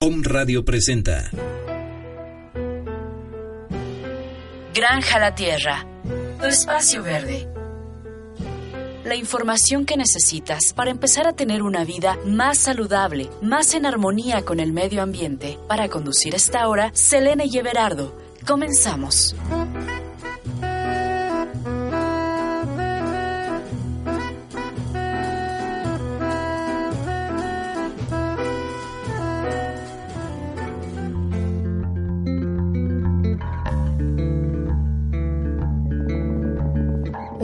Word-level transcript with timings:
Home 0.00 0.22
Radio 0.22 0.64
presenta 0.64 1.28
Granja 4.72 5.18
la 5.18 5.34
Tierra, 5.34 5.84
tu 6.38 6.46
espacio 6.46 7.02
verde. 7.02 7.48
La 9.04 9.16
información 9.16 9.84
que 9.84 9.96
necesitas 9.96 10.72
para 10.72 10.92
empezar 10.92 11.26
a 11.26 11.32
tener 11.32 11.64
una 11.64 11.84
vida 11.84 12.16
más 12.24 12.58
saludable, 12.58 13.28
más 13.42 13.74
en 13.74 13.86
armonía 13.86 14.44
con 14.44 14.60
el 14.60 14.72
medio 14.72 15.02
ambiente. 15.02 15.58
Para 15.66 15.88
conducir 15.88 16.32
esta 16.36 16.68
hora, 16.68 16.92
Selene 16.94 17.46
y. 17.46 17.60
Comenzamos. 18.46 19.34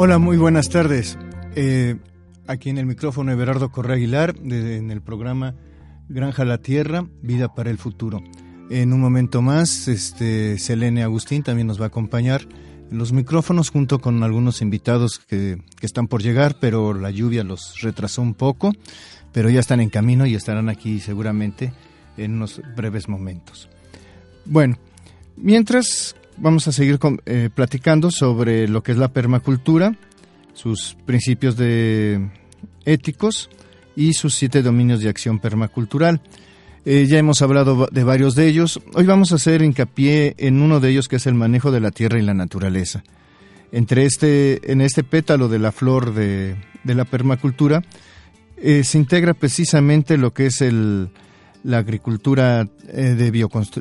Hola, 0.07 0.19
muy 0.19 0.37
buenas 0.37 0.69
tardes. 0.69 1.17
Eh, 1.57 1.97
aquí 2.47 2.69
en 2.69 2.77
el 2.77 2.85
micrófono 2.85 3.33
Everardo 3.33 3.73
Correa 3.73 3.97
Aguilar, 3.97 4.35
en 4.37 4.91
el 4.91 5.01
programa 5.01 5.55
Granja 6.11 6.45
la 6.45 6.59
Tierra, 6.59 7.07
Vida 7.23 7.55
para 7.55 7.71
el 7.71 7.79
Futuro. 7.79 8.23
En 8.69 8.93
un 8.93 9.01
momento 9.01 9.41
más, 9.41 9.89
este, 9.89 10.59
Selene 10.59 11.03
Agustín 11.03 11.43
también 11.43 11.67
nos 11.67 11.81
va 11.81 11.85
a 11.85 11.89
acompañar 11.89 12.43
en 12.91 12.99
los 12.99 13.15
micrófonos 13.15 13.71
junto 13.71 13.99
con 13.99 14.23
algunos 14.23 14.61
invitados 14.61 15.19
que, 15.19 15.63
que 15.81 15.87
están 15.87 16.07
por 16.07 16.23
llegar, 16.23 16.59
pero 16.61 16.93
la 16.93 17.11
lluvia 17.11 17.43
los 17.43 17.81
retrasó 17.81 18.21
un 18.21 18.35
poco, 18.35 18.75
pero 19.33 19.49
ya 19.49 19.61
están 19.61 19.81
en 19.81 19.89
camino 19.89 20.27
y 20.27 20.35
estarán 20.35 20.69
aquí 20.69 21.01
seguramente 21.01 21.73
en 22.19 22.35
unos 22.35 22.61
breves 22.77 23.09
momentos. 23.09 23.71
Bueno, 24.45 24.77
mientras 25.35 26.15
vamos 26.37 26.69
a 26.69 26.73
seguir 26.73 26.99
eh, 27.27 27.51
platicando 27.55 28.11
sobre 28.11 28.69
lo 28.69 28.83
que 28.83 28.93
es 28.93 28.99
la 28.99 29.09
permacultura, 29.09 29.97
sus 30.53 30.97
principios 31.07 31.57
de 31.57 32.31
éticos 32.85 33.51
y 33.97 34.13
sus 34.15 34.35
siete 34.35 34.63
dominios 34.63 35.01
de 35.01 35.09
acción 35.09 35.39
permacultural. 35.39 36.21
Eh, 36.85 37.07
ya 37.09 37.19
hemos 37.19 37.41
hablado 37.41 37.89
de 37.91 38.05
varios 38.05 38.35
de 38.35 38.47
ellos. 38.47 38.81
Hoy 38.93 39.07
vamos 39.07 39.33
a 39.33 39.37
hacer 39.37 39.63
hincapié 39.63 40.35
en 40.39 40.61
uno 40.61 40.81
de 40.81 40.91
ellos 40.91 41.09
que 41.09 41.17
es 41.17 41.27
el 41.27 41.35
manejo 41.35 41.71
de 41.71 41.81
la 41.81 41.91
tierra 41.91 42.19
y 42.19 42.23
la 42.23 42.35
naturaleza. 42.35 43.03
Entre 43.73 44.05
este, 44.05 44.71
en 44.71 44.81
este 44.81 45.03
pétalo 45.03 45.49
de 45.49 45.59
la 45.59 45.73
flor 45.73 46.15
de, 46.15 46.57
la 46.85 47.05
permacultura 47.05 47.83
eh, 48.59 48.85
se 48.85 48.99
integra 48.99 49.35
precisamente 49.35 50.17
lo 50.19 50.33
que 50.33 50.47
es 50.47 50.61
el, 50.61 51.09
la 51.65 51.79
agricultura 51.79 52.69
eh, 52.89 53.17
de, 53.17 53.33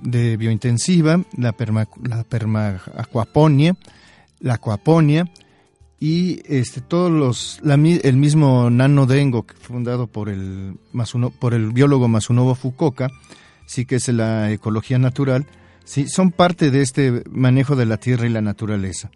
de, 0.02 0.38
biointensiva, 0.38 1.22
la, 1.38 1.52
perma, 1.52 1.88
la 2.02 2.24
permacuaponia, 2.24 3.76
la 4.40 4.56
acuaponia 4.56 5.30
y 6.00 6.42
este, 6.48 6.82
todos 6.82 7.12
los, 7.12 7.62
el 7.64 8.18
mismo 8.18 8.70
nanodengo 8.70 9.46
fundado 9.62 10.08
por 10.08 10.30
el, 10.30 10.78
por 11.40 11.54
el 11.54 11.72
biólogo 11.72 12.08
Masunobu 12.08 12.56
Fukuoka, 12.56 13.10
sí 13.66 13.86
que 13.86 13.96
es 13.96 14.08
la 14.08 14.52
ecología 14.52 14.98
natural, 14.98 15.46
sí, 15.84 16.08
son 16.08 16.32
parte 16.32 16.72
de 16.72 16.82
este 16.82 17.24
manejo 17.30 17.76
de 17.76 17.86
la 17.86 17.98
tierra 17.98 18.26
y 18.26 18.30
la 18.30 18.42
naturaleza, 18.42 19.12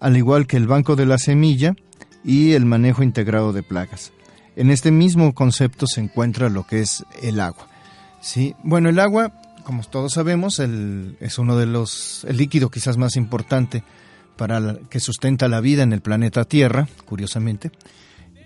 al 0.00 0.16
igual 0.16 0.46
que 0.46 0.56
el 0.56 0.66
banco 0.66 0.96
de 0.96 1.06
la 1.06 1.18
semilla 1.18 1.76
y 2.24 2.52
el 2.52 2.64
manejo 2.64 3.02
integrado 3.02 3.52
de 3.52 3.62
plagas. 3.62 4.12
En 4.56 4.70
este 4.70 4.90
mismo 4.90 5.34
concepto 5.34 5.86
se 5.86 6.00
encuentra 6.00 6.48
lo 6.48 6.66
que 6.66 6.80
es 6.80 7.04
el 7.22 7.40
agua. 7.40 7.68
Sí, 8.20 8.54
bueno, 8.62 8.88
el 8.88 8.98
agua, 8.98 9.32
como 9.64 9.82
todos 9.84 10.12
sabemos, 10.12 10.60
es 10.60 11.38
uno 11.38 11.56
de 11.56 11.66
los, 11.66 12.24
el 12.28 12.36
líquido 12.36 12.70
quizás 12.70 12.96
más 12.96 13.16
importante 13.16 13.84
para 14.36 14.78
que 14.88 15.00
sustenta 15.00 15.48
la 15.48 15.60
vida 15.60 15.82
en 15.82 15.92
el 15.92 16.00
planeta 16.00 16.44
Tierra, 16.44 16.88
curiosamente, 17.04 17.70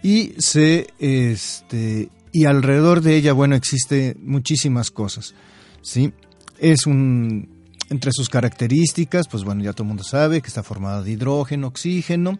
y 0.03 0.35
se, 0.39 0.89
este, 0.99 2.11
y 2.33 2.45
alrededor 2.47 3.03
de 3.03 3.17
ella, 3.17 3.33
bueno, 3.33 3.55
existe 3.55 4.17
muchísimas 4.21 4.91
cosas, 4.91 5.35
sí, 5.83 6.13
es 6.59 6.87
un, 6.87 7.49
entre 7.91 8.11
sus 8.13 8.29
características, 8.29 9.29
pues 9.29 9.45
bueno, 9.45 9.63
ya 9.63 9.73
todo 9.73 9.85
el 9.85 9.89
mundo 9.89 10.05
sabe 10.05 10.41
que 10.41 10.49
está 10.49 10.63
formada 10.63 11.03
de 11.03 11.13
hidrógeno, 11.13 11.69
oxígeno, 11.69 12.39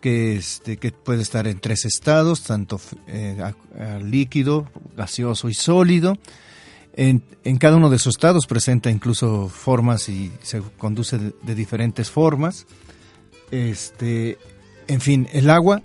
que, 0.00 0.36
este, 0.36 0.76
que 0.76 0.92
puede 0.92 1.22
estar 1.22 1.46
en 1.46 1.60
tres 1.60 1.84
estados, 1.84 2.42
tanto 2.42 2.80
eh, 3.06 3.36
líquido, 4.02 4.68
gaseoso 4.96 5.48
y 5.48 5.54
sólido, 5.54 6.16
en, 6.98 7.58
cada 7.58 7.76
uno 7.76 7.90
de 7.90 7.98
sus 8.00 8.16
estados 8.16 8.48
presenta 8.48 8.90
incluso 8.90 9.48
formas 9.48 10.08
y 10.08 10.32
se 10.42 10.60
conduce 10.76 11.16
de, 11.16 11.54
diferentes 11.54 12.10
formas. 12.10 12.66
Este, 13.52 14.36
en 14.88 15.00
fin, 15.00 15.28
el 15.32 15.48
agua 15.48 15.80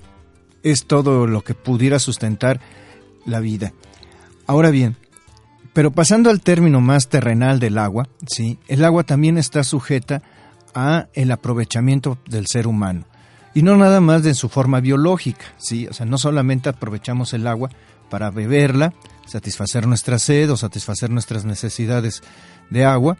es 0.63 0.85
todo 0.85 1.27
lo 1.27 1.41
que 1.41 1.53
pudiera 1.53 1.99
sustentar 1.99 2.59
la 3.27 3.39
vida. 3.39 3.73
Ahora 4.47 4.71
bien, 4.71 4.97
pero 5.71 5.91
pasando 5.91 6.31
al 6.31 6.41
término 6.41 6.81
más 6.81 7.09
terrenal 7.09 7.59
del 7.59 7.77
agua, 7.77 8.09
sí, 8.25 8.57
el 8.67 8.83
agua 8.83 9.03
también 9.03 9.37
está 9.37 9.63
sujeta 9.63 10.23
a 10.73 11.09
el 11.13 11.31
aprovechamiento 11.31 12.17
del 12.25 12.47
ser 12.47 12.65
humano 12.65 13.05
y 13.53 13.61
no 13.61 13.77
nada 13.77 14.01
más 14.01 14.23
de 14.23 14.33
su 14.33 14.49
forma 14.49 14.79
biológica, 14.79 15.45
sí, 15.57 15.85
o 15.85 15.93
sea, 15.93 16.07
no 16.07 16.17
solamente 16.17 16.69
aprovechamos 16.69 17.33
el 17.33 17.45
agua 17.45 17.69
para 18.09 18.31
beberla, 18.31 18.93
satisfacer 19.33 19.87
nuestra 19.87 20.19
sed 20.19 20.51
o 20.51 20.57
satisfacer 20.57 21.09
nuestras 21.09 21.43
necesidades 21.43 22.21
de 22.69 22.85
agua 22.85 23.17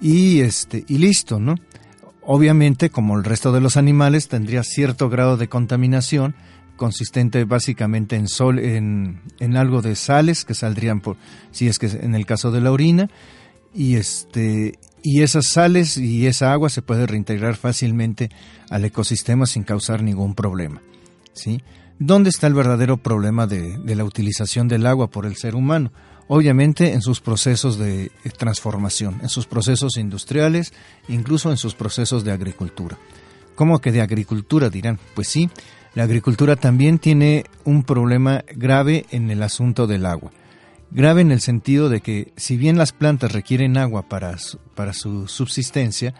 y 0.00 0.40
este 0.40 0.84
y 0.86 0.98
listo, 0.98 1.40
¿no? 1.40 1.56
Obviamente, 2.22 2.88
como 2.88 3.16
el 3.16 3.24
resto 3.24 3.50
de 3.50 3.60
los 3.60 3.76
animales, 3.76 4.28
tendría 4.28 4.62
cierto 4.62 5.08
grado 5.08 5.36
de 5.36 5.48
contaminación 5.48 6.36
consistente 6.76 7.44
básicamente 7.44 8.14
en 8.14 8.28
sol 8.28 8.60
en, 8.60 9.22
en 9.40 9.56
algo 9.56 9.82
de 9.82 9.96
sales 9.96 10.44
que 10.44 10.54
saldrían 10.54 11.00
por 11.00 11.16
si 11.50 11.66
es 11.66 11.78
que 11.78 11.86
en 11.86 12.14
el 12.14 12.26
caso 12.26 12.52
de 12.52 12.60
la 12.60 12.70
orina 12.70 13.08
y 13.74 13.96
este 13.96 14.78
y 15.02 15.22
esas 15.22 15.46
sales 15.48 15.96
y 15.96 16.26
esa 16.26 16.52
agua 16.52 16.68
se 16.68 16.82
puede 16.82 17.06
reintegrar 17.06 17.56
fácilmente 17.56 18.28
al 18.70 18.84
ecosistema 18.84 19.46
sin 19.46 19.64
causar 19.64 20.02
ningún 20.02 20.34
problema, 20.34 20.80
¿sí? 21.32 21.62
¿Dónde 21.98 22.28
está 22.28 22.46
el 22.46 22.52
verdadero 22.52 22.98
problema 22.98 23.46
de, 23.46 23.78
la 23.94 24.04
utilización 24.04 24.68
del 24.68 24.86
agua 24.86 25.08
por 25.08 25.24
el 25.24 25.36
ser 25.36 25.54
humano? 25.54 25.92
Obviamente 26.28 26.92
en 26.92 27.00
sus 27.00 27.20
procesos 27.20 27.78
de 27.78 28.10
transformación, 28.36 29.18
en 29.22 29.30
sus 29.30 29.46
procesos 29.46 29.96
industriales, 29.96 30.74
incluso 31.08 31.50
en 31.50 31.56
sus 31.56 31.74
procesos 31.74 32.22
de 32.22 32.32
agricultura. 32.32 32.98
¿Cómo 33.54 33.78
que 33.78 33.92
de 33.92 34.02
agricultura 34.02 34.68
dirán? 34.68 34.98
Pues 35.14 35.28
sí, 35.28 35.48
la 35.94 36.02
agricultura 36.02 36.56
también 36.56 36.98
tiene 36.98 37.44
un 37.64 37.82
problema 37.82 38.44
grave 38.54 39.06
en 39.10 39.30
el 39.30 39.42
asunto 39.42 39.86
del 39.86 40.04
agua. 40.04 40.32
Grave 40.90 41.22
en 41.22 41.32
el 41.32 41.40
sentido 41.40 41.88
de 41.88 42.02
que 42.02 42.32
si 42.36 42.58
bien 42.58 42.76
las 42.76 42.92
plantas 42.92 43.32
requieren 43.32 43.78
agua 43.78 44.02
para 44.02 44.36
para 44.74 44.92
su 44.92 45.28
subsistencia, 45.28 46.12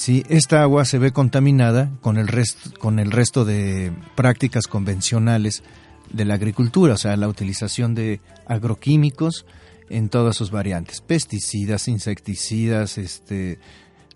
si 0.00 0.24
esta 0.30 0.62
agua 0.62 0.86
se 0.86 0.98
ve 0.98 1.12
contaminada 1.12 1.90
con 2.00 2.16
el, 2.16 2.26
resto, 2.26 2.70
con 2.78 2.98
el 2.98 3.10
resto 3.10 3.44
de 3.44 3.92
prácticas 4.14 4.66
convencionales 4.66 5.62
de 6.10 6.24
la 6.24 6.32
agricultura, 6.32 6.94
o 6.94 6.96
sea, 6.96 7.18
la 7.18 7.28
utilización 7.28 7.94
de 7.94 8.22
agroquímicos 8.46 9.44
en 9.90 10.08
todas 10.08 10.36
sus 10.36 10.50
variantes, 10.50 11.02
pesticidas, 11.02 11.86
insecticidas, 11.86 12.96
este, 12.96 13.58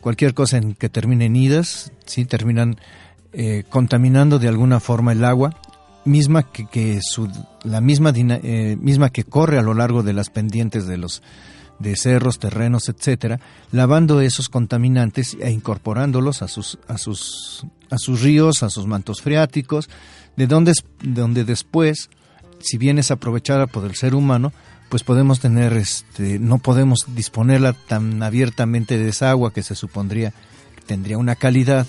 cualquier 0.00 0.32
cosa 0.32 0.56
en 0.56 0.72
que 0.72 0.88
terminen 0.88 1.36
idas, 1.36 1.92
¿sí? 2.06 2.24
terminan 2.24 2.78
eh, 3.34 3.64
contaminando 3.68 4.38
de 4.38 4.48
alguna 4.48 4.80
forma 4.80 5.12
el 5.12 5.22
agua, 5.22 5.60
misma 6.06 6.50
que, 6.50 6.64
que 6.64 7.00
su, 7.02 7.28
la 7.62 7.82
misma, 7.82 8.10
eh, 8.16 8.78
misma 8.80 9.10
que 9.10 9.24
corre 9.24 9.58
a 9.58 9.62
lo 9.62 9.74
largo 9.74 10.02
de 10.02 10.14
las 10.14 10.30
pendientes 10.30 10.86
de 10.86 10.96
los 10.96 11.22
de 11.78 11.96
cerros, 11.96 12.38
terrenos, 12.38 12.88
etcétera, 12.88 13.40
lavando 13.72 14.20
esos 14.20 14.48
contaminantes 14.48 15.36
e 15.40 15.50
incorporándolos 15.50 16.42
a 16.42 16.48
sus, 16.48 16.78
a 16.88 16.98
sus, 16.98 17.66
a 17.90 17.98
sus 17.98 18.22
ríos, 18.22 18.62
a 18.62 18.70
sus 18.70 18.86
mantos 18.86 19.22
freáticos, 19.22 19.88
de 20.36 20.46
donde, 20.46 20.72
donde 21.02 21.44
después, 21.44 22.10
si 22.60 22.78
bien 22.78 22.98
es 22.98 23.10
aprovechada 23.10 23.66
por 23.66 23.84
el 23.84 23.94
ser 23.94 24.14
humano, 24.14 24.52
pues 24.88 25.02
podemos 25.02 25.40
tener, 25.40 25.72
este, 25.72 26.38
no 26.38 26.58
podemos 26.58 27.06
disponerla 27.14 27.72
tan 27.72 28.22
abiertamente 28.22 28.98
de 28.98 29.08
esa 29.08 29.30
agua 29.30 29.52
que 29.52 29.62
se 29.62 29.74
supondría 29.74 30.32
que 30.76 30.82
tendría 30.86 31.18
una 31.18 31.36
calidad 31.36 31.86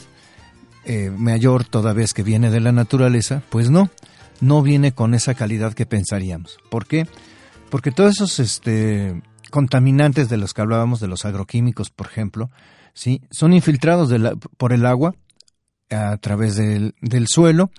eh, 0.86 1.12
mayor 1.16 1.66
toda 1.66 1.94
vez 1.94 2.14
que 2.14 2.24
viene 2.24 2.50
de 2.50 2.62
la 2.62 2.72
naturaleza, 2.72 3.44
pues 3.50 3.70
no, 3.70 3.90
no 4.42 4.62
viene 4.62 4.94
con 4.94 5.14
esa 5.14 5.34
calidad 5.34 5.74
que 5.74 5.86
pensaríamos. 5.86 6.58
¿Por 6.70 6.86
qué? 6.86 7.08
Porque 7.70 7.92
todos 7.92 8.16
esos 8.16 8.40
este, 8.40 9.22
contaminantes 9.56 10.28
de 10.28 10.36
los 10.36 10.54
que 10.54 10.60
hablábamos, 10.60 11.00
de 11.00 11.08
los 11.08 11.24
agroquímicos, 11.24 11.90
por 11.90 12.08
ejemplo, 12.08 12.52
¿sí? 12.94 13.22
son 13.32 13.54
infiltrados 13.54 14.14
por 14.58 14.74
el 14.74 14.86
agua 14.86 15.16
a 15.90 16.18
través 16.18 16.58
del, 16.58 16.94
suelo, 17.30 17.72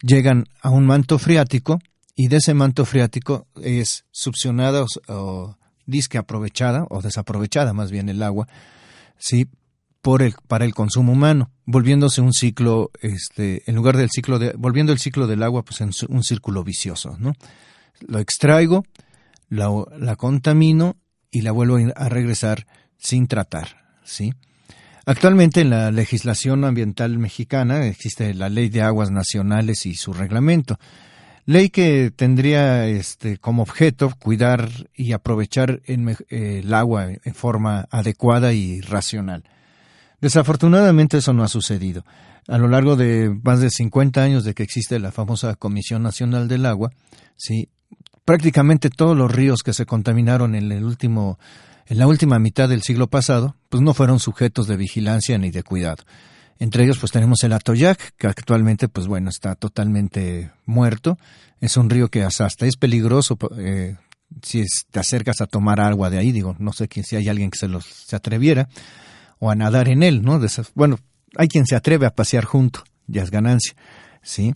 llegan 0.00 0.44
a 0.62 0.70
un 0.70 0.86
manto 0.86 1.18
freático 1.18 1.80
y 2.14 2.28
de 2.28 2.36
ese 2.36 2.54
manto 2.54 2.84
freático 2.84 3.48
es 3.60 4.04
succionada 4.12 4.84
o, 5.08 5.56
disque 5.86 6.18
aprovechada 6.18 6.86
o 6.88 7.02
desaprovechada 7.02 7.72
más 7.72 7.90
bien 7.90 8.08
el 8.08 8.22
agua, 8.22 8.46
¿sí? 9.18 9.48
Por 10.00 10.22
el, 10.22 10.36
para 10.46 10.64
el 10.64 10.72
consumo 10.72 11.14
humano, 11.14 11.50
volviéndose 11.64 12.20
un 12.20 12.32
ciclo, 12.32 12.92
este, 13.00 13.68
en 13.68 13.74
lugar 13.74 13.96
del 13.96 14.10
ciclo 14.10 14.38
de, 14.38 14.52
volviendo 14.56 14.92
el 14.92 15.00
ciclo 15.00 15.26
del 15.26 15.42
agua, 15.42 15.64
pues 15.64 15.80
en 15.80 15.90
un 16.10 16.22
círculo 16.22 16.62
vicioso, 16.62 17.16
¿no? 17.18 17.32
Lo 18.06 18.20
extraigo, 18.20 18.84
la, 19.48 19.68
la 19.98 20.14
contamino 20.14 20.96
y 21.30 21.42
la 21.42 21.52
vuelvo 21.52 21.78
a 21.94 22.08
regresar 22.08 22.66
sin 22.98 23.26
tratar, 23.26 23.84
¿sí? 24.04 24.32
Actualmente 25.06 25.62
en 25.62 25.70
la 25.70 25.90
legislación 25.90 26.64
ambiental 26.64 27.18
mexicana 27.18 27.86
existe 27.86 28.34
la 28.34 28.50
Ley 28.50 28.68
de 28.68 28.82
Aguas 28.82 29.10
Nacionales 29.10 29.86
y 29.86 29.94
su 29.94 30.12
reglamento, 30.12 30.78
ley 31.46 31.70
que 31.70 32.12
tendría 32.14 32.86
este, 32.86 33.38
como 33.38 33.62
objeto 33.62 34.12
cuidar 34.18 34.68
y 34.94 35.12
aprovechar 35.12 35.80
el 35.86 36.74
agua 36.74 37.08
en 37.10 37.34
forma 37.34 37.88
adecuada 37.90 38.52
y 38.52 38.82
racional. 38.82 39.44
Desafortunadamente 40.20 41.16
eso 41.16 41.32
no 41.32 41.42
ha 41.42 41.48
sucedido. 41.48 42.04
A 42.46 42.58
lo 42.58 42.68
largo 42.68 42.96
de 42.96 43.34
más 43.42 43.60
de 43.60 43.70
50 43.70 44.22
años 44.22 44.44
de 44.44 44.52
que 44.52 44.62
existe 44.62 44.98
la 44.98 45.10
famosa 45.10 45.54
Comisión 45.54 46.02
Nacional 46.02 46.48
del 46.48 46.66
Agua, 46.66 46.90
sí, 47.36 47.70
prácticamente 48.28 48.90
todos 48.90 49.16
los 49.16 49.32
ríos 49.32 49.62
que 49.62 49.72
se 49.72 49.86
contaminaron 49.86 50.54
en 50.54 50.70
el 50.70 50.84
último 50.84 51.38
en 51.86 51.96
la 51.96 52.06
última 52.06 52.38
mitad 52.38 52.68
del 52.68 52.82
siglo 52.82 53.06
pasado, 53.06 53.56
pues 53.70 53.82
no 53.82 53.94
fueron 53.94 54.20
sujetos 54.20 54.66
de 54.66 54.76
vigilancia 54.76 55.38
ni 55.38 55.50
de 55.50 55.62
cuidado. 55.62 56.04
Entre 56.58 56.84
ellos, 56.84 56.98
pues 56.98 57.10
tenemos 57.10 57.42
el 57.44 57.54
Atoyac, 57.54 58.12
que 58.18 58.26
actualmente, 58.26 58.86
pues 58.86 59.06
bueno, 59.06 59.30
está 59.30 59.54
totalmente 59.54 60.50
muerto. 60.66 61.16
Es 61.62 61.78
un 61.78 61.88
río 61.88 62.10
que 62.10 62.22
hasta 62.22 62.66
es 62.66 62.76
peligroso 62.76 63.38
eh, 63.56 63.96
si 64.42 64.62
te 64.90 65.00
acercas 65.00 65.40
a 65.40 65.46
tomar 65.46 65.80
agua 65.80 66.10
de 66.10 66.18
ahí. 66.18 66.30
Digo, 66.30 66.54
no 66.58 66.74
sé 66.74 66.86
si 67.02 67.16
hay 67.16 67.30
alguien 67.30 67.50
que 67.50 67.58
se, 67.58 67.66
los, 67.66 67.86
se 67.86 68.14
atreviera 68.14 68.68
o 69.38 69.50
a 69.50 69.54
nadar 69.54 69.88
en 69.88 70.02
él, 70.02 70.22
¿no? 70.22 70.38
bueno, 70.74 70.98
hay 71.34 71.48
quien 71.48 71.64
se 71.64 71.76
atreve 71.76 72.04
a 72.04 72.10
pasear 72.10 72.44
junto, 72.44 72.84
ya 73.06 73.22
es 73.22 73.30
ganancia, 73.30 73.74
¿sí? 74.20 74.54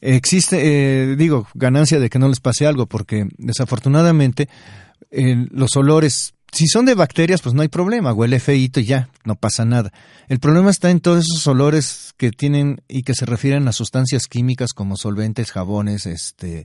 Existe, 0.00 0.58
eh, 0.62 1.16
digo, 1.16 1.46
ganancia 1.54 1.98
de 1.98 2.08
que 2.08 2.18
no 2.18 2.28
les 2.28 2.40
pase 2.40 2.66
algo, 2.66 2.86
porque 2.86 3.28
desafortunadamente 3.36 4.48
los 5.10 5.76
olores, 5.76 6.34
si 6.52 6.66
son 6.68 6.86
de 6.86 6.94
bacterias, 6.94 7.42
pues 7.42 7.54
no 7.54 7.62
hay 7.62 7.68
problema, 7.68 8.12
huele 8.12 8.40
feito 8.40 8.80
y 8.80 8.84
ya, 8.84 9.08
no 9.24 9.34
pasa 9.34 9.64
nada. 9.64 9.92
El 10.28 10.38
problema 10.38 10.70
está 10.70 10.90
en 10.90 11.00
todos 11.00 11.24
esos 11.24 11.46
olores 11.46 12.14
que 12.16 12.30
tienen 12.30 12.80
y 12.88 13.02
que 13.02 13.14
se 13.14 13.26
refieren 13.26 13.66
a 13.68 13.72
sustancias 13.72 14.26
químicas 14.26 14.72
como 14.72 14.96
solventes, 14.96 15.52
jabones, 15.52 16.06
este, 16.06 16.64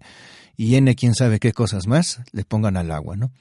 y 0.58 0.76
N, 0.76 0.96
quién 0.96 1.16
sabe 1.16 1.40
qué 1.40 1.54
cosas 1.54 1.88
más, 1.88 2.22
le 2.32 2.46
pongan 2.46 2.78
al 2.78 2.92
agua, 2.92 3.16
¿no? 3.16 3.32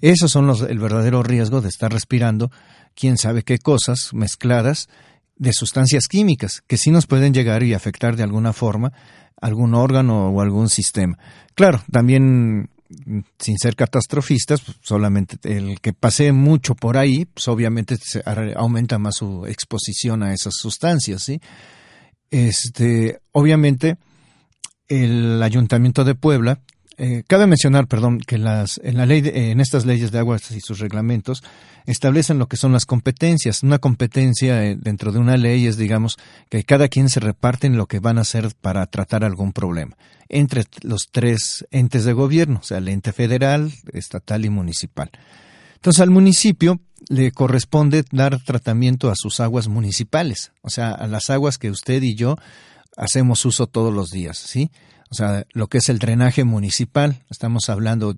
Esos 0.00 0.30
son 0.30 0.46
los, 0.46 0.62
el 0.62 0.78
verdadero 0.78 1.22
riesgo 1.22 1.60
de 1.60 1.68
estar 1.68 1.92
respirando 1.92 2.50
quién 2.94 3.16
sabe 3.16 3.42
qué 3.42 3.58
cosas 3.58 4.12
mezcladas 4.12 4.88
de 5.36 5.52
sustancias 5.52 6.06
químicas 6.08 6.62
que 6.66 6.76
sí 6.76 6.90
nos 6.90 7.06
pueden 7.06 7.34
llegar 7.34 7.62
y 7.62 7.74
afectar 7.74 8.16
de 8.16 8.22
alguna 8.22 8.52
forma 8.52 8.92
algún 9.44 9.74
órgano 9.74 10.30
o 10.30 10.40
algún 10.40 10.70
sistema. 10.70 11.18
Claro, 11.54 11.82
también 11.92 12.70
sin 13.38 13.58
ser 13.58 13.76
catastrofistas, 13.76 14.62
pues, 14.62 14.78
solamente 14.80 15.36
el 15.44 15.80
que 15.80 15.92
pase 15.92 16.32
mucho 16.32 16.74
por 16.74 16.96
ahí, 16.96 17.26
pues 17.26 17.46
obviamente 17.48 17.96
se 18.00 18.22
aumenta 18.56 18.98
más 18.98 19.16
su 19.16 19.46
exposición 19.46 20.22
a 20.22 20.32
esas 20.32 20.54
sustancias, 20.56 21.22
¿sí? 21.22 21.40
Este, 22.30 23.20
obviamente 23.32 23.96
el 24.88 25.42
Ayuntamiento 25.42 26.04
de 26.04 26.14
Puebla 26.14 26.60
eh, 26.96 27.24
cabe 27.26 27.46
mencionar, 27.46 27.88
perdón, 27.88 28.20
que 28.20 28.38
las, 28.38 28.80
en 28.84 28.96
la 28.96 29.06
ley, 29.06 29.22
en 29.24 29.60
estas 29.60 29.84
leyes 29.84 30.12
de 30.12 30.18
aguas 30.18 30.50
y 30.52 30.60
sus 30.60 30.78
reglamentos 30.78 31.42
establecen 31.86 32.38
lo 32.38 32.46
que 32.46 32.56
son 32.56 32.72
las 32.72 32.86
competencias. 32.86 33.62
Una 33.62 33.78
competencia 33.78 34.64
eh, 34.64 34.76
dentro 34.78 35.10
de 35.10 35.18
una 35.18 35.36
ley 35.36 35.66
es, 35.66 35.76
digamos, 35.76 36.16
que 36.48 36.62
cada 36.64 36.88
quien 36.88 37.08
se 37.08 37.20
reparte 37.20 37.66
en 37.66 37.76
lo 37.76 37.86
que 37.86 37.98
van 37.98 38.18
a 38.18 38.22
hacer 38.22 38.52
para 38.60 38.86
tratar 38.86 39.24
algún 39.24 39.52
problema 39.52 39.96
entre 40.28 40.64
los 40.82 41.08
tres 41.10 41.66
entes 41.70 42.04
de 42.04 42.12
gobierno, 42.12 42.60
o 42.62 42.64
sea, 42.64 42.78
el 42.78 42.88
ente 42.88 43.12
federal, 43.12 43.72
estatal 43.92 44.44
y 44.44 44.50
municipal. 44.50 45.10
Entonces, 45.74 46.00
al 46.00 46.10
municipio 46.10 46.80
le 47.08 47.30
corresponde 47.32 48.04
dar 48.10 48.40
tratamiento 48.42 49.10
a 49.10 49.16
sus 49.16 49.40
aguas 49.40 49.68
municipales, 49.68 50.52
o 50.62 50.70
sea, 50.70 50.92
a 50.92 51.06
las 51.06 51.28
aguas 51.28 51.58
que 51.58 51.70
usted 51.70 52.02
y 52.02 52.14
yo 52.14 52.36
hacemos 52.96 53.44
uso 53.44 53.66
todos 53.66 53.92
los 53.92 54.10
días, 54.10 54.38
¿sí? 54.38 54.70
O 55.14 55.16
sea, 55.16 55.46
lo 55.52 55.68
que 55.68 55.78
es 55.78 55.88
el 55.90 56.00
drenaje 56.00 56.42
municipal, 56.42 57.22
estamos 57.30 57.68
hablando 57.68 58.16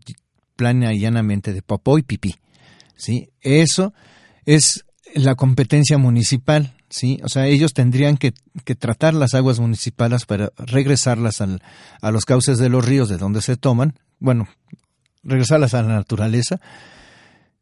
plana 0.57 0.95
y 0.95 1.01
llanamente 1.01 1.53
de 1.53 1.61
popó 1.61 1.99
y 1.99 2.03
pipí, 2.03 2.37
¿sí? 2.97 3.29
Eso 3.43 3.93
es 4.47 4.87
la 5.15 5.35
competencia 5.35 5.99
municipal, 5.99 6.73
¿sí? 6.89 7.21
O 7.23 7.29
sea, 7.29 7.49
ellos 7.49 7.75
tendrían 7.75 8.17
que, 8.17 8.33
tratar 8.79 9.13
las 9.13 9.35
aguas 9.35 9.61
municipales 9.61 10.25
para 10.25 10.51
regresarlas 10.57 11.43
a 11.43 12.11
los 12.11 12.25
cauces 12.25 12.57
de 12.57 12.71
los 12.71 12.83
ríos 12.83 13.11
de 13.11 13.19
donde 13.19 13.43
se 13.43 13.59
toman, 13.59 13.99
bueno, 14.19 14.49
regresarlas 15.23 15.75
a 15.75 15.83
la 15.83 15.97
naturaleza, 15.97 16.63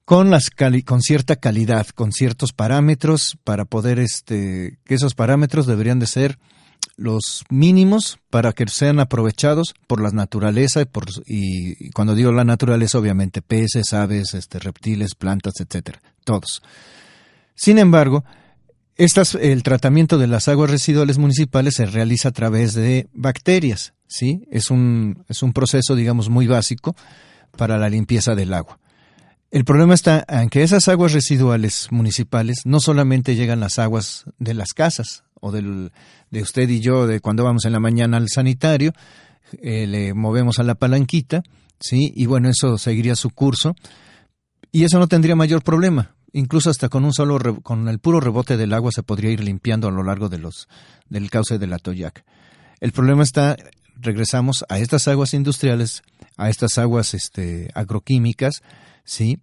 con 0.04 0.30
las 0.30 0.50
con 0.84 1.02
cierta 1.02 1.34
calidad, 1.34 1.88
con 1.88 2.12
ciertos 2.12 2.52
parámetros 2.52 3.36
para 3.42 3.64
poder 3.64 3.98
este 3.98 4.78
que 4.84 4.94
esos 4.94 5.16
parámetros 5.16 5.66
deberían 5.66 5.98
de 5.98 6.06
ser 6.06 6.38
los 6.96 7.44
mínimos 7.50 8.18
para 8.30 8.52
que 8.52 8.66
sean 8.68 9.00
aprovechados 9.00 9.74
por 9.86 10.00
la 10.00 10.10
naturaleza 10.10 10.80
y, 10.82 10.84
por, 10.84 11.06
y, 11.26 11.90
cuando 11.90 12.14
digo 12.14 12.32
la 12.32 12.44
naturaleza 12.44 12.98
obviamente 12.98 13.42
peces, 13.42 13.92
aves, 13.92 14.34
este, 14.34 14.58
reptiles, 14.58 15.14
plantas, 15.14 15.54
etcétera, 15.60 16.00
todos. 16.24 16.62
Sin 17.54 17.78
embargo, 17.78 18.24
el 18.96 19.62
tratamiento 19.62 20.18
de 20.18 20.26
las 20.26 20.48
aguas 20.48 20.70
residuales 20.70 21.18
municipales 21.18 21.74
se 21.74 21.86
realiza 21.86 22.28
a 22.28 22.32
través 22.32 22.74
de 22.74 23.08
bacterias, 23.12 23.94
¿sí? 24.06 24.46
Es 24.50 24.70
un, 24.70 25.24
es 25.28 25.42
un 25.42 25.52
proceso, 25.52 25.96
digamos, 25.96 26.28
muy 26.28 26.46
básico 26.46 26.94
para 27.56 27.78
la 27.78 27.88
limpieza 27.88 28.34
del 28.34 28.54
agua. 28.54 28.78
El 29.50 29.64
problema 29.64 29.94
está 29.94 30.24
en 30.28 30.48
que 30.48 30.64
esas 30.64 30.88
aguas 30.88 31.12
residuales 31.12 31.88
municipales 31.90 32.62
no 32.64 32.80
solamente 32.80 33.36
llegan 33.36 33.60
las 33.60 33.78
aguas 33.78 34.24
de 34.38 34.52
las 34.52 34.72
casas, 34.74 35.22
o 35.40 35.52
del, 35.52 35.92
de 36.30 36.42
usted 36.42 36.68
y 36.68 36.80
yo, 36.80 37.06
de 37.06 37.20
cuando 37.20 37.44
vamos 37.44 37.64
en 37.64 37.72
la 37.72 37.80
mañana 37.80 38.16
al 38.16 38.28
sanitario, 38.28 38.92
eh, 39.62 39.86
le 39.86 40.14
movemos 40.14 40.58
a 40.58 40.62
la 40.62 40.74
palanquita, 40.74 41.42
¿sí? 41.78 42.12
Y 42.14 42.26
bueno, 42.26 42.48
eso 42.48 42.78
seguiría 42.78 43.16
su 43.16 43.30
curso. 43.30 43.74
Y 44.72 44.84
eso 44.84 44.98
no 44.98 45.06
tendría 45.06 45.36
mayor 45.36 45.62
problema. 45.62 46.16
Incluso 46.32 46.68
hasta 46.68 46.88
con 46.88 47.04
un 47.04 47.12
solo, 47.12 47.38
con 47.62 47.88
el 47.88 48.00
puro 48.00 48.18
rebote 48.18 48.56
del 48.56 48.72
agua 48.72 48.90
se 48.92 49.04
podría 49.04 49.30
ir 49.30 49.44
limpiando 49.44 49.86
a 49.86 49.92
lo 49.92 50.02
largo 50.02 50.28
de 50.28 50.38
los, 50.38 50.68
del 51.08 51.30
cauce 51.30 51.58
de 51.58 51.68
la 51.68 51.78
Toyac. 51.78 52.24
El 52.80 52.90
problema 52.90 53.22
está, 53.22 53.56
regresamos 53.94 54.64
a 54.68 54.80
estas 54.80 55.06
aguas 55.06 55.32
industriales, 55.32 56.02
a 56.36 56.50
estas 56.50 56.76
aguas 56.78 57.14
este, 57.14 57.70
agroquímicas, 57.74 58.62
¿sí? 59.04 59.38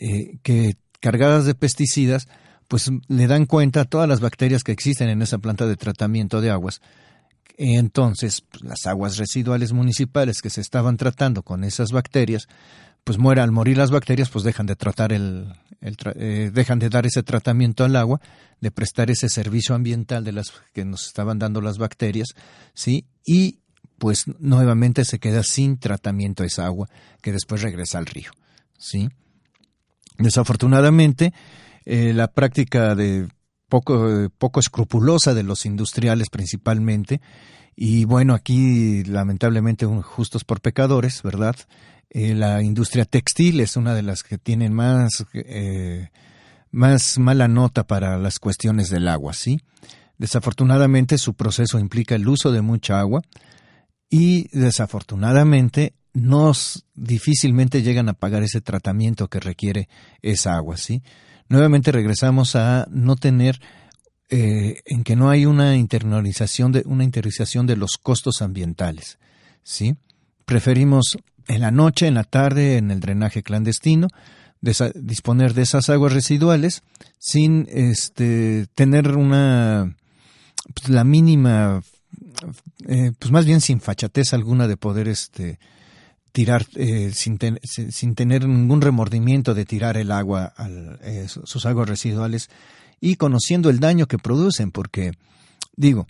Eh, 0.00 0.36
que 0.42 0.74
cargadas 1.00 1.46
de 1.46 1.54
pesticidas, 1.54 2.28
pues 2.68 2.90
le 3.08 3.26
dan 3.26 3.46
cuenta 3.46 3.84
todas 3.84 4.08
las 4.08 4.20
bacterias 4.20 4.62
que 4.62 4.72
existen 4.72 5.08
en 5.08 5.22
esa 5.22 5.38
planta 5.38 5.66
de 5.66 5.76
tratamiento 5.76 6.40
de 6.40 6.50
aguas. 6.50 6.80
Entonces, 7.56 8.42
pues, 8.50 8.64
las 8.64 8.86
aguas 8.86 9.16
residuales 9.16 9.72
municipales 9.72 10.42
que 10.42 10.50
se 10.50 10.60
estaban 10.60 10.96
tratando 10.96 11.42
con 11.42 11.62
esas 11.64 11.92
bacterias, 11.92 12.48
pues 13.04 13.18
muere 13.18 13.42
al 13.42 13.52
morir 13.52 13.76
las 13.76 13.90
bacterias, 13.90 14.30
pues 14.30 14.44
dejan 14.44 14.66
de 14.66 14.76
tratar 14.76 15.12
el, 15.12 15.54
eh, 16.16 16.50
dejan 16.52 16.78
de 16.78 16.88
dar 16.88 17.06
ese 17.06 17.22
tratamiento 17.22 17.84
al 17.84 17.96
agua, 17.96 18.20
de 18.60 18.70
prestar 18.70 19.10
ese 19.10 19.28
servicio 19.28 19.74
ambiental 19.74 20.24
de 20.24 20.32
las 20.32 20.52
que 20.72 20.84
nos 20.84 21.06
estaban 21.06 21.38
dando 21.38 21.60
las 21.60 21.76
bacterias, 21.78 22.28
sí, 22.72 23.06
y 23.24 23.60
pues 23.98 24.24
nuevamente 24.38 25.04
se 25.04 25.18
queda 25.18 25.42
sin 25.42 25.78
tratamiento 25.78 26.42
esa 26.42 26.66
agua 26.66 26.88
que 27.20 27.32
después 27.32 27.62
regresa 27.62 27.98
al 27.98 28.06
río, 28.06 28.30
sí. 28.78 29.10
Desafortunadamente, 30.16 31.34
eh, 31.84 32.12
la 32.14 32.28
práctica 32.28 32.94
de 32.94 33.28
poco, 33.68 34.60
escrupulosa 34.60 35.34
de 35.34 35.42
los 35.42 35.66
industriales 35.66 36.28
principalmente. 36.30 37.20
Y 37.76 38.04
bueno, 38.04 38.34
aquí 38.34 39.02
lamentablemente 39.04 39.86
justos 39.86 40.44
por 40.44 40.60
pecadores, 40.60 41.22
¿verdad? 41.22 41.56
Eh, 42.10 42.34
la 42.34 42.62
industria 42.62 43.04
textil 43.04 43.60
es 43.60 43.76
una 43.76 43.94
de 43.94 44.02
las 44.02 44.22
que 44.22 44.38
tienen 44.38 44.72
más, 44.72 45.26
eh, 45.32 46.10
más 46.70 47.18
mala 47.18 47.48
nota 47.48 47.86
para 47.86 48.16
las 48.18 48.38
cuestiones 48.38 48.90
del 48.90 49.08
agua, 49.08 49.32
¿sí? 49.32 49.60
Desafortunadamente 50.18 51.18
su 51.18 51.34
proceso 51.34 51.80
implica 51.80 52.14
el 52.14 52.28
uso 52.28 52.52
de 52.52 52.62
mucha 52.62 53.00
agua 53.00 53.22
y 54.08 54.48
desafortunadamente 54.56 55.94
nos 56.12 56.86
difícilmente 56.94 57.82
llegan 57.82 58.08
a 58.08 58.14
pagar 58.14 58.44
ese 58.44 58.60
tratamiento 58.60 59.26
que 59.26 59.40
requiere 59.40 59.88
esa 60.22 60.54
agua, 60.54 60.76
¿sí? 60.76 61.02
Nuevamente 61.48 61.92
regresamos 61.92 62.56
a 62.56 62.86
no 62.90 63.16
tener 63.16 63.60
eh, 64.30 64.80
en 64.86 65.04
que 65.04 65.16
no 65.16 65.30
hay 65.30 65.46
una 65.46 65.76
internalización 65.76 66.72
de 66.72 66.82
una 66.86 67.04
interiorización 67.04 67.66
de 67.66 67.76
los 67.76 67.98
costos 68.02 68.42
ambientales, 68.42 69.18
¿sí? 69.62 69.96
Preferimos 70.44 71.18
en 71.46 71.60
la 71.60 71.70
noche, 71.70 72.06
en 72.06 72.14
la 72.14 72.24
tarde, 72.24 72.78
en 72.78 72.90
el 72.90 73.00
drenaje 73.00 73.42
clandestino, 73.42 74.08
disponer 74.94 75.52
de 75.52 75.62
esas 75.62 75.90
aguas 75.90 76.12
residuales 76.12 76.82
sin 77.18 77.68
este, 77.70 78.66
tener 78.74 79.16
una 79.16 79.94
pues, 80.74 80.88
la 80.88 81.04
mínima 81.04 81.82
eh, 82.88 83.12
pues 83.18 83.30
más 83.30 83.44
bien 83.44 83.60
sin 83.60 83.80
fachatez 83.80 84.32
alguna 84.32 84.66
de 84.66 84.76
poder 84.76 85.08
este 85.08 85.58
tirar 86.34 86.66
eh, 86.74 87.12
sin, 87.14 87.38
sin, 87.62 88.14
tener 88.16 88.46
ningún 88.46 88.80
remordimiento 88.80 89.54
de 89.54 89.64
tirar 89.64 89.96
el 89.96 90.10
agua 90.10 90.52
al, 90.56 90.98
eh, 91.02 91.28
sus 91.28 91.64
aguas 91.64 91.88
residuales 91.88 92.50
y 93.00 93.14
conociendo 93.14 93.70
el 93.70 93.78
daño 93.78 94.06
que 94.06 94.18
producen 94.18 94.72
porque 94.72 95.12
digo 95.76 96.08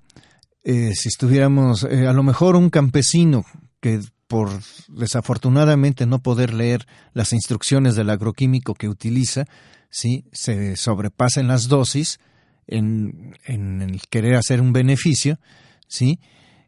si 0.64 1.08
estuviéramos 1.08 1.84
a 1.84 2.12
lo 2.14 2.22
mejor 2.22 2.56
un 2.56 2.70
campesino 2.70 3.44
que 3.82 4.00
por 4.26 4.48
desafortunadamente 4.88 6.06
no 6.06 6.20
poder 6.20 6.54
leer 6.54 6.86
las 7.12 7.32
instrucciones 7.32 7.94
del 7.94 8.10
agroquímico 8.10 8.74
que 8.74 8.88
utiliza, 8.88 9.44
¿sí? 9.90 10.24
se 10.32 10.76
sobrepasan 10.76 11.48
las 11.48 11.68
dosis 11.68 12.18
en, 12.66 13.36
en 13.44 13.82
el 13.82 14.00
querer 14.08 14.36
hacer 14.36 14.60
un 14.60 14.72
beneficio, 14.72 15.38
¿sí? 15.86 16.18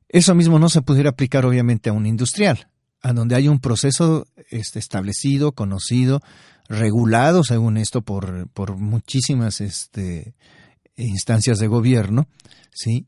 eso 0.09 0.35
mismo 0.35 0.59
no 0.59 0.69
se 0.69 0.83
pudiera 0.83 1.11
aplicar 1.11 1.47
obviamente 1.47 1.91
a 1.91 1.93
un 1.93 2.07
industrial, 2.07 2.69
a 3.03 3.13
donde 3.13 3.35
hay 3.35 3.49
un 3.49 3.61
proceso 3.61 4.27
este, 4.51 4.79
establecido, 4.79 5.53
conocido, 5.53 6.21
regulado, 6.69 7.45
según 7.45 7.77
esto, 7.77 8.03
por, 8.03 8.49
por 8.51 8.77
muchísimas 8.77 9.61
este, 9.61 10.35
instancias 10.97 11.59
de 11.59 11.69
gobierno, 11.69 12.27
¿sí? 12.73 13.07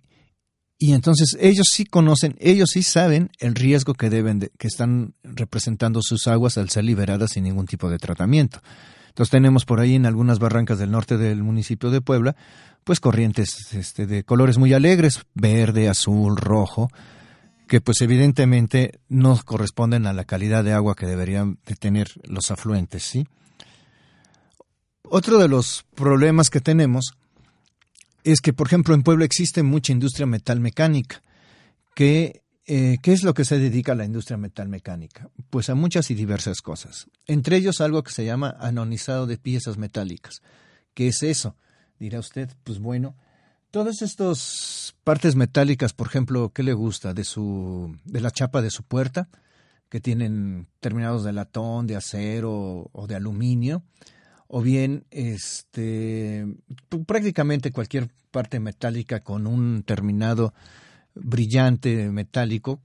Y 0.81 0.93
entonces 0.93 1.37
ellos 1.41 1.67
sí 1.73 1.85
conocen, 1.85 2.37
ellos 2.39 2.71
sí 2.73 2.85
saben 2.85 3.31
el 3.41 3.57
riesgo 3.57 3.95
que 3.95 4.11
deben 4.11 4.39
de, 4.39 4.53
que 4.59 4.69
están 4.69 5.15
representando 5.25 6.01
sus 6.03 6.29
aguas 6.29 6.57
al 6.57 6.71
ser 6.71 6.85
liberadas 6.85 7.33
sin 7.33 7.43
ningún 7.45 7.67
tipo 7.67 7.91
de 7.91 7.99
tratamiento. 7.99 8.61
Entonces 9.09 9.33
tenemos 9.33 9.65
por 9.65 9.81
ahí 9.81 9.97
en 9.97 10.07
algunas 10.07 10.39
barrancas 10.39 10.79
del 10.79 10.93
norte 10.93 11.17
del 11.17 11.43
municipio 11.43 11.91
de 11.91 12.01
Puebla, 12.01 12.37
pues 12.85 13.01
corrientes 13.01 13.75
este, 13.75 14.07
de 14.07 14.23
colores 14.23 14.57
muy 14.57 14.73
alegres, 14.73 15.25
verde, 15.35 15.89
azul, 15.89 16.37
rojo, 16.37 16.89
que 17.69 17.81
pues 17.81 18.01
evidentemente 18.01 18.99
no 19.09 19.39
corresponden 19.45 20.07
a 20.07 20.13
la 20.13 20.25
calidad 20.25 20.65
de 20.65 20.73
agua 20.73 20.97
que 20.97 21.07
deberían 21.07 21.59
de 21.65 21.77
tener 21.77 22.09
los 22.25 22.51
afluentes, 22.51 23.05
¿sí? 23.05 23.27
Otro 25.05 25.39
de 25.39 25.49
los 25.49 25.87
problemas 25.95 26.51
que 26.51 26.61
tenemos 26.61 27.13
es 28.25 28.41
que, 28.41 28.53
por 28.53 28.67
ejemplo, 28.67 28.95
en 28.95 29.03
Puebla 29.03 29.25
existe 29.25 29.63
mucha 29.63 29.93
industria 29.93 30.27
metalmecánica. 30.27 31.23
Que, 31.95 32.43
eh, 32.67 32.99
¿Qué 33.03 33.13
es 33.13 33.23
lo 33.23 33.33
que 33.33 33.45
se 33.45 33.59
dedica 33.59 33.93
a 33.93 33.95
la 33.95 34.05
industria 34.05 34.37
metalmecánica? 34.37 35.31
Pues 35.49 35.71
a 35.71 35.75
muchas 35.75 36.11
y 36.11 36.15
diversas 36.15 36.61
cosas. 36.61 37.07
Entre 37.27 37.57
ellos 37.57 37.81
algo 37.81 38.03
que 38.03 38.13
se 38.13 38.25
llama 38.25 38.55
anonizado 38.61 39.27
de 39.27 39.39
piezas 39.39 39.79
metálicas. 39.79 40.43
¿Qué 40.93 41.09
es 41.09 41.23
eso? 41.23 41.57
Dirá 41.99 42.19
usted, 42.19 42.51
pues 42.65 42.79
bueno, 42.79 43.17
todas 43.71 44.03
estas 44.03 44.95
partes 45.05 45.37
metálicas, 45.37 45.93
por 45.93 46.07
ejemplo, 46.07 46.53
¿qué 46.53 46.63
le 46.63 46.73
gusta? 46.73 47.15
De, 47.15 47.25
su, 47.25 47.97
de 48.05 48.21
la 48.21 48.31
chapa 48.31 48.63
de 48.63 48.71
su 48.71 48.83
puerta, 48.83 49.29
que 49.89 50.01
tienen 50.01 50.67
terminados 50.81 51.25
de 51.25 51.33
latón, 51.33 51.87
de 51.87 51.97
acero 51.97 52.91
o 52.93 53.07
de 53.07 53.15
aluminio 53.15 53.83
o 54.49 54.63
bien 54.63 55.05
este 55.11 56.47
prácticamente 57.07 57.71
cualquier 57.71 58.09
parte 58.31 58.59
metálica 58.61 59.21
con 59.21 59.47
un 59.47 59.83
terminado 59.85 60.55
brillante 61.15 62.11
metálico 62.11 62.81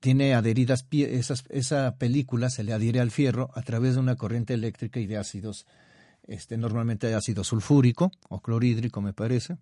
tiene 0.00 0.34
adheridas 0.34 0.86
esas, 0.90 1.44
esa 1.50 1.96
película 1.96 2.50
se 2.50 2.64
le 2.64 2.72
adhiere 2.72 3.00
al 3.00 3.10
fierro 3.10 3.50
a 3.54 3.62
través 3.62 3.94
de 3.94 4.00
una 4.00 4.16
corriente 4.16 4.54
eléctrica 4.54 4.98
y 4.98 5.06
de 5.06 5.18
ácidos 5.18 5.66
este 6.26 6.56
normalmente 6.56 7.14
ácido 7.14 7.44
sulfúrico 7.44 8.10
o 8.30 8.40
clorhídrico 8.40 9.02
me 9.02 9.12
parece 9.12 9.58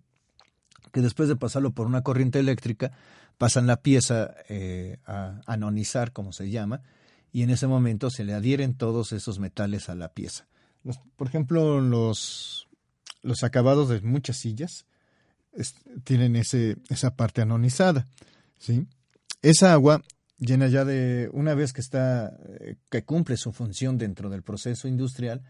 que 0.91 1.01
después 1.01 1.29
de 1.29 1.35
pasarlo 1.35 1.71
por 1.71 1.87
una 1.87 2.01
corriente 2.01 2.39
eléctrica 2.39 2.91
pasan 3.37 3.67
la 3.67 3.77
pieza 3.77 4.35
eh, 4.49 4.97
a 5.05 5.41
anonizar 5.47 6.11
como 6.11 6.33
se 6.33 6.49
llama 6.49 6.81
y 7.31 7.41
en 7.41 7.49
ese 7.49 7.67
momento 7.67 8.09
se 8.09 8.23
le 8.23 8.33
adhieren 8.33 8.75
todos 8.75 9.11
esos 9.11 9.39
metales 9.39 9.89
a 9.89 9.95
la 9.95 10.09
pieza 10.09 10.45
por 11.15 11.27
ejemplo, 11.27 11.79
los, 11.79 12.67
los 13.21 13.43
acabados 13.43 13.89
de 13.89 14.01
muchas 14.01 14.37
sillas 14.37 14.85
tienen 16.03 16.35
ese, 16.35 16.77
esa 16.89 17.15
parte 17.15 17.41
anonizada. 17.41 18.05
¿sí? 18.59 18.87
Esa 19.41 19.73
agua 19.73 20.01
llena 20.37 20.67
ya 20.67 20.83
de, 20.83 21.29
una 21.31 21.53
vez 21.53 21.73
que 21.73 21.81
está, 21.81 22.35
eh, 22.59 22.75
que 22.89 23.03
cumple 23.03 23.37
su 23.37 23.51
función 23.51 23.97
dentro 23.97 24.29
del 24.29 24.43
proceso 24.43 24.87
industrial, 24.87 25.43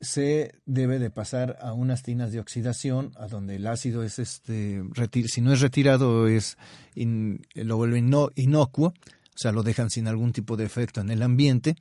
se 0.00 0.52
debe 0.66 0.98
de 0.98 1.10
pasar 1.10 1.58
a 1.60 1.72
unas 1.72 2.02
tinas 2.02 2.32
de 2.32 2.40
oxidación, 2.40 3.12
a 3.16 3.28
donde 3.28 3.56
el 3.56 3.66
ácido 3.66 4.02
es 4.02 4.18
este, 4.18 4.82
si 5.26 5.40
no 5.40 5.52
es 5.52 5.60
retirado, 5.60 6.28
es 6.28 6.58
lo 6.94 7.76
vuelve 7.76 7.98
inocuo, 8.34 8.88
o 8.88 9.38
sea, 9.38 9.52
lo 9.52 9.62
dejan 9.62 9.90
sin 9.90 10.06
algún 10.08 10.32
tipo 10.32 10.56
de 10.56 10.64
efecto 10.64 11.00
en 11.00 11.10
el 11.10 11.22
ambiente, 11.22 11.76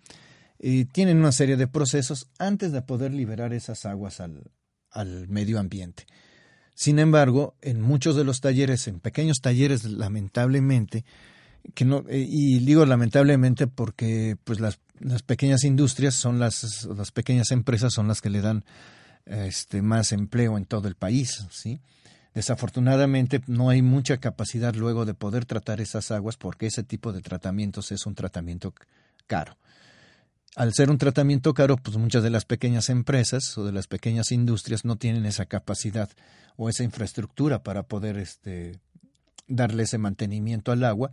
tienen 0.93 1.17
una 1.17 1.31
serie 1.31 1.57
de 1.57 1.67
procesos 1.67 2.27
antes 2.39 2.71
de 2.71 2.81
poder 2.81 3.13
liberar 3.13 3.53
esas 3.53 3.85
aguas 3.85 4.19
al, 4.19 4.51
al 4.91 5.27
medio 5.27 5.59
ambiente. 5.59 6.05
Sin 6.73 6.99
embargo, 6.99 7.55
en 7.61 7.81
muchos 7.81 8.15
de 8.15 8.25
los 8.25 8.41
talleres, 8.41 8.87
en 8.87 8.99
pequeños 8.99 9.39
talleres, 9.41 9.85
lamentablemente, 9.85 11.05
que 11.73 11.85
no, 11.85 12.03
eh, 12.09 12.25
y 12.27 12.59
digo 12.59 12.85
lamentablemente 12.85 13.67
porque 13.67 14.35
pues 14.43 14.59
las, 14.59 14.79
las 14.99 15.23
pequeñas 15.23 15.63
industrias 15.63 16.15
son 16.15 16.39
las, 16.39 16.85
las 16.85 17.11
pequeñas 17.11 17.51
empresas 17.51 17.93
son 17.93 18.07
las 18.07 18.21
que 18.21 18.29
le 18.29 18.41
dan 18.41 18.65
este, 19.25 19.81
más 19.81 20.11
empleo 20.11 20.57
en 20.57 20.65
todo 20.65 20.87
el 20.87 20.95
país, 20.95 21.45
¿sí? 21.51 21.81
Desafortunadamente 22.33 23.41
no 23.47 23.69
hay 23.69 23.81
mucha 23.81 24.17
capacidad 24.17 24.75
luego 24.75 25.05
de 25.05 25.13
poder 25.13 25.45
tratar 25.45 25.79
esas 25.79 26.11
aguas 26.11 26.35
porque 26.35 26.67
ese 26.67 26.83
tipo 26.83 27.13
de 27.13 27.21
tratamientos 27.21 27.91
es 27.91 28.05
un 28.05 28.13
tratamiento 28.13 28.73
caro 29.25 29.57
al 30.55 30.73
ser 30.73 30.89
un 30.89 30.97
tratamiento 30.97 31.53
caro, 31.53 31.75
pues 31.75 31.97
muchas 31.97 32.23
de 32.23 32.29
las 32.29 32.45
pequeñas 32.45 32.89
empresas 32.89 33.57
o 33.57 33.65
de 33.65 33.73
las 33.73 33.87
pequeñas 33.87 34.31
industrias 34.31 34.85
no 34.85 34.95
tienen 34.95 35.25
esa 35.25 35.45
capacidad 35.45 36.09
o 36.55 36.69
esa 36.69 36.83
infraestructura 36.83 37.61
para 37.61 37.83
poder 37.83 38.17
este, 38.17 38.79
darle 39.47 39.83
ese 39.83 39.97
mantenimiento 39.97 40.71
al 40.71 40.85
agua 40.85 41.11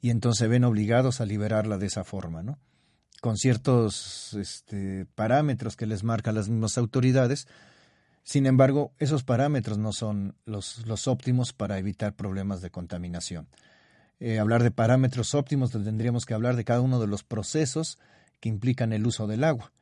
y 0.00 0.10
entonces 0.10 0.40
se 0.40 0.48
ven 0.48 0.64
obligados 0.64 1.20
a 1.20 1.26
liberarla 1.26 1.78
de 1.78 1.86
esa 1.86 2.02
forma, 2.02 2.42
¿no? 2.42 2.58
Con 3.20 3.36
ciertos 3.36 4.34
este, 4.34 5.06
parámetros 5.14 5.76
que 5.76 5.86
les 5.86 6.04
marcan 6.04 6.34
las 6.34 6.48
mismas 6.48 6.78
autoridades. 6.78 7.46
Sin 8.22 8.46
embargo, 8.46 8.92
esos 8.98 9.24
parámetros 9.24 9.78
no 9.78 9.92
son 9.92 10.36
los, 10.44 11.06
óptimos 11.06 11.52
para 11.52 11.78
evitar 11.78 12.14
problemas 12.14 12.62
de 12.62 12.70
contaminación. 12.70 13.48
Eh, 14.20 14.38
hablar 14.38 14.62
de 14.62 14.70
parámetros 14.70 15.34
óptimos, 15.34 15.70
tendríamos 15.70 16.26
que 16.26 16.34
hablar 16.34 16.56
de 16.56 16.64
cada 16.64 16.80
uno 16.80 17.00
de 17.00 17.06
los 17.06 17.24
procesos 17.24 17.98
que 18.38 18.48
implican 18.48 18.92
el 18.92 19.06
uso 19.06 19.26
del 19.26 19.44
agua 19.44 19.72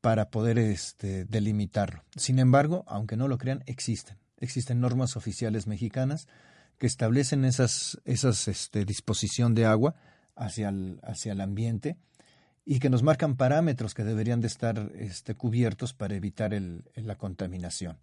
para 0.00 0.30
poder 0.30 0.58
este, 0.58 1.24
delimitarlo. 1.24 2.04
Sin 2.16 2.38
embargo, 2.38 2.84
aunque 2.86 3.16
no 3.16 3.28
lo 3.28 3.38
crean, 3.38 3.62
existen. 3.66 4.18
Existen 4.38 4.80
normas 4.80 5.16
oficiales 5.16 5.66
mexicanas 5.66 6.28
que 6.78 6.86
establecen 6.86 7.44
esas, 7.44 8.00
esas 8.04 8.48
este, 8.48 8.84
disposición 8.84 9.54
de 9.54 9.64
agua 9.64 9.94
hacia 10.34 10.72
hacia 11.02 11.32
el 11.32 11.40
ambiente 11.40 11.96
y 12.68 12.80
que 12.80 12.90
nos 12.90 13.04
marcan 13.04 13.36
parámetros 13.36 13.94
que 13.94 14.02
deberían 14.02 14.40
de 14.40 14.48
estar 14.48 14.90
este, 14.96 15.36
cubiertos 15.36 15.94
para 15.94 16.16
evitar 16.16 16.52
la 16.96 17.14
contaminación. 17.14 17.96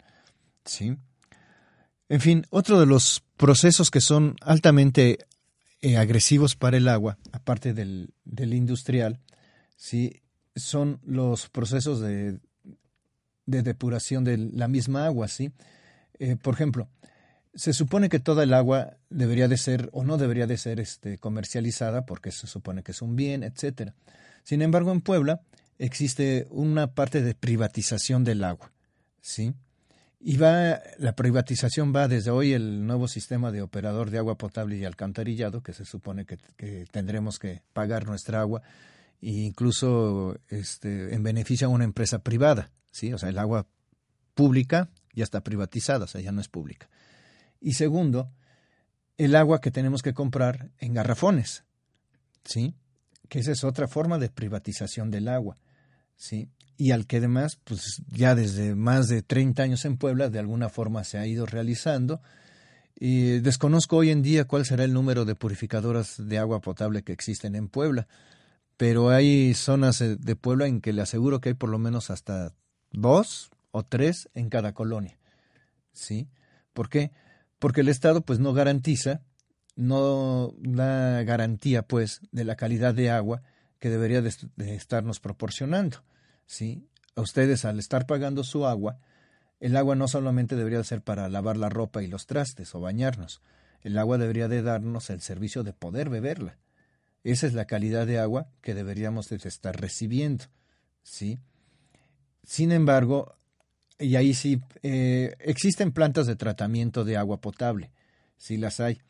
¿Sí? 0.64 0.96
En 2.08 2.20
fin, 2.20 2.46
otro 2.48 2.80
de 2.80 2.86
los 2.86 3.22
procesos 3.36 3.90
que 3.90 4.00
son 4.00 4.36
altamente 4.40 5.18
eh, 5.82 5.98
agresivos 5.98 6.56
para 6.56 6.78
el 6.78 6.88
agua, 6.88 7.18
aparte 7.32 7.74
del, 7.74 8.14
industrial, 8.24 9.20
¿sí? 9.76 10.22
son 10.56 10.98
los 11.04 11.50
procesos 11.50 12.00
de, 12.00 12.38
de 13.44 13.62
depuración 13.62 14.24
de 14.24 14.38
la 14.38 14.66
misma 14.66 15.04
agua. 15.04 15.28
¿sí? 15.28 15.52
Eh, 16.18 16.36
por 16.36 16.54
ejemplo, 16.54 16.88
se 17.54 17.74
supone 17.74 18.08
que 18.08 18.18
toda 18.18 18.44
el 18.44 18.54
agua 18.54 18.96
debería 19.10 19.46
de 19.46 19.58
ser 19.58 19.90
o 19.92 20.04
no 20.04 20.16
debería 20.16 20.46
de 20.46 20.56
ser 20.56 20.80
este, 20.80 21.18
comercializada 21.18 22.06
porque 22.06 22.32
se 22.32 22.46
supone 22.46 22.82
que 22.82 22.92
es 22.92 23.02
un 23.02 23.14
bien, 23.14 23.42
etcétera. 23.42 23.94
Sin 24.44 24.62
embargo, 24.62 24.92
en 24.92 25.00
Puebla 25.00 25.40
existe 25.78 26.46
una 26.50 26.94
parte 26.94 27.22
de 27.22 27.34
privatización 27.34 28.22
del 28.22 28.44
agua, 28.44 28.70
¿sí? 29.20 29.54
Y 30.20 30.36
va, 30.36 30.80
la 30.98 31.16
privatización 31.16 31.94
va 31.94 32.08
desde 32.08 32.30
hoy 32.30 32.52
el 32.52 32.86
nuevo 32.86 33.08
sistema 33.08 33.50
de 33.50 33.62
operador 33.62 34.10
de 34.10 34.18
agua 34.18 34.38
potable 34.38 34.76
y 34.76 34.84
alcantarillado, 34.84 35.62
que 35.62 35.72
se 35.72 35.84
supone 35.84 36.24
que, 36.24 36.38
tendremos 36.90 37.38
que 37.38 37.62
pagar 37.72 38.06
nuestra 38.06 38.40
agua, 38.40 38.62
e 39.20 39.30
incluso 39.30 40.38
este, 40.48 41.14
en 41.14 41.22
beneficio 41.22 41.66
a 41.66 41.70
una 41.70 41.84
empresa 41.84 42.20
privada, 42.20 42.70
¿sí? 42.90 43.12
O 43.12 43.18
sea, 43.18 43.28
el 43.30 43.38
agua 43.38 43.66
pública 44.34 44.90
ya 45.14 45.24
está 45.24 45.42
privatizada, 45.42 46.04
o 46.04 46.08
sea, 46.08 46.20
ya 46.20 46.32
no 46.32 46.40
es 46.40 46.48
pública. 46.48 46.88
Y 47.60 47.74
segundo, 47.74 48.30
el 49.16 49.36
agua 49.36 49.60
que 49.60 49.70
tenemos 49.70 50.02
que 50.02 50.14
comprar 50.14 50.70
en 50.78 50.94
garrafones, 50.94 51.64
¿sí? 52.44 52.74
Que 53.28 53.40
esa 53.40 53.52
es 53.52 53.64
otra 53.64 53.88
forma 53.88 54.18
de 54.18 54.28
privatización 54.28 55.10
del 55.10 55.28
agua, 55.28 55.56
¿sí? 56.16 56.48
Y 56.76 56.90
al 56.90 57.06
que 57.06 57.18
además, 57.18 57.58
pues 57.64 58.02
ya 58.08 58.34
desde 58.34 58.74
más 58.74 59.08
de 59.08 59.22
30 59.22 59.62
años 59.62 59.84
en 59.84 59.96
Puebla, 59.96 60.28
de 60.28 60.38
alguna 60.38 60.68
forma 60.68 61.04
se 61.04 61.18
ha 61.18 61.26
ido 61.26 61.46
realizando. 61.46 62.20
Y 62.96 63.40
desconozco 63.40 63.96
hoy 63.96 64.10
en 64.10 64.22
día 64.22 64.44
cuál 64.44 64.64
será 64.64 64.84
el 64.84 64.92
número 64.92 65.24
de 65.24 65.34
purificadoras 65.34 66.16
de 66.18 66.38
agua 66.38 66.60
potable 66.60 67.02
que 67.02 67.12
existen 67.12 67.54
en 67.56 67.68
Puebla, 67.68 68.06
pero 68.76 69.10
hay 69.10 69.54
zonas 69.54 69.98
de 69.98 70.36
Puebla 70.36 70.66
en 70.66 70.80
que 70.80 70.92
le 70.92 71.02
aseguro 71.02 71.40
que 71.40 71.50
hay 71.50 71.54
por 71.54 71.70
lo 71.70 71.78
menos 71.78 72.10
hasta 72.10 72.54
dos 72.92 73.50
o 73.70 73.82
tres 73.84 74.28
en 74.34 74.48
cada 74.48 74.74
colonia. 74.74 75.18
¿Sí? 75.92 76.28
¿Por 76.72 76.88
qué? 76.88 77.12
porque 77.64 77.80
el 77.80 77.88
Estado 77.88 78.20
pues 78.20 78.40
no 78.40 78.52
garantiza, 78.52 79.22
no 79.76 80.54
da 80.58 81.22
garantía 81.24 81.82
pues 81.82 82.20
de 82.32 82.44
la 82.44 82.56
calidad 82.56 82.94
de 82.94 83.10
agua 83.10 83.42
que 83.78 83.90
debería 83.90 84.22
de, 84.22 84.32
estarnos 84.74 85.20
proporcionando. 85.20 85.98
¿sí? 86.46 86.88
A 87.16 87.20
ustedes 87.20 87.64
al 87.64 87.78
estar 87.78 88.06
pagando 88.06 88.44
su 88.44 88.66
agua, 88.66 88.98
el 89.60 89.76
agua 89.76 89.96
no 89.96 90.08
solamente 90.08 90.56
debería 90.56 90.82
ser 90.84 91.02
para 91.02 91.28
lavar 91.28 91.56
la 91.56 91.68
ropa 91.68 92.02
y 92.02 92.06
los 92.06 92.26
trastes 92.26 92.74
o 92.74 92.80
bañarnos, 92.80 93.42
el 93.82 93.98
agua 93.98 94.18
debería 94.18 94.48
de 94.48 94.62
darnos 94.62 95.10
el 95.10 95.20
servicio 95.20 95.62
de 95.62 95.72
poder 95.72 96.08
beberla. 96.08 96.58
Esa 97.22 97.46
es 97.46 97.54
la 97.54 97.66
calidad 97.66 98.06
de 98.06 98.18
agua 98.18 98.48
que 98.60 98.74
deberíamos 98.74 99.28
de 99.28 99.36
estar 99.36 99.78
recibiendo. 99.78 100.44
¿sí? 101.02 101.38
Sin 102.42 102.72
embargo, 102.72 103.36
y 103.98 104.16
ahí 104.16 104.34
sí, 104.34 104.60
eh, 104.82 105.34
existen 105.40 105.92
plantas 105.92 106.26
de 106.26 106.36
tratamiento 106.36 107.04
de 107.04 107.16
agua 107.16 107.40
potable, 107.40 107.92
sí 108.36 108.56
las 108.56 108.80
hay. 108.80 109.00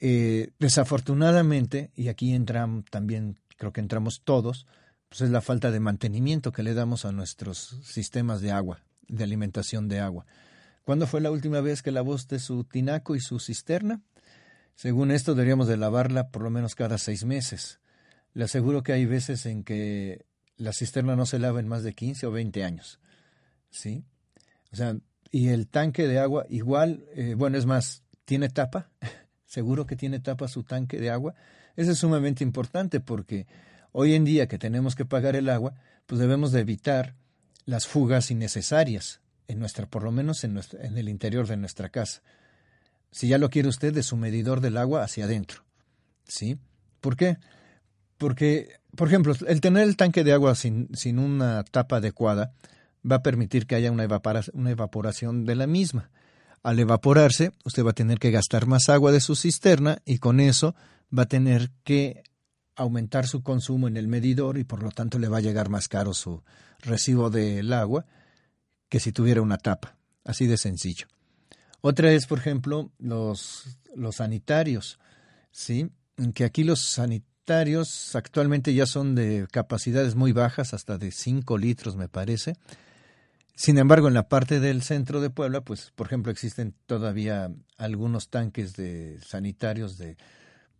Eh, 0.00 0.50
desafortunadamente, 0.58 1.90
y 1.94 2.08
aquí 2.08 2.32
entran 2.32 2.84
también, 2.84 3.38
creo 3.56 3.72
que 3.72 3.80
entramos 3.80 4.22
todos, 4.22 4.66
pues 5.08 5.22
es 5.22 5.30
la 5.30 5.40
falta 5.40 5.70
de 5.70 5.80
mantenimiento 5.80 6.52
que 6.52 6.62
le 6.62 6.74
damos 6.74 7.04
a 7.04 7.12
nuestros 7.12 7.78
sistemas 7.82 8.40
de 8.40 8.52
agua, 8.52 8.82
de 9.08 9.24
alimentación 9.24 9.88
de 9.88 10.00
agua. 10.00 10.26
¿Cuándo 10.84 11.06
fue 11.06 11.20
la 11.20 11.30
última 11.30 11.60
vez 11.60 11.82
que 11.82 11.90
lavaste 11.90 12.38
su 12.38 12.64
tinaco 12.64 13.16
y 13.16 13.20
su 13.20 13.40
cisterna? 13.40 14.00
Según 14.74 15.10
esto, 15.10 15.34
deberíamos 15.34 15.66
de 15.66 15.76
lavarla 15.76 16.28
por 16.28 16.42
lo 16.42 16.50
menos 16.50 16.74
cada 16.74 16.98
seis 16.98 17.24
meses. 17.24 17.80
Le 18.32 18.44
aseguro 18.44 18.82
que 18.82 18.92
hay 18.92 19.04
veces 19.04 19.44
en 19.46 19.64
que 19.64 20.24
la 20.56 20.72
cisterna 20.72 21.16
no 21.16 21.26
se 21.26 21.38
lava 21.38 21.60
en 21.60 21.68
más 21.68 21.82
de 21.82 21.94
15 21.94 22.26
o 22.26 22.30
20 22.30 22.64
años. 22.64 23.00
¿sí? 23.70 24.04
O 24.72 24.76
sea, 24.76 24.96
y 25.30 25.48
el 25.48 25.68
tanque 25.68 26.06
de 26.06 26.18
agua 26.18 26.46
igual, 26.48 27.04
eh, 27.14 27.34
bueno, 27.34 27.58
es 27.58 27.66
más, 27.66 28.02
tiene 28.24 28.48
tapa, 28.48 28.90
seguro 29.48 29.86
que 29.86 29.96
tiene 29.96 30.20
tapa 30.20 30.46
su 30.46 30.62
tanque 30.62 31.00
de 31.00 31.10
agua. 31.10 31.34
Eso 31.74 31.90
es 31.90 31.98
sumamente 31.98 32.44
importante 32.44 33.00
porque 33.00 33.46
hoy 33.90 34.14
en 34.14 34.24
día 34.24 34.46
que 34.46 34.58
tenemos 34.58 34.94
que 34.94 35.04
pagar 35.04 35.34
el 35.34 35.48
agua, 35.48 35.74
pues 36.06 36.20
debemos 36.20 36.52
de 36.52 36.60
evitar 36.60 37.14
las 37.64 37.86
fugas 37.86 38.30
innecesarias 38.30 39.20
en 39.48 39.58
nuestra, 39.58 39.86
por 39.86 40.04
lo 40.04 40.12
menos 40.12 40.44
en, 40.44 40.60
en 40.80 40.98
el 40.98 41.08
interior 41.08 41.46
de 41.48 41.56
nuestra 41.56 41.88
casa. 41.88 42.22
Si 43.10 43.26
ya 43.28 43.38
lo 43.38 43.48
quiere 43.48 43.68
usted, 43.68 43.92
de 43.94 44.02
su 44.02 44.16
medidor 44.16 44.60
del 44.60 44.76
agua 44.76 45.02
hacia 45.02 45.24
adentro. 45.24 45.64
¿Sí? 46.26 46.58
¿Por 47.00 47.16
qué? 47.16 47.38
Porque, 48.18 48.80
por 48.94 49.08
ejemplo, 49.08 49.34
el 49.46 49.60
tener 49.62 49.84
el 49.84 49.96
tanque 49.96 50.24
de 50.24 50.34
agua 50.34 50.54
sin, 50.54 50.94
sin 50.94 51.18
una 51.18 51.64
tapa 51.64 51.96
adecuada, 51.96 52.52
va 53.10 53.16
a 53.16 53.22
permitir 53.22 53.66
que 53.66 53.76
haya 53.76 53.90
una, 53.90 54.06
una 54.52 54.70
evaporación 54.70 55.46
de 55.46 55.54
la 55.54 55.66
misma. 55.66 56.10
Al 56.62 56.78
evaporarse, 56.78 57.52
usted 57.64 57.84
va 57.84 57.90
a 57.90 57.94
tener 57.94 58.18
que 58.18 58.30
gastar 58.30 58.66
más 58.66 58.88
agua 58.88 59.12
de 59.12 59.20
su 59.20 59.36
cisterna 59.36 59.98
y 60.04 60.18
con 60.18 60.40
eso 60.40 60.74
va 61.16 61.24
a 61.24 61.28
tener 61.28 61.70
que 61.84 62.22
aumentar 62.76 63.26
su 63.26 63.42
consumo 63.42 63.88
en 63.88 63.96
el 63.96 64.08
medidor 64.08 64.58
y 64.58 64.64
por 64.64 64.82
lo 64.82 64.90
tanto 64.90 65.18
le 65.18 65.28
va 65.28 65.38
a 65.38 65.42
llegar 65.42 65.68
más 65.68 65.88
caro 65.88 66.14
su 66.14 66.42
recibo 66.80 67.30
del 67.30 67.72
agua 67.72 68.06
que 68.88 69.00
si 69.00 69.12
tuviera 69.12 69.42
una 69.42 69.58
tapa. 69.58 69.96
Así 70.24 70.46
de 70.46 70.56
sencillo. 70.56 71.06
Otra 71.80 72.12
es, 72.12 72.26
por 72.26 72.38
ejemplo, 72.38 72.92
los, 72.98 73.78
los 73.94 74.16
sanitarios, 74.16 74.98
¿sí? 75.50 75.90
Que 76.34 76.44
aquí 76.44 76.64
los 76.64 76.80
sanitarios 76.80 78.14
actualmente 78.14 78.74
ya 78.74 78.86
son 78.86 79.14
de 79.14 79.46
capacidades 79.50 80.14
muy 80.14 80.32
bajas, 80.32 80.74
hasta 80.74 80.98
de 80.98 81.12
5 81.12 81.56
litros 81.56 81.96
me 81.96 82.08
parece, 82.08 82.54
sin 83.58 83.76
embargo, 83.76 84.06
en 84.06 84.14
la 84.14 84.28
parte 84.28 84.60
del 84.60 84.82
centro 84.82 85.20
de 85.20 85.30
Puebla, 85.30 85.62
pues, 85.62 85.90
por 85.96 86.06
ejemplo, 86.06 86.30
existen 86.30 86.76
todavía 86.86 87.52
algunos 87.76 88.28
tanques 88.28 88.76
de 88.76 89.18
sanitarios 89.20 89.98
de 89.98 90.16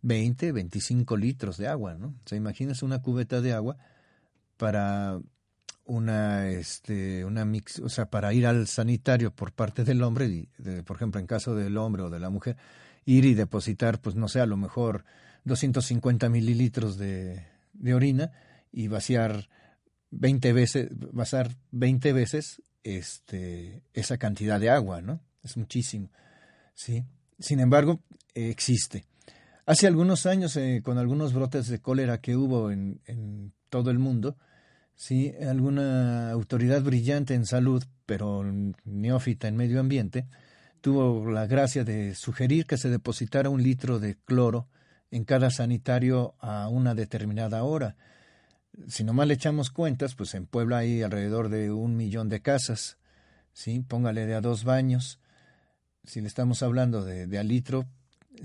20, 0.01 0.53
25 0.53 1.17
litros 1.17 1.57
de 1.57 1.67
agua, 1.67 1.95
¿no? 1.95 2.07
O 2.07 2.21
sea, 2.25 2.37
imagínese 2.37 2.85
una 2.85 3.01
cubeta 3.01 3.41
de 3.41 3.51
agua 3.51 3.75
para 4.55 5.19
una, 5.83 6.47
este, 6.47 7.25
una 7.25 7.43
mix, 7.43 7.79
o 7.79 7.89
sea, 7.89 8.09
para 8.09 8.31
ir 8.33 8.47
al 8.47 8.65
sanitario 8.65 9.31
por 9.35 9.51
parte 9.51 9.83
del 9.83 10.01
hombre, 10.01 10.47
por 10.85 10.95
ejemplo, 10.95 11.19
en 11.19 11.27
caso 11.27 11.55
del 11.55 11.75
hombre 11.75 12.03
o 12.03 12.09
de 12.09 12.21
la 12.21 12.29
mujer, 12.29 12.55
ir 13.03 13.25
y 13.25 13.33
depositar, 13.33 13.99
pues, 13.99 14.15
no 14.15 14.29
sé, 14.29 14.39
a 14.39 14.45
lo 14.45 14.55
mejor 14.55 15.03
250 15.43 16.29
mililitros 16.29 16.97
de, 16.97 17.45
de 17.73 17.93
orina 17.93 18.31
y 18.71 18.87
vaciar 18.87 19.49
20 20.11 20.53
veces, 20.53 20.87
vaciar 21.11 21.57
20 21.71 22.13
veces 22.13 22.61
este, 22.83 23.81
esa 23.93 24.17
cantidad 24.17 24.59
de 24.59 24.69
agua, 24.69 25.01
¿no? 25.01 25.19
Es 25.43 25.57
muchísimo, 25.57 26.09
¿sí? 26.73 27.05
Sin 27.39 27.59
embargo, 27.59 28.01
existe. 28.33 29.05
Hace 29.65 29.87
algunos 29.87 30.25
años, 30.25 30.55
eh, 30.57 30.81
con 30.83 30.97
algunos 30.97 31.33
brotes 31.33 31.67
de 31.67 31.79
cólera 31.79 32.19
que 32.19 32.35
hubo 32.35 32.71
en, 32.71 33.01
en 33.05 33.53
todo 33.69 33.91
el 33.91 33.99
mundo, 33.99 34.35
¿sí? 34.95 35.33
alguna 35.47 36.31
autoridad 36.31 36.81
brillante 36.81 37.33
en 37.33 37.45
salud, 37.45 37.83
pero 38.05 38.43
neófita 38.83 39.47
en 39.47 39.55
medio 39.55 39.79
ambiente, 39.79 40.27
tuvo 40.81 41.31
la 41.31 41.47
gracia 41.47 41.83
de 41.83 42.15
sugerir 42.15 42.65
que 42.65 42.77
se 42.77 42.89
depositara 42.89 43.49
un 43.49 43.63
litro 43.63 43.99
de 43.99 44.15
cloro 44.25 44.67
en 45.11 45.23
cada 45.23 45.51
sanitario 45.51 46.35
a 46.39 46.67
una 46.67 46.95
determinada 46.95 47.63
hora 47.63 47.95
si 48.87 49.03
nomás 49.03 49.27
le 49.27 49.33
echamos 49.33 49.69
cuentas, 49.69 50.15
pues 50.15 50.33
en 50.35 50.45
Puebla 50.45 50.79
hay 50.79 51.01
alrededor 51.01 51.49
de 51.49 51.71
un 51.71 51.95
millón 51.95 52.29
de 52.29 52.41
casas, 52.41 52.97
¿sí? 53.53 53.79
Póngale 53.79 54.25
de 54.25 54.35
a 54.35 54.41
dos 54.41 54.63
baños. 54.63 55.19
Si 56.03 56.21
le 56.21 56.27
estamos 56.27 56.63
hablando 56.63 57.03
de, 57.03 57.27
de 57.27 57.43
litro, 57.43 57.85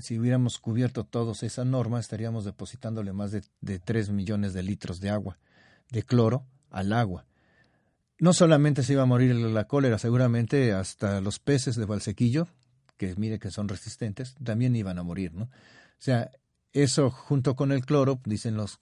si 0.00 0.18
hubiéramos 0.18 0.58
cubierto 0.58 1.04
todas 1.04 1.42
esas 1.42 1.66
normas, 1.66 2.00
estaríamos 2.00 2.44
depositándole 2.44 3.12
más 3.12 3.30
de, 3.30 3.42
de 3.60 3.78
tres 3.78 4.10
millones 4.10 4.52
de 4.52 4.62
litros 4.62 5.00
de 5.00 5.10
agua, 5.10 5.38
de 5.90 6.02
cloro, 6.02 6.46
al 6.70 6.92
agua. 6.92 7.26
No 8.18 8.32
solamente 8.32 8.82
se 8.82 8.92
iba 8.94 9.02
a 9.02 9.06
morir 9.06 9.34
la 9.34 9.64
cólera, 9.64 9.98
seguramente 9.98 10.72
hasta 10.72 11.20
los 11.20 11.38
peces 11.38 11.76
de 11.76 11.84
Valsequillo, 11.84 12.48
que 12.96 13.14
mire 13.16 13.38
que 13.38 13.50
son 13.50 13.68
resistentes, 13.68 14.34
también 14.42 14.76
iban 14.76 14.98
a 14.98 15.02
morir, 15.02 15.34
¿no? 15.34 15.44
O 15.44 15.50
sea, 16.04 16.30
eso 16.74 17.10
junto 17.10 17.54
con 17.56 17.72
el 17.72 17.86
cloro, 17.86 18.20
dicen 18.24 18.56
los, 18.56 18.78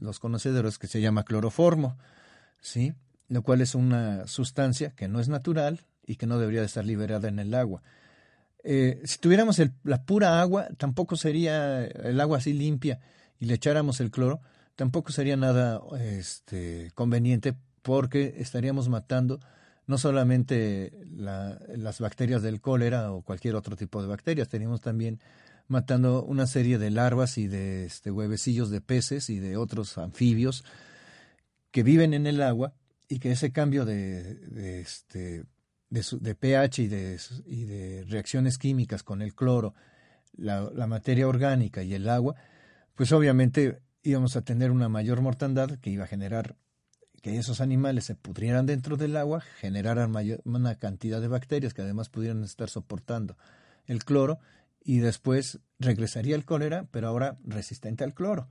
los 0.00 0.18
conocedores, 0.18 0.78
que 0.78 0.88
se 0.88 1.00
llama 1.00 1.24
cloroformo, 1.24 1.96
¿sí? 2.60 2.92
Lo 3.28 3.42
cual 3.42 3.60
es 3.60 3.74
una 3.74 4.26
sustancia 4.26 4.90
que 4.90 5.08
no 5.08 5.20
es 5.20 5.28
natural 5.28 5.80
y 6.06 6.16
que 6.16 6.26
no 6.26 6.38
debería 6.38 6.60
de 6.60 6.66
estar 6.66 6.84
liberada 6.84 7.28
en 7.28 7.38
el 7.38 7.54
agua. 7.54 7.82
Eh, 8.64 9.00
si 9.04 9.18
tuviéramos 9.18 9.60
la 9.84 10.04
pura 10.04 10.40
agua, 10.40 10.68
tampoco 10.76 11.16
sería 11.16 11.84
el 11.84 12.20
agua 12.20 12.38
así 12.38 12.52
limpia 12.52 13.00
y 13.38 13.46
le 13.46 13.54
echáramos 13.54 14.00
el 14.00 14.10
cloro, 14.10 14.40
tampoco 14.74 15.12
sería 15.12 15.36
nada 15.36 15.80
este, 16.00 16.90
conveniente 16.94 17.54
porque 17.82 18.34
estaríamos 18.38 18.88
matando 18.88 19.38
no 19.86 19.98
solamente 19.98 20.92
las 21.06 22.00
bacterias 22.00 22.42
del 22.42 22.60
cólera 22.60 23.12
o 23.12 23.22
cualquier 23.22 23.54
otro 23.54 23.76
tipo 23.76 24.02
de 24.02 24.08
bacterias, 24.08 24.48
teníamos 24.48 24.80
también 24.80 25.20
matando 25.68 26.22
una 26.24 26.46
serie 26.46 26.78
de 26.78 26.90
larvas 26.90 27.38
y 27.38 27.48
de 27.48 27.84
este, 27.86 28.10
huevecillos 28.10 28.70
de 28.70 28.80
peces 28.80 29.30
y 29.30 29.38
de 29.38 29.56
otros 29.56 29.98
anfibios 29.98 30.64
que 31.70 31.82
viven 31.82 32.14
en 32.14 32.26
el 32.26 32.42
agua 32.42 32.74
y 33.08 33.18
que 33.18 33.32
ese 33.32 33.52
cambio 33.52 33.84
de, 33.84 34.34
de, 34.34 34.80
este, 34.80 35.44
de, 35.90 36.34
pH 36.34 36.82
y 36.82 36.88
de, 36.88 38.04
reacciones 38.08 38.58
químicas 38.58 39.02
con 39.02 39.22
el 39.22 39.34
cloro, 39.34 39.74
la, 40.36 40.70
la, 40.74 40.86
materia 40.86 41.28
orgánica 41.28 41.82
y 41.82 41.94
el 41.94 42.08
agua, 42.08 42.34
pues 42.94 43.12
obviamente 43.12 43.80
íbamos 44.02 44.36
a 44.36 44.42
tener 44.42 44.70
una 44.70 44.88
mayor 44.88 45.20
mortandad 45.20 45.78
que 45.78 45.90
iba 45.90 46.04
a 46.04 46.08
generar 46.08 46.56
que 47.22 47.38
esos 47.38 47.60
animales 47.60 48.04
se 48.04 48.14
pudrieran 48.14 48.66
dentro 48.66 48.96
del 48.96 49.16
agua, 49.16 49.40
generaran 49.40 50.10
mayor, 50.12 50.40
una 50.44 50.76
cantidad 50.76 51.20
de 51.20 51.28
bacterias 51.28 51.74
que 51.74 51.82
además 51.82 52.08
pudieran 52.08 52.44
estar 52.44 52.70
soportando 52.70 53.36
el 53.86 54.04
cloro 54.04 54.38
y 54.86 55.00
después 55.00 55.58
regresaría 55.80 56.36
el 56.36 56.44
cólera, 56.44 56.86
pero 56.92 57.08
ahora 57.08 57.36
resistente 57.44 58.04
al 58.04 58.14
cloro, 58.14 58.48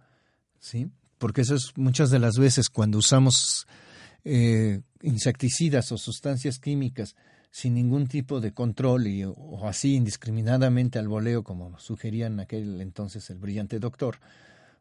¿sí? 0.59 0.91
Porque 1.17 1.41
eso 1.41 1.55
es 1.55 1.71
muchas 1.77 2.09
de 2.09 2.19
las 2.19 2.37
veces 2.37 2.67
cuando 2.69 2.97
usamos 2.97 3.65
eh, 4.25 4.81
insecticidas 5.01 5.93
o 5.93 5.97
sustancias 5.97 6.59
químicas 6.59 7.15
sin 7.51 7.73
ningún 7.75 8.07
tipo 8.07 8.41
de 8.41 8.51
control 8.51 9.07
y, 9.07 9.23
o 9.23 9.65
así 9.65 9.95
indiscriminadamente 9.95 10.99
al 10.99 11.07
voleo, 11.07 11.45
como 11.45 11.79
sugería 11.79 12.27
en 12.27 12.41
aquel 12.41 12.81
entonces 12.81 13.29
el 13.29 13.37
brillante 13.37 13.79
doctor, 13.79 14.17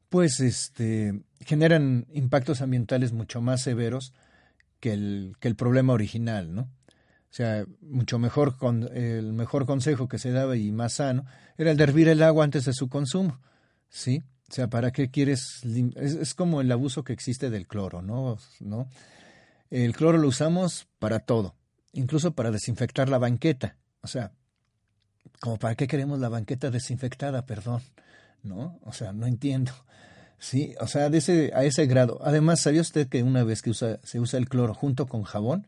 pues 0.08 0.40
este, 0.40 1.20
generan 1.38 2.06
impactos 2.12 2.62
ambientales 2.62 3.12
mucho 3.12 3.40
más 3.40 3.62
severos 3.62 4.12
que 4.80 4.92
el, 4.92 5.36
que 5.38 5.46
el 5.46 5.54
problema 5.54 5.92
original, 5.92 6.52
¿no? 6.52 6.68
O 7.34 7.36
sea, 7.36 7.66
mucho 7.80 8.20
mejor 8.20 8.56
con, 8.56 8.88
el 8.96 9.32
mejor 9.32 9.66
consejo 9.66 10.06
que 10.06 10.20
se 10.20 10.30
daba 10.30 10.56
y 10.56 10.70
más 10.70 10.92
sano 10.92 11.26
era 11.58 11.72
el 11.72 11.76
de 11.76 11.82
hervir 11.82 12.06
el 12.06 12.22
agua 12.22 12.44
antes 12.44 12.64
de 12.64 12.72
su 12.72 12.88
consumo, 12.88 13.40
¿sí? 13.88 14.22
O 14.48 14.54
sea, 14.54 14.68
¿para 14.68 14.92
qué 14.92 15.10
quieres? 15.10 15.62
Es, 15.96 16.14
es 16.14 16.34
como 16.34 16.60
el 16.60 16.70
abuso 16.70 17.02
que 17.02 17.12
existe 17.12 17.50
del 17.50 17.66
cloro, 17.66 18.02
¿no? 18.02 18.38
¿no? 18.60 18.88
El 19.68 19.96
cloro 19.96 20.16
lo 20.16 20.28
usamos 20.28 20.86
para 21.00 21.18
todo, 21.18 21.56
incluso 21.92 22.36
para 22.36 22.52
desinfectar 22.52 23.08
la 23.08 23.18
banqueta. 23.18 23.78
O 24.02 24.06
sea, 24.06 24.30
como 25.40 25.58
para 25.58 25.74
qué 25.74 25.88
queremos 25.88 26.20
la 26.20 26.28
banqueta 26.28 26.70
desinfectada, 26.70 27.46
perdón, 27.46 27.82
¿no? 28.44 28.78
O 28.84 28.92
sea, 28.92 29.12
no 29.12 29.26
entiendo. 29.26 29.72
Sí, 30.38 30.76
o 30.78 30.86
sea, 30.86 31.10
de 31.10 31.18
ese, 31.18 31.50
a 31.52 31.64
ese 31.64 31.86
grado. 31.86 32.20
Además, 32.22 32.60
¿sabía 32.60 32.80
usted 32.80 33.08
que 33.08 33.24
una 33.24 33.42
vez 33.42 33.60
que 33.60 33.74
se 33.74 34.20
usa 34.20 34.38
el 34.38 34.48
cloro 34.48 34.72
junto 34.72 35.08
con 35.08 35.24
jabón, 35.24 35.66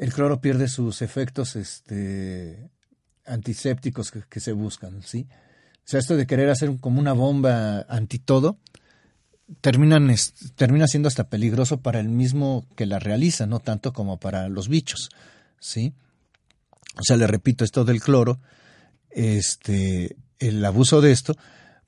el 0.00 0.14
cloro 0.14 0.40
pierde 0.40 0.66
sus 0.66 1.02
efectos 1.02 1.56
este, 1.56 2.70
antisépticos 3.26 4.10
que, 4.10 4.40
se 4.40 4.52
buscan, 4.52 5.02
¿sí? 5.02 5.28
O 5.30 5.84
sea, 5.84 6.00
esto 6.00 6.16
de 6.16 6.26
querer 6.26 6.48
hacer 6.48 6.74
como 6.80 7.00
una 7.00 7.12
bomba 7.12 7.84
anti 7.86 8.18
todo, 8.18 8.58
terminan, 9.60 10.10
termina 10.56 10.86
siendo 10.86 11.08
hasta 11.08 11.28
peligroso 11.28 11.82
para 11.82 12.00
el 12.00 12.08
mismo 12.08 12.66
que 12.76 12.86
la 12.86 12.98
realiza, 12.98 13.44
no 13.44 13.60
tanto 13.60 13.92
como 13.92 14.18
para 14.18 14.48
los 14.48 14.68
bichos, 14.68 15.10
¿sí? 15.60 15.92
O 16.98 17.02
sea, 17.02 17.18
le 17.18 17.26
repito, 17.26 17.62
esto 17.62 17.84
del 17.84 18.00
cloro, 18.00 18.40
este, 19.10 20.16
el 20.38 20.64
abuso 20.64 21.02
de 21.02 21.12
esto, 21.12 21.36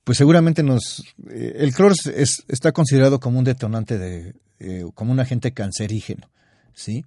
pues 0.05 0.19
seguramente 0.19 0.63
nos... 0.63 1.03
Eh, 1.31 1.55
el 1.61 1.73
cloro 1.73 1.95
es, 2.15 2.45
está 2.47 2.73
considerado 2.73 3.21
como 3.21 3.39
un 3.39 3.47
detonante 3.47 3.97
de... 3.97 4.35
Eh, 4.59 4.85
como 4.95 5.13
un 5.13 5.21
agente 5.21 5.55
cancerígeno, 5.55 6.31
¿sí? 6.75 7.07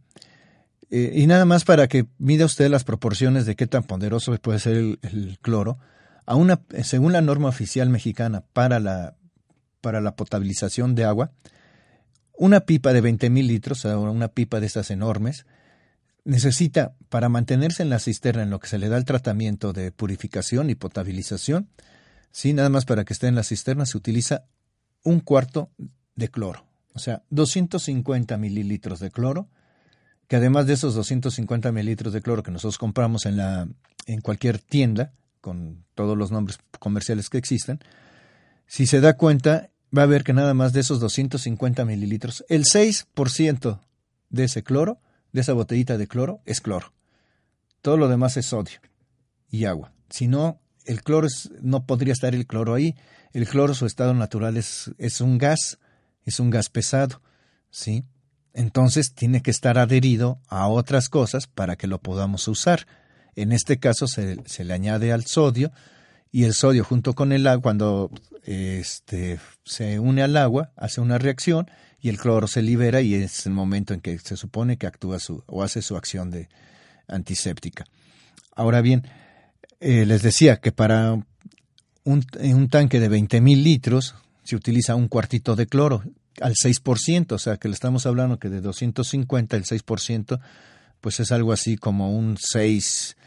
Eh, 0.92 1.14
y 1.16 1.28
nada 1.28 1.46
más 1.46 1.66
para 1.66 1.88
que 1.88 2.06
mida 2.18 2.46
usted 2.46 2.70
las 2.70 2.84
proporciones 2.84 3.46
de 3.46 3.56
qué 3.56 3.68
tan 3.68 3.84
poderoso 3.84 4.36
puede 4.38 4.60
ser 4.60 4.76
el, 4.76 5.40
cloro, 5.42 5.80
a 6.26 6.36
una, 6.36 6.62
según 6.84 7.14
la 7.14 7.22
norma 7.22 7.50
oficial 7.50 7.90
mexicana 7.90 8.44
para 8.54 8.80
la, 8.80 9.16
para 9.82 10.02
la 10.02 10.16
potabilización 10.16 10.96
de 10.96 11.06
agua, 11.06 11.32
una 12.38 12.62
pipa 12.62 12.94
de 12.94 13.04
20.000 13.04 13.48
litros, 13.48 13.86
o 13.86 14.02
una 14.02 14.28
pipa 14.28 14.60
de 14.60 14.68
estas 14.68 14.92
enormes, 14.92 15.46
necesita, 16.24 16.96
para 17.10 17.30
mantenerse 17.30 17.84
en 17.84 17.90
la 17.90 18.00
cisterna 18.00 18.44
en 18.44 18.50
lo 18.50 18.60
que 18.60 18.68
se 18.68 18.78
le 18.78 18.90
da 18.90 18.98
el 18.98 19.06
tratamiento 19.06 19.74
de 19.74 19.92
purificación 19.92 20.70
y 20.70 20.76
potabilización, 20.76 21.70
sí, 22.32 22.54
nada 22.54 22.70
más 22.70 22.86
para 22.86 23.06
que 23.06 23.14
esté 23.14 23.28
en 23.28 23.36
la 23.36 23.44
cisterna, 23.44 23.86
se 23.86 23.98
utiliza 23.98 24.46
un 25.04 25.20
cuarto 25.20 25.70
de 26.16 26.30
cloro, 26.30 26.66
o 26.94 27.00
sea, 27.00 27.24
250 27.30 28.38
mililitros 28.38 29.00
de 29.00 29.12
cloro 29.12 29.48
que 30.28 30.36
además 30.36 30.68
de 30.68 30.74
esos 30.74 30.96
250 30.96 31.72
mililitros 31.72 32.14
de 32.14 32.22
cloro 32.22 32.44
que 32.44 32.52
nosotros 32.52 32.78
compramos 32.78 33.26
en, 33.26 33.38
la, 33.38 33.68
en 34.06 34.22
cualquier 34.22 34.60
tienda, 34.60 35.14
con 35.42 35.86
todos 35.94 36.18
los 36.18 36.32
nombres 36.32 36.58
comerciales 36.80 37.30
que 37.30 37.38
existen, 37.38 37.80
si 38.68 38.88
se 38.88 39.00
da 39.00 39.14
cuenta, 39.16 39.70
va 39.96 40.04
a 40.04 40.08
ver 40.08 40.24
que 40.24 40.34
nada 40.34 40.54
más 40.54 40.74
de 40.74 40.82
esos 40.82 41.00
250 41.00 41.86
mililitros, 41.86 42.44
el 42.50 42.64
6% 42.64 43.80
de 44.30 44.44
ese 44.44 44.64
cloro, 44.64 45.00
de 45.32 45.42
esa 45.42 45.54
botellita 45.54 45.98
de 45.98 46.08
cloro, 46.08 46.42
es 46.46 46.62
cloro. 46.62 46.94
Todo 47.82 47.98
lo 47.98 48.08
demás 48.08 48.38
es 48.38 48.48
sodio 48.48 48.80
y 49.50 49.66
agua. 49.66 49.94
Si 50.10 50.28
no, 50.28 50.60
el 50.86 51.04
cloro 51.04 51.28
no 51.62 51.86
podría 51.86 52.14
estar 52.14 52.34
el 52.34 52.48
cloro 52.48 52.74
ahí. 52.74 52.96
El 53.34 53.48
cloro, 53.48 53.74
su 53.74 53.86
estado 53.86 54.14
natural 54.14 54.58
es, 54.58 54.92
es 54.98 55.22
un 55.22 55.38
gas, 55.38 55.78
es 56.24 56.40
un 56.40 56.50
gas 56.50 56.70
pesado, 56.70 57.22
¿sí? 57.70 58.04
Entonces 58.56 59.14
tiene 59.14 59.42
que 59.42 59.52
estar 59.52 59.78
adherido 59.78 60.40
a 60.48 60.68
otras 60.68 61.10
cosas 61.10 61.46
para 61.46 61.76
que 61.76 61.88
lo 61.88 62.00
podamos 62.00 62.48
usar. 62.48 62.88
En 63.36 63.52
este 63.52 63.80
caso 63.80 64.08
se, 64.08 64.38
le 64.64 64.74
añade 64.74 65.12
al 65.12 65.26
sodio 65.26 65.72
y 66.32 66.46
el 66.46 66.54
sodio 66.54 66.86
junto 66.86 67.14
con 67.14 67.34
el 67.34 67.48
agua, 67.48 67.62
cuando 67.62 68.10
este, 68.44 69.40
se 69.66 70.00
une 70.00 70.24
al 70.24 70.38
agua, 70.38 70.72
hace 70.78 71.02
una 71.02 71.18
reacción 71.18 71.70
y 72.00 72.08
el 72.08 72.18
cloro 72.18 72.48
se 72.48 72.62
libera 72.62 73.02
y 73.02 73.14
es 73.14 73.46
el 73.46 73.52
momento 73.52 73.94
en 73.94 74.00
que 74.00 74.18
se 74.20 74.38
supone 74.38 74.78
que 74.78 74.88
actúa 74.88 75.20
su, 75.20 75.44
o 75.48 75.62
hace 75.62 75.82
su 75.82 75.98
acción 75.98 76.32
de 76.32 76.48
antiséptica. 77.08 77.84
Ahora 78.56 78.80
bien, 78.80 79.06
eh, 79.82 80.06
les 80.06 80.22
decía 80.22 80.62
que 80.62 80.72
para 80.72 81.20
un, 82.06 82.70
tanque 82.70 83.02
de 83.02 83.10
20.000 83.12 83.62
litros 83.62 84.16
se 84.44 84.56
utiliza 84.56 84.96
un 84.96 85.10
cuartito 85.10 85.58
de 85.58 85.68
cloro 85.68 86.04
al 86.42 86.54
6%, 86.56 87.32
o 87.32 87.40
sea 87.40 87.58
que 87.58 87.68
le 87.68 87.74
estamos 87.74 88.06
hablando 88.06 88.40
que 88.40 88.50
de 88.50 88.62
250 88.62 89.58
el 89.58 89.64
6%, 89.64 90.40
pues 91.02 91.20
es 91.20 91.32
algo 91.32 91.52
así 91.52 91.78
como 91.78 92.16
un 92.18 92.38
6, 92.40 93.18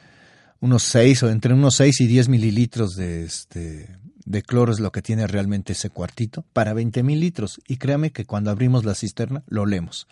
unos 0.61 0.83
6 0.85 1.23
o 1.25 1.31
entre 1.31 1.55
unos 1.55 1.77
6 1.77 2.01
y 2.01 2.07
10 2.07 2.29
mililitros 2.29 2.97
de, 2.97 3.25
este, 3.25 3.99
de 4.25 4.43
cloro 4.43 4.73
es 4.73 4.81
lo 4.81 4.93
que 4.93 5.03
tiene 5.03 5.27
realmente 5.27 5.73
ese 5.73 5.91
cuartito 5.91 6.45
para 6.53 6.75
20 6.75 7.03
mil 7.03 7.21
litros. 7.21 7.61
Y 7.67 7.77
créame 7.77 8.13
que 8.13 8.27
cuando 8.27 8.51
abrimos 8.51 8.85
la 8.85 8.95
cisterna 8.95 9.43
lo 9.47 9.65
leemos. 9.65 10.07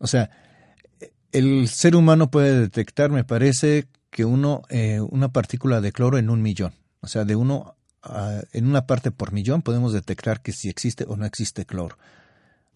O 0.00 0.06
sea, 0.06 0.30
el 1.32 1.68
ser 1.68 1.96
humano 1.96 2.30
puede 2.30 2.60
detectar, 2.60 3.10
me 3.10 3.24
parece, 3.24 3.86
que 4.10 4.24
uno, 4.24 4.62
eh, 4.68 5.00
una 5.00 5.28
partícula 5.28 5.80
de 5.80 5.92
cloro 5.92 6.18
en 6.18 6.30
un 6.30 6.42
millón. 6.42 6.74
O 7.00 7.06
sea, 7.06 7.24
de 7.24 7.36
uno 7.36 7.75
en 8.52 8.66
una 8.66 8.86
parte 8.86 9.10
por 9.10 9.32
millón 9.32 9.62
podemos 9.62 9.92
detectar 9.92 10.40
que 10.40 10.52
si 10.52 10.68
existe 10.68 11.04
o 11.08 11.16
no 11.16 11.26
existe 11.26 11.66
cloro. 11.66 11.98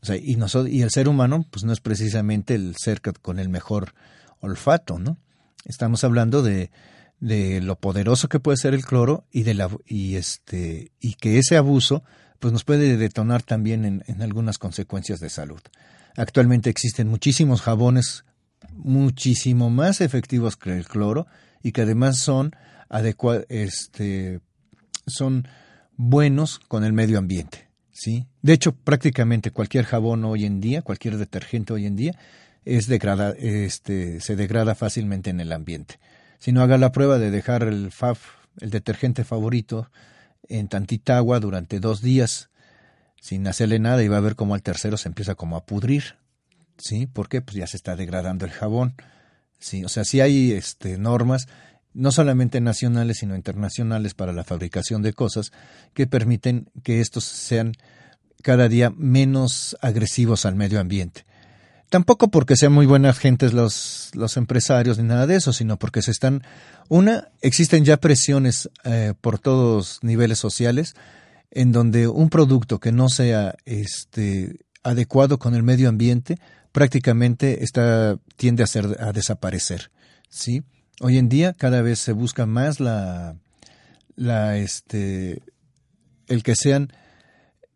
O 0.02 0.06
sea, 0.06 0.16
y, 0.16 0.36
nosotros, 0.36 0.72
y 0.72 0.82
el 0.82 0.90
ser 0.90 1.08
humano, 1.08 1.46
pues 1.50 1.64
no 1.64 1.72
es 1.72 1.80
precisamente 1.80 2.54
el 2.54 2.74
ser 2.76 3.00
con 3.00 3.38
el 3.38 3.48
mejor 3.48 3.94
olfato, 4.40 4.98
¿no? 4.98 5.18
Estamos 5.66 6.04
hablando 6.04 6.42
de, 6.42 6.70
de 7.20 7.60
lo 7.60 7.76
poderoso 7.76 8.28
que 8.28 8.40
puede 8.40 8.56
ser 8.56 8.74
el 8.74 8.84
cloro 8.84 9.24
y 9.30 9.42
de 9.42 9.54
la 9.54 9.68
y 9.86 10.16
este 10.16 10.90
y 11.00 11.14
que 11.14 11.38
ese 11.38 11.58
abuso 11.58 12.02
pues 12.38 12.52
nos 12.52 12.64
puede 12.64 12.96
detonar 12.96 13.42
también 13.42 13.84
en, 13.84 14.02
en 14.06 14.22
algunas 14.22 14.56
consecuencias 14.56 15.20
de 15.20 15.28
salud. 15.28 15.60
Actualmente 16.16 16.70
existen 16.70 17.08
muchísimos 17.08 17.60
jabones 17.60 18.24
muchísimo 18.72 19.70
más 19.70 20.00
efectivos 20.00 20.56
que 20.56 20.76
el 20.76 20.86
cloro 20.86 21.26
y 21.62 21.72
que 21.72 21.82
además 21.82 22.18
son 22.18 22.56
adecuados 22.88 23.44
este 23.48 24.40
son 25.06 25.48
buenos 25.96 26.58
con 26.58 26.84
el 26.84 26.92
medio 26.92 27.18
ambiente. 27.18 27.68
¿sí? 27.92 28.26
De 28.42 28.52
hecho, 28.52 28.72
prácticamente 28.72 29.50
cualquier 29.50 29.84
jabón 29.84 30.24
hoy 30.24 30.44
en 30.44 30.60
día, 30.60 30.82
cualquier 30.82 31.16
detergente 31.16 31.72
hoy 31.72 31.86
en 31.86 31.96
día, 31.96 32.18
es 32.64 32.86
degrada, 32.86 33.34
este, 33.38 34.20
se 34.20 34.36
degrada 34.36 34.74
fácilmente 34.74 35.30
en 35.30 35.40
el 35.40 35.52
ambiente. 35.52 35.98
Si 36.38 36.52
no 36.52 36.62
haga 36.62 36.78
la 36.78 36.92
prueba 36.92 37.18
de 37.18 37.30
dejar 37.30 37.62
el 37.64 37.90
FAF, 37.90 38.20
el 38.60 38.70
detergente 38.70 39.24
favorito, 39.24 39.90
en 40.48 40.68
tantita 40.68 41.16
agua 41.16 41.40
durante 41.40 41.80
dos 41.80 42.02
días 42.02 42.50
sin 43.20 43.46
hacerle 43.46 43.78
nada 43.78 44.02
y 44.02 44.08
va 44.08 44.16
a 44.16 44.20
ver 44.20 44.34
cómo 44.34 44.54
al 44.54 44.62
tercero 44.62 44.96
se 44.96 45.08
empieza 45.08 45.34
como 45.34 45.56
a 45.56 45.64
pudrir. 45.64 46.16
¿Sí? 46.78 47.06
¿Por 47.06 47.28
qué? 47.28 47.42
Pues 47.42 47.56
ya 47.56 47.66
se 47.66 47.76
está 47.76 47.94
degradando 47.94 48.46
el 48.46 48.50
jabón. 48.50 48.94
¿Sí? 49.58 49.84
O 49.84 49.90
sea, 49.90 50.04
si 50.04 50.20
hay 50.20 50.52
este, 50.52 50.96
normas 50.96 51.46
no 51.92 52.12
solamente 52.12 52.60
nacionales, 52.60 53.18
sino 53.18 53.34
internacionales 53.34 54.14
para 54.14 54.32
la 54.32 54.44
fabricación 54.44 55.02
de 55.02 55.12
cosas 55.12 55.52
que 55.94 56.06
permiten 56.06 56.68
que 56.82 57.00
estos 57.00 57.24
sean 57.24 57.72
cada 58.42 58.68
día 58.68 58.92
menos 58.96 59.76
agresivos 59.80 60.46
al 60.46 60.54
medio 60.54 60.80
ambiente. 60.80 61.24
Tampoco 61.90 62.28
porque 62.28 62.56
sean 62.56 62.72
muy 62.72 62.86
buenas 62.86 63.18
gentes 63.18 63.52
los, 63.52 64.10
los 64.14 64.36
empresarios 64.36 64.98
ni 64.98 65.04
nada 65.04 65.26
de 65.26 65.36
eso, 65.36 65.52
sino 65.52 65.76
porque 65.76 66.02
se 66.02 66.12
están... 66.12 66.42
Una, 66.88 67.28
existen 67.40 67.84
ya 67.84 67.96
presiones 67.96 68.70
eh, 68.84 69.14
por 69.20 69.40
todos 69.40 69.98
niveles 70.02 70.38
sociales 70.38 70.94
en 71.50 71.72
donde 71.72 72.06
un 72.06 72.30
producto 72.30 72.78
que 72.78 72.92
no 72.92 73.08
sea 73.08 73.56
este, 73.64 74.60
adecuado 74.84 75.38
con 75.38 75.56
el 75.56 75.64
medio 75.64 75.88
ambiente 75.88 76.38
prácticamente 76.70 77.64
está, 77.64 78.18
tiende 78.36 78.62
a, 78.62 78.68
ser, 78.68 78.96
a 79.00 79.12
desaparecer. 79.12 79.90
¿sí? 80.28 80.62
Hoy 81.02 81.16
en 81.16 81.30
día 81.30 81.54
cada 81.54 81.80
vez 81.80 81.98
se 81.98 82.12
busca 82.12 82.44
más 82.44 82.78
la, 82.78 83.34
la 84.16 84.58
este, 84.58 85.42
el 86.26 86.42
que 86.42 86.54
sean 86.54 86.92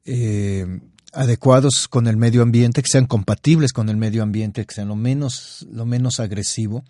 eh, 0.04 0.66
adecuados 1.14 1.88
con 1.88 2.06
el 2.06 2.18
medio 2.18 2.42
ambiente, 2.42 2.82
que 2.82 2.90
sean 2.90 3.06
compatibles 3.06 3.72
con 3.72 3.88
el 3.88 3.96
medio 3.96 4.22
ambiente, 4.22 4.66
que 4.66 4.74
sean 4.74 4.88
lo 4.88 4.96
menos, 4.96 5.66
lo 5.70 5.86
menos 5.86 6.20
agresivo. 6.20 6.84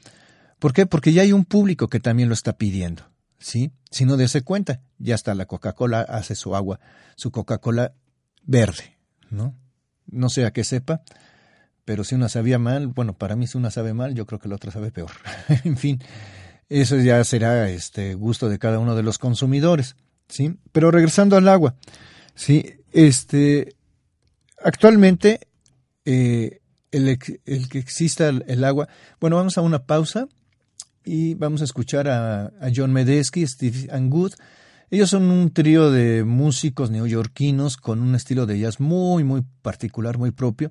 ¿Por 0.58 0.72
qué? 0.72 0.86
Porque 0.86 1.12
ya 1.12 1.22
hay 1.22 1.32
un 1.32 1.44
público 1.44 1.86
que 1.86 2.00
también 2.00 2.28
lo 2.28 2.34
está 2.34 2.56
pidiendo. 2.56 3.04
¿sí? 3.38 3.70
Si 3.92 4.04
no 4.04 4.16
dése 4.16 4.42
cuenta, 4.42 4.80
ya 4.98 5.14
está 5.14 5.36
la 5.36 5.46
Coca-Cola, 5.46 6.00
hace 6.00 6.34
su 6.34 6.56
agua, 6.56 6.80
su 7.14 7.30
Coca-Cola 7.30 7.94
verde, 8.42 8.98
¿no? 9.30 9.54
No 10.06 10.28
sé 10.30 10.46
a 10.46 10.52
qué 10.52 10.64
sepa, 10.64 11.02
pero 11.84 12.04
si 12.04 12.14
una 12.14 12.28
sabía 12.28 12.58
mal, 12.58 12.88
bueno, 12.88 13.14
para 13.14 13.36
mí 13.36 13.46
si 13.46 13.58
una 13.58 13.70
sabe 13.70 13.94
mal, 13.94 14.14
yo 14.14 14.26
creo 14.26 14.38
que 14.38 14.48
la 14.48 14.56
otra 14.56 14.70
sabe 14.70 14.90
peor. 14.90 15.10
en 15.64 15.76
fin, 15.76 16.00
eso 16.68 16.96
ya 16.96 17.22
será 17.24 17.68
este 17.70 18.14
gusto 18.14 18.48
de 18.48 18.58
cada 18.58 18.78
uno 18.78 18.94
de 18.96 19.02
los 19.02 19.18
consumidores, 19.18 19.96
¿sí? 20.28 20.56
Pero 20.72 20.90
regresando 20.90 21.36
al 21.36 21.48
agua, 21.48 21.76
sí, 22.34 22.64
este, 22.92 23.74
actualmente 24.62 25.40
eh, 26.04 26.60
el, 26.90 27.18
que 27.18 27.78
exista 27.78 28.28
el 28.28 28.64
agua, 28.64 28.88
bueno, 29.20 29.36
vamos 29.36 29.58
a 29.58 29.62
una 29.62 29.84
pausa 29.84 30.28
y 31.04 31.34
vamos 31.34 31.60
a 31.60 31.64
escuchar 31.64 32.08
a, 32.08 32.50
John 32.74 32.92
Medesky, 32.92 33.46
Steve 33.46 33.88
Good. 34.08 34.32
Ellos 34.90 35.10
son 35.10 35.30
un 35.30 35.52
trío 35.52 35.90
de 35.90 36.24
músicos 36.24 36.90
neoyorquinos 36.90 37.76
con 37.76 38.00
un 38.00 38.14
estilo 38.14 38.46
de 38.46 38.58
jazz 38.58 38.80
muy, 38.80 39.24
muy 39.24 39.42
particular, 39.62 40.18
muy 40.18 40.30
propio. 40.30 40.70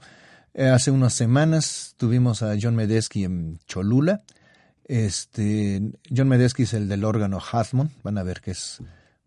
Eh, 0.54 0.68
hace 0.68 0.92
unas 0.92 1.14
semanas 1.14 1.96
tuvimos 1.98 2.44
a 2.44 2.56
John 2.62 2.76
Medesky 2.76 3.24
en 3.24 3.60
Cholula. 3.68 4.24
Este, 4.86 5.82
John 6.16 6.28
Medesky 6.28 6.64
es 6.64 6.74
el 6.74 6.88
del 6.88 7.04
órgano 7.06 7.40
Hathmon. 7.40 7.92
Van 8.04 8.18
a 8.18 8.24
ver 8.24 8.42
que 8.42 8.52
es 8.52 8.80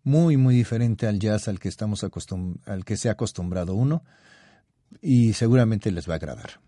muy, 0.05 0.37
muy 0.37 0.55
diferente 0.55 1.07
al 1.07 1.19
jazz 1.19 1.49
al 1.49 1.59
que, 1.59 1.69
estamos 1.69 2.05
al 2.05 2.85
que 2.85 2.97
se 2.97 3.09
ha 3.09 3.13
acostumbrado 3.13 3.75
uno. 3.75 4.05
Y 5.03 5.33
seguramente 5.33 5.91
les 5.91 6.09
va 6.09 6.15
a 6.15 6.17
agradar. 6.17 6.61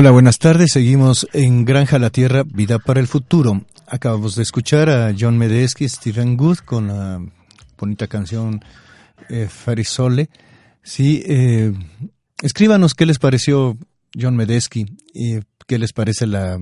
Hola, 0.00 0.12
buenas 0.12 0.38
tardes. 0.38 0.70
Seguimos 0.74 1.26
en 1.32 1.64
Granja 1.64 1.98
La 1.98 2.10
Tierra, 2.10 2.44
Vida 2.44 2.78
para 2.78 3.00
el 3.00 3.08
Futuro. 3.08 3.62
Acabamos 3.88 4.36
de 4.36 4.44
escuchar 4.44 4.88
a 4.88 5.12
John 5.18 5.36
Medesky 5.36 5.88
Stephen 5.88 6.36
Good 6.36 6.58
con 6.58 6.86
la 6.86 7.20
bonita 7.76 8.06
canción 8.06 8.64
eh, 9.28 9.48
Farisole. 9.50 10.30
Sí, 10.84 11.24
eh, 11.26 11.72
escríbanos 12.40 12.94
qué 12.94 13.06
les 13.06 13.18
pareció 13.18 13.76
John 14.14 14.36
Medesky 14.36 14.86
y 15.12 15.40
qué 15.66 15.80
les 15.80 15.92
parece 15.92 16.28
la, 16.28 16.60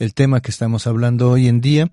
el 0.00 0.12
tema 0.12 0.40
que 0.40 0.50
estamos 0.50 0.88
hablando 0.88 1.30
hoy 1.30 1.46
en 1.46 1.60
día. 1.60 1.92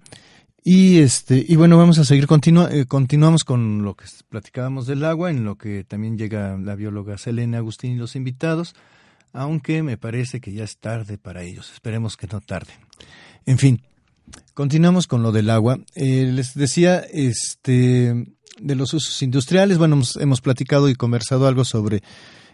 Y 0.64 0.98
este 0.98 1.46
y 1.48 1.58
bueno, 1.58 1.78
vamos 1.78 2.00
a 2.00 2.06
seguir 2.06 2.26
eh, 2.26 2.86
continuamos 2.88 3.44
con 3.44 3.84
lo 3.84 3.94
que 3.94 4.06
platicábamos 4.30 4.88
del 4.88 5.06
agua, 5.06 5.30
en 5.30 5.44
lo 5.46 5.60
que 5.60 5.84
también 5.84 6.18
llega 6.18 6.58
la 6.58 6.74
bióloga 6.74 7.20
Selena 7.20 7.60
Agustín 7.60 7.92
y 7.92 7.98
los 7.98 8.16
invitados 8.16 8.74
aunque 9.34 9.84
me 9.84 9.98
parece 9.98 10.42
que 10.42 10.54
ya 10.54 10.64
es 10.64 10.78
tarde 10.78 11.18
para 11.18 11.44
ellos. 11.44 11.72
Esperemos 11.74 12.18
que 12.18 12.28
no 12.28 12.42
tarde. 12.42 12.74
En 13.46 13.58
fin, 13.58 13.82
continuamos 14.54 15.08
con 15.08 15.24
lo 15.24 15.32
del 15.32 15.50
agua. 15.50 15.80
Eh, 15.96 16.30
les 16.32 16.54
decía, 16.54 17.00
este, 17.00 18.36
de 18.60 18.76
los 18.76 18.94
usos 18.94 19.22
industriales, 19.22 19.78
bueno, 19.78 20.02
hemos, 20.20 20.42
platicado 20.42 20.90
y 20.90 20.96
conversado 20.96 21.48
algo 21.48 21.66
sobre 21.66 22.04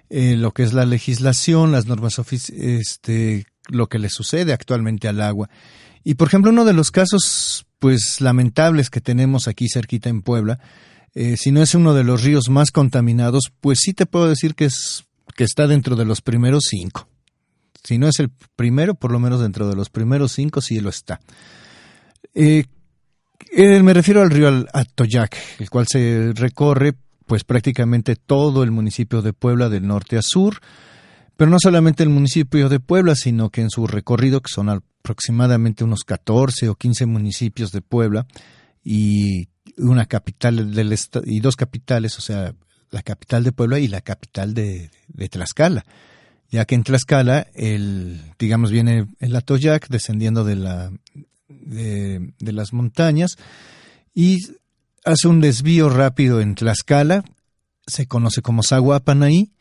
eh, 0.09 0.35
lo 0.37 0.51
que 0.51 0.63
es 0.63 0.73
la 0.73 0.85
legislación, 0.85 1.71
las 1.71 1.85
normas 1.85 2.19
este, 2.29 3.45
lo 3.67 3.87
que 3.87 3.99
le 3.99 4.09
sucede 4.09 4.53
actualmente 4.53 5.07
al 5.07 5.21
agua. 5.21 5.49
Y 6.03 6.15
por 6.15 6.29
ejemplo, 6.29 6.51
uno 6.51 6.63
de 6.63 6.73
los 6.73 6.91
casos, 6.91 7.65
pues, 7.79 8.21
lamentables 8.21 8.89
que 8.89 9.01
tenemos 9.01 9.47
aquí 9.47 9.67
cerquita 9.67 10.09
en 10.09 10.21
Puebla, 10.21 10.59
eh, 11.13 11.35
si 11.35 11.51
no 11.51 11.61
es 11.61 11.73
uno 11.73 11.93
de 11.93 12.03
los 12.03 12.23
ríos 12.23 12.49
más 12.49 12.71
contaminados, 12.71 13.51
pues 13.59 13.79
sí 13.81 13.93
te 13.93 14.05
puedo 14.05 14.29
decir 14.29 14.55
que 14.55 14.65
es 14.65 15.06
que 15.37 15.43
está 15.43 15.67
dentro 15.67 15.95
de 15.95 16.03
los 16.03 16.21
primeros 16.21 16.63
cinco. 16.67 17.07
Si 17.83 17.97
no 17.99 18.09
es 18.09 18.19
el 18.19 18.31
primero, 18.55 18.95
por 18.95 19.11
lo 19.11 19.19
menos 19.19 19.39
dentro 19.39 19.69
de 19.69 19.75
los 19.75 19.89
primeros 19.89 20.33
cinco 20.33 20.59
sí 20.61 20.79
lo 20.81 20.89
está. 20.89 21.21
Eh, 22.33 22.65
eh, 23.51 23.83
me 23.83 23.93
refiero 23.93 24.21
al 24.21 24.31
río 24.31 24.65
Atoyac, 24.73 25.37
el 25.59 25.69
cual 25.69 25.85
se 25.87 26.33
recorre 26.33 26.95
pues 27.27 27.43
prácticamente 27.43 28.15
todo 28.15 28.63
el 28.63 28.71
municipio 28.71 29.21
de 29.21 29.33
Puebla 29.33 29.69
del 29.69 29.85
norte 29.85 30.17
a 30.17 30.21
sur, 30.23 30.59
pero 31.35 31.51
no 31.51 31.57
solamente 31.59 32.01
el 32.01 32.09
municipio 32.09 32.67
de 32.67 32.79
Puebla, 32.79 33.13
sino 33.15 33.51
que 33.51 33.61
en 33.61 33.69
su 33.69 33.85
recorrido, 33.85 34.41
que 34.41 34.51
son 34.51 34.69
aproximadamente 34.69 35.83
unos 35.83 36.03
14 36.03 36.69
o 36.69 36.75
15 36.75 37.05
municipios 37.05 37.71
de 37.71 37.81
Puebla 37.81 38.25
y 38.83 39.49
una 39.77 40.07
capital 40.07 40.73
del 40.73 40.97
y 41.25 41.39
dos 41.41 41.55
capitales, 41.55 42.17
o 42.17 42.21
sea, 42.21 42.55
la 42.91 43.01
capital 43.01 43.43
de 43.43 43.51
Puebla 43.51 43.79
y 43.79 43.87
la 43.87 44.01
capital 44.01 44.53
de, 44.53 44.89
Tlaxcala, 45.29 45.85
ya 46.49 46.65
que 46.65 46.75
en 46.75 46.83
Tlaxcala, 46.83 47.47
el, 47.53 48.21
digamos, 48.39 48.71
viene 48.71 49.07
el 49.19 49.35
Atoyac 49.35 49.87
descendiendo 49.89 50.43
de, 50.43 50.55
la, 50.55 50.91
de, 51.47 52.31
las 52.39 52.73
montañas 52.73 53.37
y 54.13 54.37
hace 55.03 55.27
un 55.27 55.41
desvío 55.41 55.89
rápido 55.89 56.41
en 56.41 56.55
Tlaxcala, 56.55 57.23
se 57.85 58.07
conoce 58.07 58.41
como 58.41 58.63
Zaguapanaí, 58.63 59.51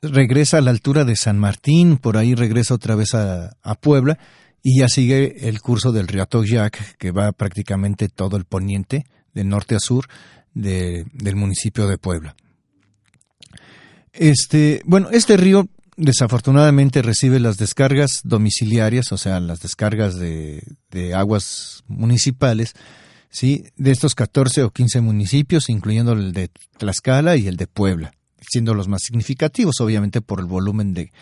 regresa 0.00 0.58
a 0.58 0.62
la 0.62 0.70
altura 0.70 1.04
de 1.04 1.16
San 1.16 1.38
Martín, 1.38 1.96
por 1.96 2.16
ahí 2.16 2.34
regresa 2.34 2.74
otra 2.74 2.96
vez 2.96 3.14
a, 3.14 3.56
a 3.62 3.74
Puebla 3.74 4.18
y 4.62 4.80
ya 4.80 4.88
sigue 4.88 5.48
el 5.48 5.60
curso 5.60 5.92
del 5.92 6.08
río 6.08 6.22
Atoyac, 6.22 6.96
que 6.96 7.10
va 7.10 7.32
prácticamente 7.32 8.08
todo 8.08 8.36
el 8.36 8.44
poniente, 8.44 9.06
de 9.34 9.44
norte 9.44 9.74
a 9.74 9.80
sur, 9.80 10.06
de, 10.54 11.06
del 11.12 11.36
municipio 11.36 11.86
de 11.86 11.98
Puebla. 11.98 12.36
Este, 14.12 14.82
bueno, 14.84 15.08
este 15.10 15.36
río 15.36 15.68
desafortunadamente 15.96 17.02
recibe 17.02 17.40
las 17.40 17.56
descargas 17.56 18.20
domiciliarias, 18.24 19.12
o 19.12 19.18
sea, 19.18 19.40
las 19.40 19.60
descargas 19.60 20.16
de, 20.18 20.62
aguas 21.14 21.84
municipales, 21.86 22.74
¿sí? 23.30 23.64
de 23.76 23.90
estos 23.90 24.14
14 24.14 24.62
o 24.64 24.70
15 24.70 25.00
municipios, 25.00 25.68
incluyendo 25.68 26.12
el 26.12 26.32
de 26.32 26.50
Tlaxcala 26.78 27.36
y 27.36 27.46
el 27.46 27.56
de 27.56 27.66
Puebla, 27.66 28.12
siendo 28.50 28.74
los 28.74 28.88
más 28.88 29.02
significativos, 29.02 29.80
obviamente, 29.80 30.20
por 30.20 30.40
el 30.40 30.46
volumen 30.46 30.94
de, 30.94 31.12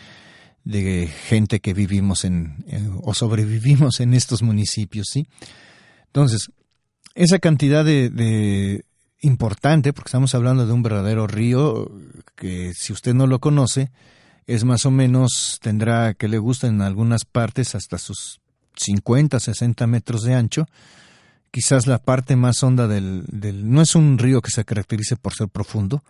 de 0.63 1.07
gente 1.07 1.59
que 1.59 1.73
vivimos 1.73 2.25
en, 2.25 2.65
o 3.01 3.13
sobrevivimos 3.13 3.99
en 3.99 4.13
estos 4.13 4.41
municipios. 4.41 5.07
¿sí? 5.11 5.27
Entonces, 6.07 6.49
esa 7.15 7.39
cantidad 7.39 7.83
de, 7.83 8.83
importante, 9.21 9.93
porque 9.93 10.09
estamos 10.09 10.35
hablando 10.35 10.65
de 10.65 10.73
un 10.73 10.83
verdadero 10.83 11.27
río 11.27 11.91
que 12.35 12.73
si 12.73 12.91
usted 12.91 13.13
no 13.13 13.27
lo 13.27 13.39
conoce, 13.39 13.91
es 14.47 14.63
más 14.63 14.85
o 14.85 14.91
menos, 14.91 15.59
tendrá 15.61 16.13
que 16.13 16.27
le 16.27 16.39
gusta 16.39 16.67
en 16.67 16.81
algunas 16.81 17.25
partes 17.25 17.75
hasta 17.75 17.97
sus 17.97 18.41
50, 18.75 19.39
60 19.39 19.87
metros 19.87 20.23
de 20.23 20.33
ancho. 20.33 20.65
Quizás 21.51 21.85
la 21.85 21.99
parte 21.99 22.35
más 22.35 22.63
honda 22.63 22.87
del, 22.87 23.25
no 23.63 23.81
es 23.81 23.95
un 23.95 24.17
río 24.17 24.41
que 24.41 24.51
se 24.51 24.65
caracterice 24.65 25.17
por 25.17 25.33
ser 25.33 25.49
profundo, 25.49 26.03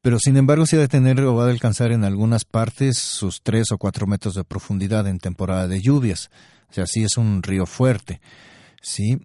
pero 0.00 0.18
sin 0.18 0.36
embargo 0.36 0.66
sí 0.66 0.76
ha 0.76 0.80
de 0.80 0.88
tener 0.88 1.20
o 1.20 1.34
va 1.34 1.46
a 1.46 1.50
alcanzar 1.50 1.92
en 1.92 2.04
algunas 2.04 2.44
partes 2.44 2.98
sus 2.98 3.42
3 3.42 3.72
o 3.72 3.78
4 3.78 4.06
metros 4.06 4.34
de 4.34 4.44
profundidad 4.44 5.06
en 5.06 5.18
temporada 5.18 5.68
de 5.68 5.80
lluvias. 5.80 6.30
O 6.70 6.74
sea, 6.74 6.86
sí 6.86 7.04
es 7.04 7.16
un 7.16 7.42
río 7.42 7.66
fuerte. 7.66 8.20
Sí. 8.80 9.18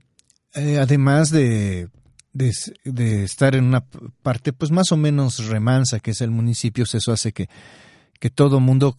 Eh, 0.53 0.77
además 0.79 1.31
de 1.31 1.89
de, 2.37 3.23
estar 3.23 3.55
en 3.55 3.65
una 3.65 3.85
parte 4.21 4.53
pues 4.53 4.71
más 4.71 4.91
o 4.91 4.97
menos 4.97 5.47
remansa 5.47 5.99
que 5.99 6.11
es 6.11 6.21
el 6.21 6.31
municipio, 6.31 6.83
eso 6.83 7.11
hace 7.11 7.31
que, 7.31 7.49
que 8.19 8.29
todo 8.29 8.59
mundo 8.59 8.95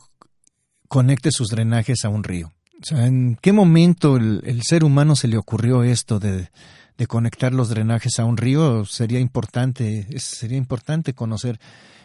conecte 0.88 1.30
sus 1.30 1.48
drenajes 1.48 2.04
a 2.04 2.08
un 2.08 2.24
río. 2.24 2.52
O 2.80 2.84
sea, 2.84 3.06
¿en 3.06 3.36
qué 3.40 3.52
momento 3.52 4.16
el, 4.16 4.62
ser 4.62 4.84
humano 4.84 5.16
se 5.16 5.28
le 5.28 5.36
ocurrió 5.36 5.82
esto 5.82 6.18
de, 6.20 6.50
de, 6.96 7.06
conectar 7.06 7.52
los 7.52 7.68
drenajes 7.68 8.18
a 8.18 8.24
un 8.24 8.36
río? 8.36 8.84
Sería 8.84 9.18
importante, 9.18 10.06
sería 10.18 10.58
importante 10.58 11.12
conocer 11.12 11.58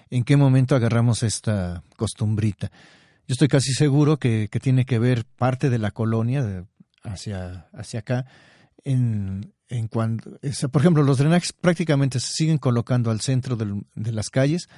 en 0.10 0.24
qué 0.24 0.36
momento 0.36 0.76
agarramos 0.76 1.24
esta 1.24 1.84
costumbrita. 1.96 2.72
Yo 3.28 3.34
estoy 3.34 3.48
casi 3.48 3.74
seguro 3.74 4.18
que, 4.18 4.50
que 4.52 4.60
tiene 4.60 4.86
que 4.86 5.00
ver 5.00 5.26
parte 5.26 5.70
de 5.70 5.78
la 5.78 5.92
colonia 5.92 6.66
hacia, 7.04 7.68
hacia 7.74 8.00
acá 8.00 8.26
en, 8.84 9.54
en 9.74 9.88
por 9.88 10.82
ejemplo, 10.82 11.04
los 11.04 11.18
drenajes 11.18 11.52
prácticamente 11.52 12.20
se 12.20 12.32
siguen 12.34 12.60
colocando 12.60 13.10
al 13.10 13.22
centro 13.22 13.56
de 13.56 14.12
las 14.12 14.30
calles, 14.30 14.70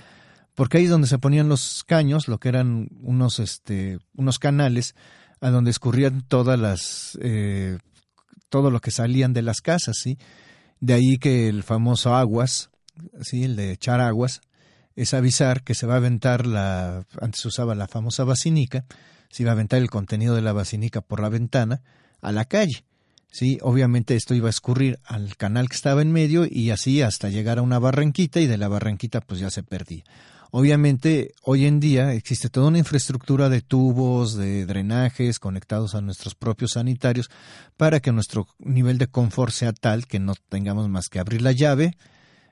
porque 0.54 0.78
ahí 0.78 0.86
es 0.86 0.90
donde 0.90 1.08
se 1.08 1.20
ponían 1.20 1.50
los 1.50 1.84
caños, 1.84 2.30
lo 2.30 2.40
que 2.40 2.50
eran 2.50 2.88
unos, 3.02 3.40
este, 3.40 4.00
unos 4.16 4.40
canales 4.40 4.96
a 5.42 5.50
donde 5.50 5.72
escurrían 5.72 6.22
todas 6.22 6.58
las, 6.58 7.18
eh, 7.22 7.78
todo 8.50 8.72
lo 8.72 8.80
que 8.80 8.92
salían 8.92 9.34
de 9.34 9.42
las 9.42 9.60
casas, 9.60 9.98
sí. 10.02 10.18
De 10.80 10.94
ahí 10.94 11.18
que 11.18 11.50
el 11.50 11.64
famoso 11.64 12.16
aguas, 12.16 12.70
sí, 13.22 13.44
el 13.44 13.58
de 13.58 13.72
echar 13.72 14.00
aguas, 14.00 14.40
es 14.96 15.14
avisar 15.14 15.64
que 15.64 15.76
se 15.76 15.88
va 15.88 15.96
a 15.96 15.98
aventar 15.98 16.48
la, 16.48 17.06
antes 17.20 17.42
se 17.42 17.50
usaba 17.50 17.76
la 17.76 17.90
famosa 17.90 18.24
vacinica, 18.24 18.86
se 19.30 19.44
iba 19.44 19.52
a 19.52 19.56
aventar 19.56 19.82
el 19.82 19.90
contenido 19.90 20.36
de 20.36 20.42
la 20.42 20.54
vacinica 20.54 21.02
por 21.02 21.20
la 21.20 21.28
ventana 21.28 21.82
a 22.22 22.32
la 22.32 22.46
calle 22.46 22.86
Sí, 23.36 23.60
obviamente 23.62 24.16
esto 24.16 24.34
iba 24.34 24.48
a 24.48 24.50
escurrir 24.50 24.98
al 25.04 25.36
canal 25.36 25.68
que 25.68 25.76
estaba 25.76 26.02
en 26.02 26.14
medio 26.14 26.48
y 26.50 26.70
así 26.70 27.02
hasta 27.02 27.28
llegar 27.28 27.58
a 27.58 27.64
una 27.64 27.80
barranquita 27.80 28.40
y 28.40 28.48
de 28.48 28.58
la 28.58 28.70
barranquita 28.70 29.20
pues 29.20 29.42
ya 29.42 29.50
se 29.50 29.62
perdía. 29.62 30.06
Obviamente 30.52 31.34
hoy 31.42 31.66
en 31.66 31.82
día 31.82 32.14
existe 32.14 32.48
toda 32.48 32.70
una 32.70 32.78
infraestructura 32.78 33.50
de 33.50 33.60
tubos, 33.60 34.36
de 34.36 34.66
drenajes 34.66 35.40
conectados 35.40 35.96
a 35.96 36.02
nuestros 36.02 36.34
propios 36.34 36.72
sanitarios 36.76 37.30
para 37.76 38.00
que 38.00 38.14
nuestro 38.14 38.48
nivel 38.58 38.98
de 38.98 39.08
confort 39.08 39.52
sea 39.52 39.74
tal 39.74 40.08
que 40.08 40.20
no 40.20 40.36
tengamos 40.48 40.88
más 40.88 41.10
que 41.10 41.20
abrir 41.20 41.42
la 41.42 41.52
llave, 41.52 41.98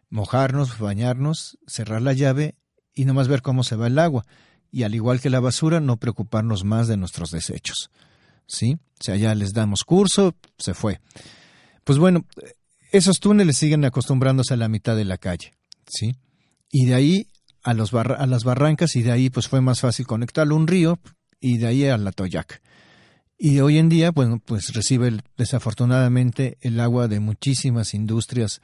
mojarnos, 0.10 0.80
bañarnos, 0.80 1.58
cerrar 1.66 2.02
la 2.02 2.12
llave 2.12 2.56
y 2.94 3.06
nomás 3.06 3.30
ver 3.30 3.42
cómo 3.42 3.64
se 3.64 3.78
va 3.78 3.88
el 3.88 3.98
agua. 4.00 4.26
Y 4.70 4.84
al 4.84 4.96
igual 4.96 5.22
que 5.22 5.30
la 5.30 5.40
basura, 5.40 5.80
no 5.80 5.96
preocuparnos 5.96 6.66
más 6.66 6.90
de 6.90 6.98
nuestros 6.98 7.32
desechos. 7.32 7.90
¿Sí? 8.48 8.78
O 9.00 9.04
sea, 9.04 9.16
ya 9.16 9.36
les 9.36 9.54
damos 9.54 9.84
curso, 9.84 10.36
se 10.58 10.74
fue. 10.74 11.00
Pues 11.84 12.00
bueno, 12.00 12.26
esos 12.92 13.20
túneles 13.20 13.58
siguen 13.58 13.86
acostumbrándose 13.86 14.54
a 14.54 14.58
la 14.58 14.70
mitad 14.70 14.96
de 14.96 15.06
la 15.06 15.18
calle, 15.18 15.54
¿sí? 15.88 16.16
Y 16.72 16.86
de 16.86 16.96
ahí 16.96 17.28
a, 17.64 17.74
los 17.74 17.94
a 17.94 18.26
las 18.26 18.44
barrancas 18.44 18.96
y 18.96 19.04
de 19.04 19.12
ahí 19.12 19.30
pues 19.30 19.48
fue 19.48 19.62
más 19.62 19.82
fácil 19.82 20.06
conectarlo 20.06 20.56
a 20.56 20.60
un 20.60 20.68
río 20.68 21.00
y 21.40 21.58
de 21.58 21.68
ahí 21.68 21.86
a 21.86 21.98
la 21.98 22.12
Toyac. 22.12 22.62
Y 23.38 23.60
hoy 23.60 23.78
en 23.78 23.90
día, 23.90 24.12
bueno, 24.12 24.40
pues 24.44 24.74
recibe 24.74 25.20
desafortunadamente 25.38 26.58
el 26.62 26.80
agua 26.80 27.08
de 27.08 27.20
muchísimas 27.20 27.94
industrias, 27.94 28.62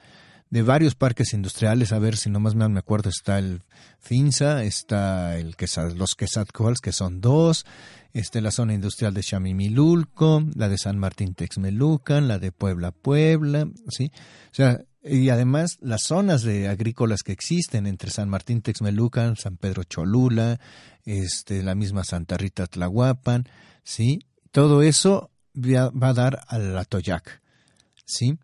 de 0.49 0.61
varios 0.63 0.95
parques 0.95 1.33
industriales. 1.33 1.91
A 1.91 1.99
ver 1.99 2.17
si 2.17 2.29
nomás 2.29 2.55
me 2.55 2.65
acuerdo, 2.79 3.09
está 3.09 3.39
el 3.39 3.63
FINSA, 3.99 4.63
está 4.63 5.37
el 5.37 5.55
los 5.95 6.15
Quesatcoals, 6.15 6.81
que 6.81 6.91
son 6.91 7.21
dos, 7.21 7.65
este, 8.13 8.41
la 8.41 8.51
zona 8.51 8.73
industrial 8.73 9.13
de 9.13 9.21
Chamimilulco, 9.21 10.43
la 10.55 10.69
de 10.69 10.77
San 10.77 10.97
Martín 10.97 11.35
Texmelucan, 11.35 12.27
la 12.27 12.39
de 12.39 12.51
Puebla 12.51 12.91
Puebla, 12.91 13.67
¿sí? 13.89 14.11
O 14.51 14.53
sea, 14.53 14.81
Y 15.01 15.29
además 15.29 15.77
las 15.81 16.01
zonas 16.03 16.41
de 16.41 16.67
agrícolas 16.67 17.23
que 17.23 17.31
existen 17.31 17.87
entre 17.87 18.09
San 18.09 18.27
Martín 18.27 18.61
Texmelucan, 18.61 19.37
San 19.37 19.55
Pedro 19.55 19.83
Cholula, 19.83 20.59
este, 21.05 21.63
la 21.63 21.73
misma 21.73 22.03
Santa 22.03 22.35
Rita 22.37 22.67
Tlahuapan, 22.67 23.47
¿sí? 23.83 24.19
Todo 24.51 24.81
eso 24.81 25.31
va 25.55 26.09
a 26.09 26.13
dar 26.13 26.41
al 26.47 26.77
Atoyac, 26.77 27.41
¿sí? 28.05 28.37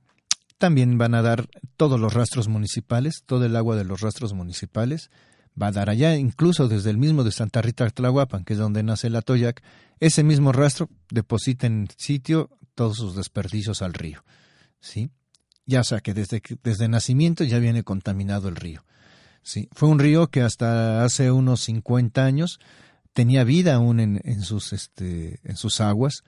También 0.58 0.98
van 0.98 1.16
a 1.16 1.22
dar 1.22 1.48
todos 1.78 2.00
los 2.00 2.14
rastros 2.14 2.48
municipales, 2.48 3.24
todo 3.26 3.46
el 3.46 3.56
agua 3.56 3.76
de 3.76 3.84
los 3.84 4.02
rastros 4.02 4.34
municipales, 4.34 5.10
va 5.62 5.68
a 5.68 5.72
dar 5.72 5.90
allá, 5.90 6.16
incluso 6.16 6.68
desde 6.68 6.90
el 6.90 6.98
mismo 6.98 7.24
de 7.24 7.32
Santa 7.32 7.62
Rita 7.62 7.90
Tlahuapan, 7.90 8.44
que 8.44 8.54
es 8.54 8.60
donde 8.60 8.84
nace 8.84 9.08
el 9.08 9.16
Atoyac, 9.16 9.62
ese 10.00 10.24
mismo 10.24 10.52
rastro 10.52 10.90
deposita 11.10 11.68
en 11.68 11.88
sitio 11.98 12.50
todos 12.74 12.98
sus 12.98 13.16
desperdicios 13.16 13.82
al 13.82 13.94
río, 13.94 14.24
¿sí? 14.80 15.10
Ya 15.66 15.84
sea 15.84 16.00
que 16.02 16.14
desde, 16.14 16.42
desde 16.64 16.88
nacimiento 16.88 17.44
ya 17.44 17.60
viene 17.60 17.84
contaminado 17.84 18.50
el 18.50 18.56
río. 18.56 18.86
Sí, 19.42 19.70
fue 19.72 19.90
un 19.90 20.00
río 20.00 20.28
que 20.28 20.42
hasta 20.42 21.04
hace 21.04 21.32
unos 21.32 21.62
50 21.62 22.26
años 22.26 22.60
tenía 23.14 23.44
vida 23.44 23.76
aún 23.76 24.00
en, 24.00 24.22
en 24.24 24.42
sus, 24.42 24.74
este, 24.74 25.40
en 25.44 25.56
sus 25.56 25.82
aguas, 25.82 26.24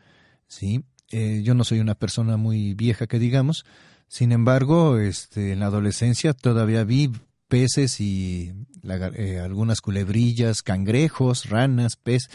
¿sí? 0.47 0.85
Eh, 1.11 1.41
yo 1.43 1.53
no 1.53 1.63
soy 1.63 1.79
una 1.79 1.95
persona 1.95 2.37
muy 2.37 2.73
vieja 2.73 3.07
que 3.07 3.19
digamos, 3.19 3.65
sin 4.07 4.31
embargo, 4.31 4.97
este, 4.97 5.51
en 5.51 5.59
la 5.59 5.67
adolescencia 5.67 6.33
todavía 6.33 6.83
vi 6.83 7.11
peces 7.47 7.99
y 7.99 8.53
eh, 8.83 9.39
algunas 9.39 9.81
culebrillas, 9.81 10.63
cangrejos, 10.63 11.49
ranas, 11.49 11.95
pez 11.95 12.29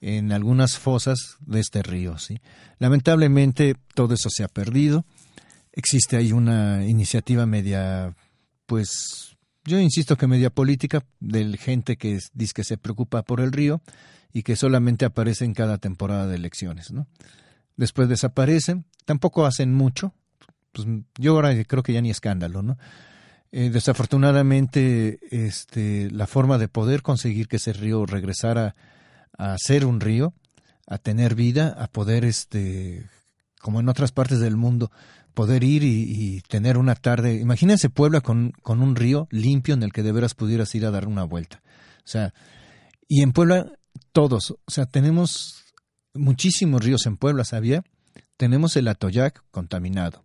en 0.00 0.32
algunas 0.32 0.78
fosas 0.78 1.36
de 1.40 1.60
este 1.60 1.82
río. 1.82 2.16
Lamentablemente 2.78 3.76
todo 3.94 4.14
eso 4.14 4.30
se 4.30 4.42
ha 4.42 4.48
perdido. 4.48 5.04
Existe 5.72 6.16
ahí 6.16 6.32
una 6.32 6.84
iniciativa 6.86 7.46
media, 7.46 8.14
pues 8.66 9.36
yo 9.64 9.78
insisto 9.78 10.16
que 10.16 10.26
media 10.26 10.50
política, 10.50 11.04
de 11.20 11.56
gente 11.56 11.96
que 11.96 12.18
dice 12.34 12.52
que 12.52 12.64
se 12.64 12.76
preocupa 12.76 13.22
por 13.22 13.40
el 13.40 13.52
río 13.52 13.80
y 14.32 14.42
que 14.42 14.56
solamente 14.56 15.04
aparece 15.04 15.44
en 15.44 15.54
cada 15.54 15.78
temporada 15.78 16.26
de 16.26 16.34
elecciones. 16.34 16.90
¿no? 16.90 17.06
Después 17.76 18.08
desaparecen, 18.08 18.86
tampoco 19.04 19.46
hacen 19.46 19.72
mucho, 19.72 20.14
pues 20.72 20.86
yo 21.18 21.32
ahora 21.32 21.52
creo 21.64 21.82
que 21.82 21.92
ya 21.92 22.00
ni 22.00 22.10
escándalo, 22.10 22.62
¿no? 22.62 22.78
Eh, 23.52 23.68
desafortunadamente, 23.70 25.18
este, 25.30 26.10
la 26.10 26.26
forma 26.26 26.56
de 26.56 26.68
poder 26.68 27.02
conseguir 27.02 27.48
que 27.48 27.56
ese 27.56 27.74
río 27.74 28.06
regresara 28.06 28.74
a 29.36 29.56
ser 29.58 29.84
un 29.84 30.00
río, 30.00 30.32
a 30.86 30.98
tener 30.98 31.34
vida, 31.34 31.76
a 31.78 31.86
poder, 31.86 32.24
este, 32.24 33.06
como 33.60 33.80
en 33.80 33.90
otras 33.90 34.10
partes 34.10 34.40
del 34.40 34.56
mundo, 34.56 34.90
poder 35.34 35.64
ir 35.64 35.82
y, 35.84 36.40
tener 36.48 36.78
una 36.78 36.94
tarde. 36.94 37.36
Imagínense 37.36 37.90
Puebla 37.90 38.20
con, 38.20 38.52
con, 38.62 38.80
un 38.80 38.96
río 38.96 39.28
limpio 39.30 39.74
en 39.74 39.82
el 39.82 39.92
que 39.92 40.02
de 40.02 40.12
veras 40.12 40.34
pudieras 40.34 40.74
ir 40.74 40.86
a 40.86 40.90
dar 40.90 41.06
una 41.06 41.24
vuelta. 41.24 41.62
O 41.98 42.08
sea, 42.08 42.34
y 43.08 43.22
en 43.22 43.32
Puebla 43.32 43.72
todos, 44.12 44.52
o 44.52 44.70
sea, 44.70 44.86
tenemos 44.86 45.62
muchísimos 46.14 46.84
ríos 46.84 47.06
en 47.06 47.16
Puebla, 47.16 47.44
¿sabía? 47.44 47.84
Tenemos 48.36 48.76
el 48.76 48.88
Atoyac 48.88 49.44
contaminado, 49.50 50.24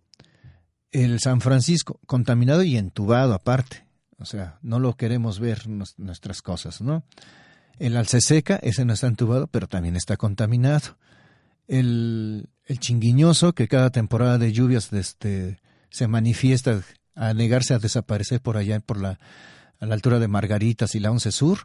el 0.92 1.20
San 1.20 1.40
Francisco, 1.40 2.00
contaminado 2.06 2.62
y 2.62 2.76
entubado 2.76 3.34
aparte. 3.34 3.84
O 4.18 4.24
sea, 4.24 4.58
no 4.62 4.78
lo 4.78 4.96
queremos 4.96 5.38
ver 5.38 5.68
nuestras 5.68 6.42
cosas, 6.42 6.80
¿no? 6.80 7.04
El 7.78 7.96
Alceseca, 7.96 8.56
ese 8.56 8.84
no 8.84 8.92
está 8.92 9.06
entubado, 9.06 9.46
pero 9.46 9.68
también 9.68 9.94
está 9.94 10.16
contaminado. 10.16 10.96
El, 11.68 12.48
el 12.64 12.80
Chinguiñoso, 12.80 13.54
que 13.54 13.68
cada 13.68 13.90
temporada 13.90 14.38
de 14.38 14.52
lluvias 14.52 14.92
este, 14.92 15.60
se 15.90 16.08
manifiesta 16.08 16.82
a 17.14 17.34
negarse 17.34 17.74
a 17.74 17.78
desaparecer 17.78 18.40
por 18.40 18.56
allá, 18.56 18.80
por 18.80 19.00
la, 19.00 19.20
a 19.78 19.86
la 19.86 19.94
altura 19.94 20.18
de 20.18 20.28
Margaritas 20.28 20.94
y 20.94 21.00
la 21.00 21.10
Once 21.12 21.30
Sur. 21.30 21.60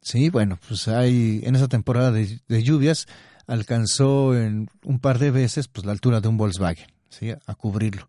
Sí, 0.00 0.30
bueno, 0.30 0.58
pues 0.68 0.86
hay, 0.86 1.40
en 1.42 1.56
esa 1.56 1.66
temporada 1.66 2.12
de, 2.12 2.40
de 2.46 2.62
lluvias 2.62 3.06
alcanzó 3.48 4.36
en 4.36 4.68
un 4.84 5.00
par 5.00 5.18
de 5.18 5.30
veces 5.30 5.66
pues 5.66 5.84
la 5.84 5.92
altura 5.92 6.20
de 6.20 6.28
un 6.28 6.36
Volkswagen, 6.36 6.86
¿sí? 7.08 7.30
a 7.30 7.54
cubrirlo. 7.54 8.08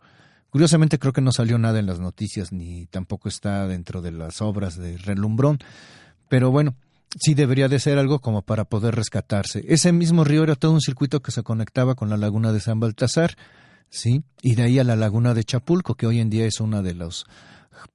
Curiosamente 0.57 0.97
creo 0.97 1.13
que 1.13 1.21
no 1.21 1.31
salió 1.31 1.59
nada 1.59 1.77
en 1.77 1.85
las 1.85 1.99
noticias 1.99 2.51
ni 2.51 2.87
tampoco 2.87 3.29
está 3.29 3.67
dentro 3.67 4.01
de 4.01 4.11
las 4.11 4.41
obras 4.41 4.75
de 4.75 4.97
Relumbrón, 4.97 5.59
pero 6.29 6.49
bueno, 6.49 6.73
sí 7.19 7.35
debería 7.35 7.67
de 7.67 7.79
ser 7.79 7.99
algo 7.99 8.17
como 8.17 8.41
para 8.41 8.65
poder 8.65 8.95
rescatarse. 8.95 9.63
Ese 9.67 9.91
mismo 9.91 10.23
río 10.23 10.41
era 10.41 10.55
todo 10.55 10.71
un 10.71 10.81
circuito 10.81 11.21
que 11.21 11.31
se 11.31 11.43
conectaba 11.43 11.93
con 11.93 12.09
la 12.09 12.17
laguna 12.17 12.53
de 12.53 12.59
San 12.59 12.79
Baltasar, 12.79 13.37
¿sí? 13.91 14.23
Y 14.41 14.55
de 14.55 14.63
ahí 14.63 14.79
a 14.79 14.83
la 14.83 14.95
laguna 14.95 15.35
de 15.35 15.43
Chapulco, 15.43 15.93
que 15.93 16.07
hoy 16.07 16.19
en 16.19 16.31
día 16.31 16.47
es 16.47 16.59
uno 16.59 16.81
de 16.81 16.95
los 16.95 17.27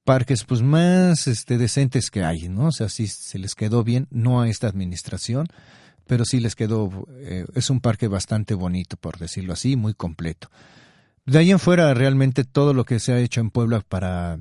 parques 0.05 0.45
pues 0.45 0.61
más 0.61 1.27
este 1.27 1.57
decentes 1.57 2.09
que 2.09 2.23
hay, 2.23 2.47
¿no? 2.47 2.67
O 2.67 2.71
sea, 2.71 2.87
sí 2.87 3.07
se 3.07 3.39
les 3.39 3.55
quedó 3.55 3.83
bien, 3.83 4.07
no 4.09 4.39
a 4.39 4.47
esta 4.47 4.67
administración, 4.67 5.47
pero 6.07 6.23
sí 6.23 6.39
les 6.39 6.55
quedó, 6.55 7.09
eh, 7.17 7.45
es 7.55 7.69
un 7.69 7.81
parque 7.81 8.07
bastante 8.07 8.53
bonito, 8.53 8.95
por 8.95 9.17
decirlo 9.17 9.51
así, 9.51 9.75
muy 9.75 9.93
completo. 9.93 10.49
De 11.25 11.39
ahí 11.39 11.51
en 11.51 11.59
fuera, 11.59 11.93
realmente 11.93 12.43
todo 12.43 12.73
lo 12.73 12.85
que 12.85 12.99
se 12.99 13.13
ha 13.13 13.19
hecho 13.19 13.39
en 13.39 13.49
Puebla 13.49 13.81
para, 13.81 14.37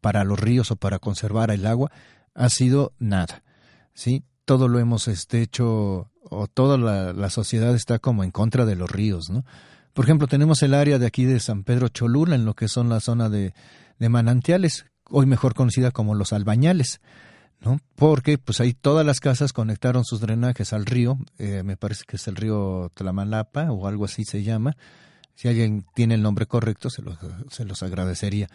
para 0.00 0.24
los 0.24 0.38
ríos 0.38 0.70
o 0.70 0.76
para 0.76 0.98
conservar 0.98 1.50
el 1.50 1.66
agua 1.66 1.90
ha 2.34 2.48
sido 2.48 2.92
nada. 2.98 3.42
¿sí? 3.92 4.22
Todo 4.44 4.68
lo 4.68 4.78
hemos 4.78 5.08
este, 5.08 5.42
hecho, 5.42 6.10
o 6.22 6.46
toda 6.46 6.78
la, 6.78 7.30
sociedad 7.30 7.74
está 7.74 7.98
como 7.98 8.22
en 8.22 8.30
contra 8.30 8.64
de 8.64 8.76
los 8.76 8.90
ríos, 8.90 9.30
¿no? 9.30 9.44
Por 9.94 10.04
ejemplo, 10.04 10.28
tenemos 10.28 10.62
el 10.62 10.74
área 10.74 10.98
de 10.98 11.06
aquí 11.06 11.24
de 11.24 11.40
San 11.40 11.64
Pedro 11.64 11.88
Cholula, 11.88 12.34
en 12.34 12.44
lo 12.44 12.54
que 12.54 12.68
son 12.68 12.90
la 12.90 13.00
zona 13.00 13.30
de, 13.30 13.54
de 13.98 14.08
manantiales, 14.08 14.84
hoy 15.08 15.26
mejor 15.26 15.54
conocida 15.54 15.90
como 15.90 16.14
los 16.14 16.32
albañales, 16.32 17.00
¿no? 17.60 17.80
Porque 17.94 18.38
pues 18.38 18.60
ahí 18.60 18.74
todas 18.74 19.06
las 19.06 19.20
casas 19.20 19.52
conectaron 19.52 20.04
sus 20.04 20.20
drenajes 20.20 20.72
al 20.72 20.86
río, 20.86 21.18
eh, 21.38 21.62
me 21.64 21.76
parece 21.76 22.04
que 22.06 22.16
es 22.16 22.28
el 22.28 22.36
río 22.36 22.92
Tlamalapa 22.94 23.72
o 23.72 23.86
algo 23.88 24.04
así 24.04 24.24
se 24.24 24.42
llama, 24.42 24.76
si 25.36 25.48
alguien 25.48 25.84
tiene 25.94 26.14
el 26.14 26.22
nombre 26.22 26.46
correcto, 26.46 26.90
se 26.90 27.02
los, 27.02 27.16
se 27.50 27.64
los 27.64 27.82
agradecería. 27.82 28.48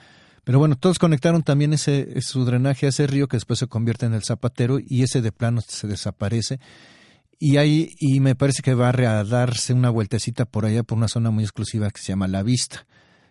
Pero 0.43 0.57
bueno, 0.57 0.75
todos 0.75 0.97
conectaron 0.97 1.43
también 1.43 1.73
ese, 1.73 2.19
su 2.21 2.43
drenaje 2.43 2.87
a 2.87 2.89
ese 2.89 3.05
río 3.05 3.27
que 3.27 3.37
después 3.37 3.59
se 3.59 3.67
convierte 3.67 4.07
en 4.07 4.13
el 4.13 4.23
zapatero 4.23 4.79
y 4.79 5.03
ese 5.03 5.21
de 5.21 5.31
plano 5.31 5.61
se 5.61 5.87
desaparece. 5.87 6.59
Y 7.37 7.57
ahí, 7.57 7.95
y 7.99 8.19
me 8.19 8.35
parece 8.35 8.63
que 8.63 8.73
va 8.73 8.89
a 8.89 9.23
darse 9.23 9.73
una 9.73 9.91
vueltecita 9.91 10.45
por 10.45 10.65
allá 10.65 10.83
por 10.83 10.97
una 10.97 11.07
zona 11.07 11.29
muy 11.29 11.43
exclusiva 11.43 11.89
que 11.91 12.01
se 12.01 12.07
llama 12.07 12.27
La 12.27 12.41
Vista. 12.41 12.87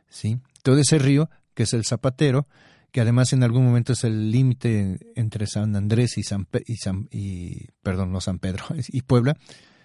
¿sí? 0.09 0.39
Todo 0.63 0.79
ese 0.79 1.01
río, 1.01 1.29
que 1.55 1.65
es 1.65 1.73
el 1.73 1.85
zapatero, 1.85 2.47
que 2.93 3.01
además 3.01 3.33
en 3.33 3.43
algún 3.43 3.65
momento 3.65 3.93
es 3.93 4.05
el 4.05 4.31
límite 4.31 4.99
entre 5.17 5.49
San 5.49 5.75
Andrés 5.75 6.19
y 6.19 6.23
San, 6.23 6.47
y 6.67 6.77
San 6.77 7.09
y 7.11 7.67
perdón, 7.83 8.13
no 8.13 8.21
San 8.21 8.39
Pedro 8.39 8.65
y 8.89 9.03
Puebla, 9.03 9.37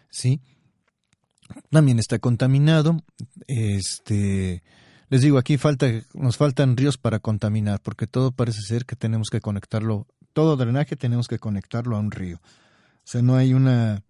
sí, 0.10 0.42
también 1.70 2.00
está 2.00 2.20
contaminado. 2.20 3.04
Este, 3.48 4.64
les 5.10 5.22
digo, 5.22 5.38
aquí 5.38 5.58
falta, 5.58 5.88
nos 6.14 6.38
faltan 6.38 6.78
ríos 6.78 6.98
para 6.98 7.20
contaminar, 7.20 7.80
porque 7.82 8.08
todo 8.08 8.32
parece 8.32 8.62
ser 8.62 8.86
que 8.86 8.96
tenemos 8.96 9.30
que 9.30 9.42
conectarlo, 9.42 10.08
todo 10.34 10.58
drenaje 10.58 10.96
tenemos 10.96 11.28
que 11.28 11.40
conectarlo 11.40 11.96
a 11.96 12.00
un 12.00 12.12
río. 12.12 12.38
O 12.38 13.08
sea, 13.08 13.22
no 13.22 13.36
hay 13.36 13.54
una 13.54 14.04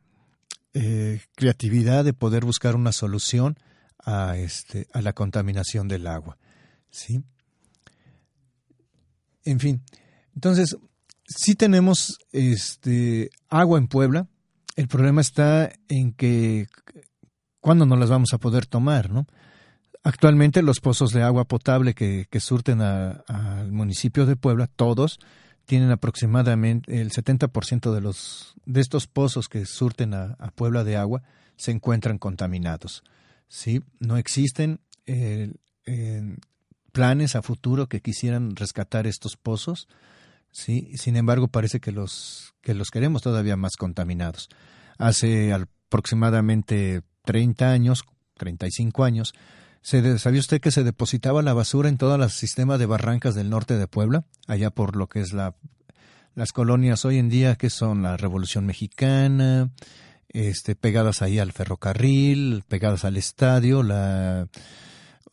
eh, 0.73 1.21
creatividad 1.35 2.05
de 2.05 2.13
poder 2.13 2.45
buscar 2.45 2.75
una 2.75 2.91
solución 2.91 3.57
a, 3.99 4.37
este, 4.37 4.87
a 4.93 5.01
la 5.01 5.13
contaminación 5.13 5.87
del 5.87 6.07
agua. 6.07 6.37
¿sí? 6.89 7.23
En 9.43 9.59
fin, 9.59 9.81
entonces, 10.33 10.77
si 11.27 11.55
tenemos 11.55 12.17
este, 12.31 13.29
agua 13.49 13.77
en 13.77 13.87
Puebla, 13.87 14.27
el 14.75 14.87
problema 14.87 15.21
está 15.21 15.71
en 15.87 16.13
que 16.13 16.67
¿cuándo 17.65 17.87
no 17.87 17.95
las 17.95 18.11
vamos 18.11 18.31
a 18.31 18.37
poder 18.37 18.67
tomar? 18.67 19.09
¿no? 19.09 19.25
Actualmente 20.03 20.61
los 20.61 20.79
pozos 20.79 21.09
de 21.09 21.23
agua 21.23 21.45
potable 21.45 21.95
que, 21.95 22.27
surten 22.39 22.79
al 22.79 23.71
municipio 23.71 24.27
de 24.27 24.35
Puebla, 24.35 24.67
todos, 24.67 25.19
tienen 25.65 25.89
aproximadamente 25.89 27.01
el 27.01 27.09
70% 27.09 27.91
de, 27.91 28.01
los, 28.01 28.53
de 28.67 28.81
estos 28.81 29.07
pozos 29.07 29.47
que 29.47 29.65
surten 29.65 30.13
a, 30.13 30.35
Puebla 30.53 30.83
de 30.83 30.95
agua 30.95 31.23
se 31.55 31.71
encuentran 31.71 32.19
contaminados. 32.19 33.03
¿sí? 33.47 33.81
No 33.99 34.17
existen 34.17 34.79
eh, 35.07 35.51
planes 36.91 37.35
a 37.35 37.41
futuro 37.41 37.87
que 37.87 37.99
quisieran 37.99 38.55
rescatar 38.55 39.07
estos 39.07 39.37
pozos. 39.37 39.87
¿sí? 40.51 40.91
Sin 40.97 41.15
embargo, 41.15 41.47
parece 41.47 41.79
que 41.79 41.91
los, 41.91 42.53
que 42.61 42.75
los 42.75 42.91
queremos 42.91 43.23
todavía 43.23 43.57
más 43.57 43.75
contaminados. 43.75 44.49
Hace 44.99 45.51
aproximadamente 45.51 47.01
30 47.25 47.69
años, 47.69 48.05
35 48.37 49.03
años, 49.03 49.33
¿se, 49.81 50.17
¿sabía 50.19 50.39
usted 50.39 50.61
que 50.61 50.71
se 50.71 50.83
depositaba 50.83 51.41
la 51.41 51.53
basura 51.53 51.89
en 51.89 51.97
todo 51.97 52.15
el 52.15 52.29
sistema 52.29 52.77
de 52.77 52.85
barrancas 52.85 53.35
del 53.35 53.49
norte 53.49 53.77
de 53.77 53.87
Puebla? 53.87 54.25
Allá 54.47 54.69
por 54.69 54.95
lo 54.95 55.07
que 55.07 55.21
es 55.21 55.33
la, 55.33 55.55
las 56.35 56.51
colonias 56.51 57.05
hoy 57.05 57.17
en 57.17 57.29
día, 57.29 57.55
que 57.55 57.69
son 57.69 58.03
la 58.03 58.17
Revolución 58.17 58.65
Mexicana, 58.65 59.71
este, 60.29 60.75
pegadas 60.75 61.21
ahí 61.21 61.39
al 61.39 61.53
ferrocarril, 61.53 62.63
pegadas 62.67 63.05
al 63.05 63.17
estadio, 63.17 63.83
la 63.83 64.47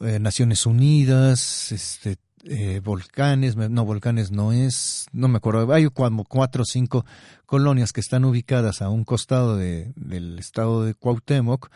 eh, 0.01 0.19
Naciones 0.21 0.65
Unidas, 0.65 1.73
este, 1.73 2.17
eh, 2.45 2.81
volcanes, 2.83 3.57
no 3.57 3.85
volcanes 3.85 4.33
no 4.33 4.53
es, 4.53 5.07
no 5.13 5.29
me 5.29 5.37
acuerdo, 5.37 5.73
hay 5.73 5.89
como 5.91 6.25
cuatro 6.25 6.63
o 6.63 6.67
cinco 6.67 7.07
colonias 7.47 7.93
que 7.93 8.01
están 8.01 8.25
ubicadas 8.25 8.83
a 8.83 8.89
un 8.89 9.05
costado 9.05 9.57
de, 9.57 9.93
del 9.95 10.39
estado 10.39 10.85
de 10.85 10.95
Cuauhtémoc, 10.95 11.71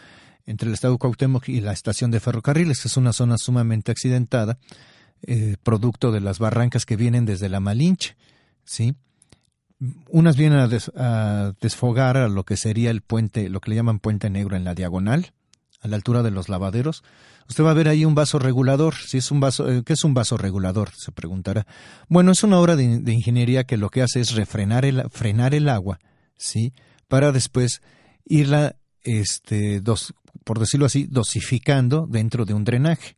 entre 0.44 0.68
el 0.68 0.74
estado 0.74 0.94
de 0.94 0.98
Cuauhtémoc 0.98 1.48
y 1.48 1.60
la 1.60 1.72
estación 1.72 2.10
de 2.10 2.20
ferrocarriles, 2.20 2.80
que 2.80 2.88
es 2.88 2.96
una 2.96 3.12
zona 3.12 3.38
sumamente 3.38 3.92
accidentada, 3.92 4.58
eh, 5.22 5.56
producto 5.62 6.10
de 6.10 6.20
las 6.20 6.38
barrancas 6.38 6.84
que 6.84 6.96
vienen 6.96 7.26
desde 7.26 7.48
la 7.48 7.60
Malinche, 7.60 8.16
¿sí? 8.64 8.94
Unas 10.08 10.36
vienen 10.36 10.58
a, 10.58 10.68
a, 10.96 11.52
desfogar 11.60 12.16
a 12.16 12.28
lo 12.28 12.44
que 12.44 12.56
sería 12.56 12.90
el 12.90 13.02
puente, 13.02 13.48
lo 13.50 13.60
que 13.60 13.70
le 13.70 13.76
llaman 13.76 13.98
puente 13.98 14.30
negro 14.30 14.56
en 14.56 14.64
la 14.64 14.74
diagonal, 14.74 15.32
a 15.80 15.88
la 15.88 15.96
altura 15.96 16.22
de 16.22 16.30
los 16.30 16.48
lavaderos. 16.48 17.04
Usted 17.48 17.64
va 17.64 17.70
a 17.70 17.74
ver 17.74 17.88
ahí 17.88 18.04
un 18.04 18.14
vaso 18.14 18.38
regulador. 18.38 18.94
Si 18.94 19.18
es 19.18 19.30
un 19.30 19.40
vaso, 19.40 19.70
eh, 19.70 19.82
¿qué 19.84 19.92
es 19.92 20.04
un 20.04 20.14
vaso 20.14 20.36
regulador? 20.36 20.90
Se 20.96 21.12
preguntará. 21.12 21.66
Bueno, 22.08 22.32
es 22.32 22.42
una 22.42 22.58
obra 22.58 22.76
de, 22.76 22.84
ingeniería 22.84 23.64
que 23.64 23.76
lo 23.76 23.88
que 23.90 24.02
hace 24.02 24.20
es 24.20 24.34
refrenar 24.34 24.84
el, 24.84 25.08
frenar 25.10 25.54
el 25.54 25.68
agua, 25.68 25.98
sí, 26.36 26.72
para 27.08 27.32
después 27.32 27.82
irla, 28.24 28.76
este, 29.02 29.80
dos, 29.80 30.14
por 30.44 30.58
decirlo 30.58 30.86
así, 30.86 31.06
dosificando 31.08 32.06
dentro 32.08 32.44
de 32.44 32.54
un 32.54 32.64
drenaje, 32.64 33.16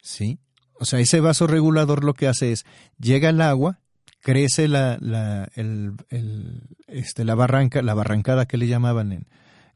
sí. 0.00 0.38
O 0.78 0.84
sea, 0.84 1.00
ese 1.00 1.20
vaso 1.20 1.46
regulador 1.46 2.04
lo 2.04 2.14
que 2.14 2.28
hace 2.28 2.52
es 2.52 2.64
llega 2.98 3.30
el 3.30 3.40
agua, 3.40 3.80
crece 4.20 4.68
la, 4.68 4.98
la, 5.00 5.48
el, 5.54 5.94
el, 6.10 6.62
este, 6.86 7.24
la 7.24 7.34
barranca, 7.34 7.82
la 7.82 7.94
barrancada 7.94 8.46
que 8.46 8.58
le 8.58 8.68
llamaban 8.68 9.12
en, 9.12 9.26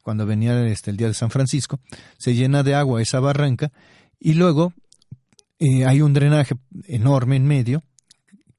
cuando 0.01 0.25
venía 0.25 0.67
este, 0.67 0.91
el 0.91 0.97
día 0.97 1.07
de 1.07 1.13
San 1.13 1.31
Francisco, 1.31 1.79
se 2.17 2.35
llena 2.35 2.63
de 2.63 2.75
agua 2.75 3.01
esa 3.01 3.19
barranca 3.19 3.71
y 4.19 4.33
luego 4.33 4.73
eh, 5.59 5.85
hay 5.85 6.01
un 6.01 6.13
drenaje 6.13 6.55
enorme 6.87 7.35
en 7.35 7.45
medio 7.45 7.83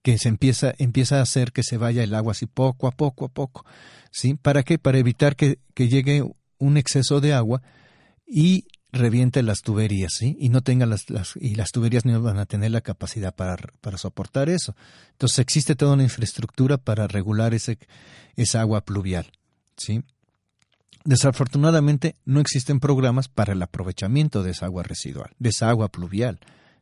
que 0.03 0.18
se 0.18 0.28
empieza, 0.28 0.74
empieza 0.78 1.18
a 1.18 1.22
hacer 1.22 1.53
que 1.53 1.62
se 1.62 1.76
vaya 1.76 2.03
el 2.03 2.14
agua 2.14 2.32
así 2.32 2.47
poco 2.47 2.86
a 2.86 2.90
poco 2.90 3.24
a 3.24 3.28
poco. 3.28 3.64
¿Sí? 4.11 4.34
¿Para 4.34 4.62
qué? 4.62 4.78
Para 4.78 4.99
evitar 4.99 5.36
que, 5.36 5.59
que 5.74 5.88
llegue 5.88 6.22
un 6.59 6.76
exceso 6.76 7.20
de 7.20 7.32
agua 7.32 7.62
y 8.26 8.66
reviente 8.93 9.43
las 9.43 9.62
tuberías, 9.62 10.12
¿sí? 10.14 10.36
Y 10.38 10.51
no 10.51 10.61
tenga 10.61 10.84
las, 10.84 11.09
las, 11.09 11.34
y 11.36 11.55
las 11.55 11.72
tuberías 11.72 12.05
no 12.05 12.20
van 12.20 12.38
a 12.38 12.47
tener 12.47 12.70
la 12.70 12.82
capacidad 12.82 13.34
para, 13.34 13.57
para 13.80 13.97
soportar 13.97 14.51
eso. 14.51 14.76
Entonces 15.12 15.38
existe 15.38 15.74
toda 15.74 15.95
una 15.95 16.03
infraestructura 16.03 16.76
para 16.76 17.09
regular 17.09 17.55
ese, 17.55 17.78
esa 18.36 18.61
agua 18.61 18.84
pluvial, 18.84 19.32
¿sí? 19.76 20.03
Desafortunadamente 21.05 22.16
no 22.24 22.40
existen 22.40 22.80
programas 22.80 23.28
para 23.28 23.53
el 23.53 23.62
aprovechamiento 23.62 24.42
de 24.42 24.53
esa 24.53 24.66
agua 24.66 24.82
residual, 24.82 25.30
de 25.38 25.50
esa 25.50 25.68
agua 25.68 25.88
pluvial. 25.88 26.38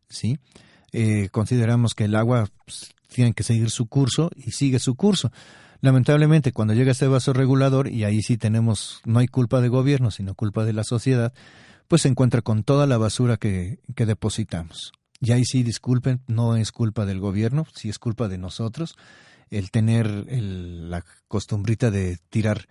¿sí? 0.09 0.39
Eh, 0.93 1.29
consideramos 1.31 1.95
que 1.95 2.05
el 2.05 2.15
agua 2.15 2.49
pues, 2.65 2.95
tiene 3.09 3.33
que 3.33 3.43
seguir 3.43 3.71
su 3.71 3.87
curso 3.87 4.31
y 4.37 4.51
sigue 4.51 4.79
su 4.79 4.95
curso. 4.95 5.33
Lamentablemente, 5.81 6.53
cuando 6.53 6.75
llega 6.75 6.93
este 6.93 7.07
vaso 7.07 7.33
regulador, 7.33 7.89
y 7.89 8.05
ahí 8.05 8.21
sí 8.21 8.37
tenemos, 8.37 9.01
no 9.07 9.19
hay 9.19 9.29
culpa 9.29 9.63
de 9.63 9.69
gobierno, 9.69 10.11
sino 10.11 10.35
culpa 10.35 10.65
de 10.65 10.75
la 10.75 10.85
sociedad, 10.85 11.33
pues 11.89 12.03
se 12.03 12.09
encuentra 12.09 12.43
con 12.43 12.65
toda 12.65 12.87
la 12.87 12.99
basura 12.99 13.39
que, 13.39 13.79
que 13.97 14.05
depositamos. 14.05 14.93
Y 15.21 15.33
ahí 15.33 15.45
sí, 15.45 15.63
disculpen, 15.63 16.21
no 16.27 16.57
es 16.57 16.71
culpa 16.73 17.07
del 17.07 17.21
gobierno, 17.21 17.67
sí 17.75 17.89
es 17.89 17.99
culpa 17.99 18.29
de 18.29 18.37
nosotros, 18.37 18.97
el 19.51 19.71
tener 19.71 20.07
la 20.31 21.05
costumbrita 21.29 21.91
de 21.91 22.19
tirar 22.29 22.69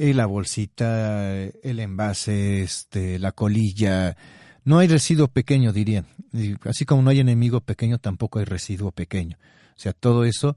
la 0.00 0.26
bolsita, 0.26 1.34
el 1.44 1.78
envase, 1.78 2.62
este, 2.62 3.18
la 3.18 3.32
colilla. 3.32 4.16
No 4.64 4.78
hay 4.78 4.88
residuo 4.88 5.28
pequeño, 5.28 5.72
dirían. 5.74 6.06
Así 6.64 6.86
como 6.86 7.02
no 7.02 7.10
hay 7.10 7.20
enemigo 7.20 7.60
pequeño, 7.60 7.98
tampoco 7.98 8.38
hay 8.38 8.46
residuo 8.46 8.92
pequeño. 8.92 9.36
O 9.76 9.80
sea, 9.80 9.92
todo 9.92 10.24
eso 10.24 10.56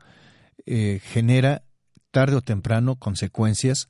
eh, 0.66 1.02
genera 1.04 1.64
tarde 2.12 2.38
o 2.38 2.42
temprano 2.42 2.96
consecuencias, 2.96 3.90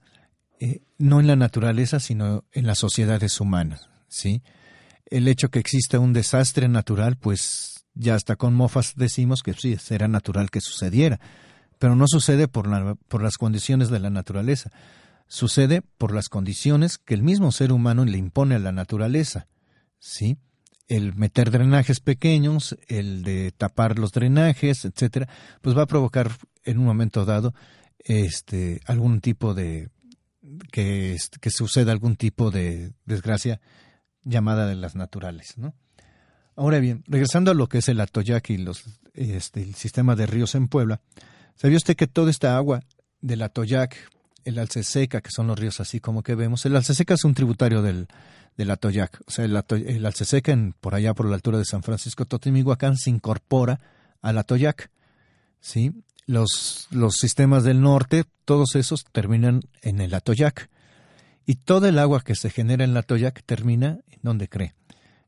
eh, 0.59 0.81
no 0.97 1.19
en 1.19 1.27
la 1.27 1.35
naturaleza, 1.35 1.99
sino 1.99 2.45
en 2.51 2.65
las 2.65 2.79
sociedades 2.79 3.39
humanas. 3.39 3.89
¿sí? 4.07 4.41
El 5.05 5.27
hecho 5.27 5.49
que 5.49 5.59
exista 5.59 5.99
un 5.99 6.13
desastre 6.13 6.67
natural, 6.67 7.15
pues 7.17 7.85
ya 7.93 8.15
hasta 8.15 8.37
con 8.37 8.55
mofas 8.55 8.93
decimos 8.95 9.43
que 9.43 9.53
sí, 9.53 9.77
será 9.77 10.07
natural 10.07 10.49
que 10.49 10.61
sucediera, 10.61 11.19
pero 11.77 11.95
no 11.95 12.05
sucede 12.07 12.47
por, 12.47 12.97
por 13.07 13.21
las 13.21 13.37
condiciones 13.37 13.89
de 13.89 13.99
la 13.99 14.09
naturaleza 14.09 14.71
sucede 15.27 15.81
por 15.97 16.13
las 16.13 16.29
condiciones 16.29 16.97
que 16.97 17.13
el 17.13 17.23
mismo 17.23 17.51
ser 17.51 17.71
humano 17.71 18.05
le 18.05 18.17
impone 18.17 18.55
a 18.55 18.59
la 18.59 18.71
naturaleza. 18.71 19.47
¿Sí? 19.99 20.37
El 20.87 21.15
meter 21.15 21.49
drenajes 21.49 21.99
pequeños, 21.99 22.77
el 22.87 23.23
de 23.23 23.51
tapar 23.51 23.97
los 23.97 24.11
drenajes, 24.11 24.85
etcétera, 24.85 25.29
pues 25.61 25.77
va 25.77 25.83
a 25.83 25.87
provocar 25.87 26.31
en 26.63 26.77
un 26.77 26.85
momento 26.85 27.25
dado 27.25 27.53
este 27.99 28.81
algún 28.85 29.21
tipo 29.21 29.53
de 29.53 29.89
que, 30.71 31.17
suceda 31.49 31.91
algún 31.91 32.15
tipo 32.15 32.51
de 32.51 32.93
desgracia 33.05 33.61
llamada 34.23 34.67
de 34.67 34.75
las 34.75 34.95
naturales, 34.95 35.57
¿no? 35.57 35.73
Ahora 36.55 36.79
bien, 36.79 37.03
regresando 37.07 37.51
a 37.51 37.55
lo 37.55 37.67
que 37.67 37.79
es 37.79 37.89
el 37.89 37.99
Atoyac 37.99 38.51
y 38.51 38.57
los, 38.57 38.83
este, 39.13 39.63
el 39.63 39.73
sistema 39.73 40.15
de 40.15 40.27
ríos 40.27 40.53
en 40.53 40.67
Puebla, 40.67 41.01
¿sabía 41.55 41.77
usted 41.77 41.95
que 41.95 42.07
toda 42.07 42.29
esta 42.29 42.55
agua 42.55 42.81
del 43.21 43.41
Atoyac 43.41 43.97
el 44.45 44.59
Alceseca, 44.59 45.21
que 45.21 45.31
son 45.31 45.47
los 45.47 45.57
ríos 45.57 45.79
así 45.79 45.99
como 45.99 46.23
que 46.23 46.35
vemos. 46.35 46.65
El 46.65 46.75
Alceseca 46.75 47.13
es 47.13 47.23
un 47.23 47.33
tributario 47.33 47.81
del, 47.81 48.07
del 48.57 48.71
Atoyac. 48.71 49.21
O 49.27 49.31
sea, 49.31 49.45
el, 49.45 49.61
el 49.87 50.05
Alceseca, 50.05 50.51
en, 50.51 50.73
por 50.73 50.95
allá 50.95 51.13
por 51.13 51.27
la 51.27 51.35
altura 51.35 51.57
de 51.57 51.65
San 51.65 51.83
Francisco 51.83 52.25
Totimihuacán, 52.25 52.97
se 52.97 53.09
incorpora 53.09 53.79
al 54.21 54.37
Atoyac. 54.37 54.89
¿sí? 55.59 55.91
Los, 56.25 56.87
los 56.91 57.15
sistemas 57.15 57.63
del 57.63 57.81
norte, 57.81 58.25
todos 58.45 58.75
esos 58.75 59.05
terminan 59.11 59.61
en 59.81 60.01
el 60.01 60.13
Atoyac. 60.13 60.69
Y 61.45 61.55
todo 61.55 61.87
el 61.87 61.99
agua 61.99 62.21
que 62.21 62.35
se 62.35 62.49
genera 62.49 62.83
en 62.83 62.91
el 62.91 62.97
Atoyac 62.97 63.43
termina, 63.45 63.99
¿en 64.07 64.19
dónde 64.21 64.47
cree? 64.47 64.75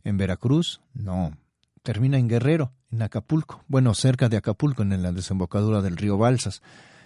¿En 0.03 0.17
Veracruz? 0.17 0.81
No. 0.93 1.37
Termina 1.83 2.17
en 2.17 2.29
Guerrero, 2.29 2.71
en 2.91 3.01
Acapulco. 3.01 3.63
Bueno, 3.67 3.93
cerca 3.93 4.29
de 4.29 4.37
Acapulco, 4.37 4.83
en 4.83 5.03
la 5.03 5.11
desembocadura 5.11 5.81
del 5.81 5.97
río 5.97 6.17
Balsas. 6.17 6.61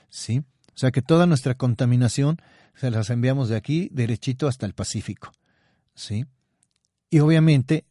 ¿Sí? 0.09 0.43
O 0.79 0.87
sea 0.87 0.91
que 0.91 1.01
toda 1.01 1.25
nuestra 1.25 1.55
contaminación 1.55 2.37
se 2.73 2.89
las 2.89 3.09
enviamos 3.09 3.49
de 3.49 3.57
aquí 3.57 3.89
derechito 3.91 4.47
hasta 4.47 4.65
el 4.65 4.73
Pacífico. 4.73 5.33
¿Sí? 5.93 6.25
Y 7.09 7.19
obviamente 7.19 7.83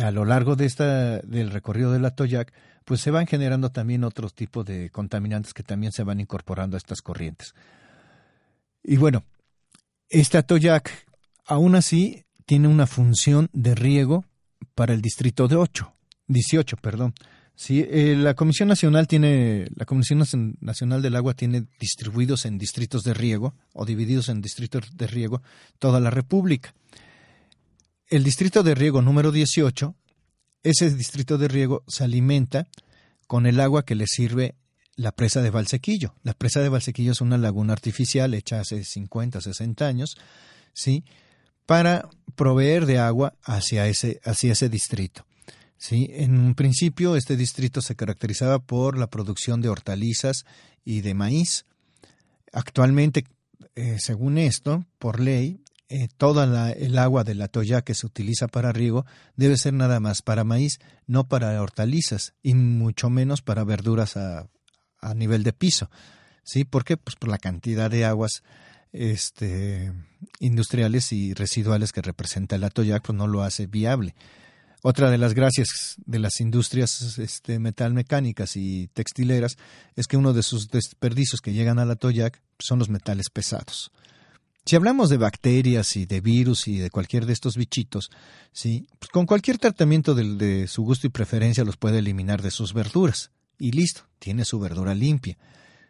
a 0.00 0.12
lo 0.12 0.24
largo 0.24 0.54
de 0.54 0.64
esta, 0.64 1.18
del 1.22 1.50
recorrido 1.50 1.90
del 1.90 2.04
Atoyac, 2.04 2.52
pues 2.84 3.00
se 3.00 3.10
van 3.10 3.26
generando 3.26 3.70
también 3.70 4.04
otros 4.04 4.32
tipos 4.32 4.64
de 4.64 4.90
contaminantes 4.90 5.52
que 5.52 5.64
también 5.64 5.90
se 5.90 6.04
van 6.04 6.20
incorporando 6.20 6.76
a 6.76 6.78
estas 6.78 7.02
corrientes. 7.02 7.52
Y 8.84 8.96
bueno, 8.96 9.24
este 10.08 10.38
Atoyac 10.38 11.08
aún 11.46 11.74
así 11.74 12.26
tiene 12.46 12.68
una 12.68 12.86
función 12.86 13.48
de 13.52 13.74
riego 13.74 14.24
para 14.76 14.94
el 14.94 15.02
distrito 15.02 15.48
de 15.48 15.56
8, 15.56 15.92
18, 16.28 16.76
perdón. 16.76 17.12
Sí, 17.60 17.86
eh, 17.86 18.16
la 18.16 18.32
Comisión 18.32 18.70
Nacional 18.70 19.06
tiene, 19.06 19.66
la 19.76 19.84
Comisión 19.84 20.24
Nacional 20.60 21.02
del 21.02 21.14
Agua 21.14 21.34
tiene 21.34 21.66
distribuidos 21.78 22.46
en 22.46 22.56
distritos 22.56 23.02
de 23.02 23.12
riego 23.12 23.52
o 23.74 23.84
divididos 23.84 24.30
en 24.30 24.40
distritos 24.40 24.96
de 24.96 25.06
riego 25.06 25.42
toda 25.78 26.00
la 26.00 26.08
República. 26.08 26.74
El 28.06 28.24
distrito 28.24 28.62
de 28.62 28.74
riego 28.74 29.02
número 29.02 29.30
18, 29.30 29.94
ese 30.62 30.88
distrito 30.88 31.36
de 31.36 31.48
riego 31.48 31.84
se 31.86 32.02
alimenta 32.02 32.66
con 33.26 33.44
el 33.44 33.60
agua 33.60 33.84
que 33.84 33.94
le 33.94 34.06
sirve 34.06 34.54
la 34.96 35.12
presa 35.12 35.42
de 35.42 35.50
Valsequillo. 35.50 36.14
La 36.22 36.32
presa 36.32 36.60
de 36.60 36.70
Valsequillo 36.70 37.12
es 37.12 37.20
una 37.20 37.36
laguna 37.36 37.74
artificial 37.74 38.32
hecha 38.32 38.60
hace 38.60 38.82
50, 38.84 39.38
60 39.38 39.86
años, 39.86 40.16
¿sí? 40.72 41.04
Para 41.66 42.08
proveer 42.36 42.86
de 42.86 43.00
agua 43.00 43.34
hacia 43.42 43.86
ese, 43.86 44.18
hacia 44.24 44.52
ese 44.52 44.70
distrito. 44.70 45.26
Sí, 45.80 46.10
en 46.10 46.38
un 46.38 46.54
principio 46.54 47.16
este 47.16 47.38
distrito 47.38 47.80
se 47.80 47.96
caracterizaba 47.96 48.58
por 48.58 48.98
la 48.98 49.08
producción 49.08 49.62
de 49.62 49.70
hortalizas 49.70 50.44
y 50.84 51.00
de 51.00 51.14
maíz. 51.14 51.64
Actualmente, 52.52 53.24
eh, 53.76 53.96
según 53.98 54.36
esto, 54.36 54.84
por 54.98 55.20
ley, 55.20 55.62
eh, 55.88 56.08
toda 56.18 56.70
el 56.72 56.98
agua 56.98 57.24
del 57.24 57.40
atoya 57.40 57.80
que 57.80 57.94
se 57.94 58.06
utiliza 58.06 58.46
para 58.46 58.72
riego 58.72 59.06
debe 59.36 59.56
ser 59.56 59.72
nada 59.72 60.00
más 60.00 60.20
para 60.20 60.44
maíz, 60.44 60.80
no 61.06 61.28
para 61.28 61.60
hortalizas 61.62 62.34
y 62.42 62.52
mucho 62.52 63.08
menos 63.08 63.40
para 63.40 63.64
verduras 63.64 64.18
a, 64.18 64.50
a 65.00 65.14
nivel 65.14 65.44
de 65.44 65.54
piso. 65.54 65.90
¿Sí? 66.42 66.64
¿Por 66.64 66.84
qué? 66.84 66.98
Pues 66.98 67.16
por 67.16 67.30
la 67.30 67.38
cantidad 67.38 67.90
de 67.90 68.04
aguas 68.04 68.42
este, 68.92 69.94
industriales 70.40 71.10
y 71.14 71.32
residuales 71.32 71.92
que 71.92 72.02
representa 72.02 72.56
el 72.56 72.64
atoyac, 72.64 73.02
pues 73.02 73.16
no 73.16 73.26
lo 73.26 73.40
hace 73.40 73.66
viable. 73.66 74.14
Otra 74.82 75.10
de 75.10 75.18
las 75.18 75.34
gracias 75.34 75.96
de 76.06 76.18
las 76.18 76.40
industrias 76.40 77.18
este, 77.18 77.58
metalmecánicas 77.58 78.56
y 78.56 78.88
textileras 78.88 79.56
es 79.94 80.06
que 80.06 80.16
uno 80.16 80.32
de 80.32 80.42
sus 80.42 80.68
desperdicios 80.68 81.40
que 81.40 81.52
llegan 81.52 81.78
a 81.78 81.84
la 81.84 81.96
Toyac 81.96 82.40
son 82.58 82.78
los 82.78 82.88
metales 82.88 83.28
pesados. 83.30 83.90
Si 84.64 84.76
hablamos 84.76 85.10
de 85.10 85.16
bacterias 85.16 85.96
y 85.96 86.06
de 86.06 86.20
virus 86.20 86.68
y 86.68 86.78
de 86.78 86.90
cualquier 86.90 87.26
de 87.26 87.32
estos 87.32 87.56
bichitos, 87.56 88.10
¿sí? 88.52 88.86
Pues 88.98 89.10
con 89.10 89.26
cualquier 89.26 89.58
tratamiento 89.58 90.14
de, 90.14 90.36
de 90.36 90.68
su 90.68 90.82
gusto 90.82 91.06
y 91.06 91.10
preferencia 91.10 91.64
los 91.64 91.76
puede 91.76 91.98
eliminar 91.98 92.40
de 92.40 92.50
sus 92.50 92.72
verduras. 92.72 93.30
Y 93.58 93.72
listo, 93.72 94.02
tiene 94.18 94.44
su 94.44 94.58
verdura 94.58 94.94
limpia. 94.94 95.36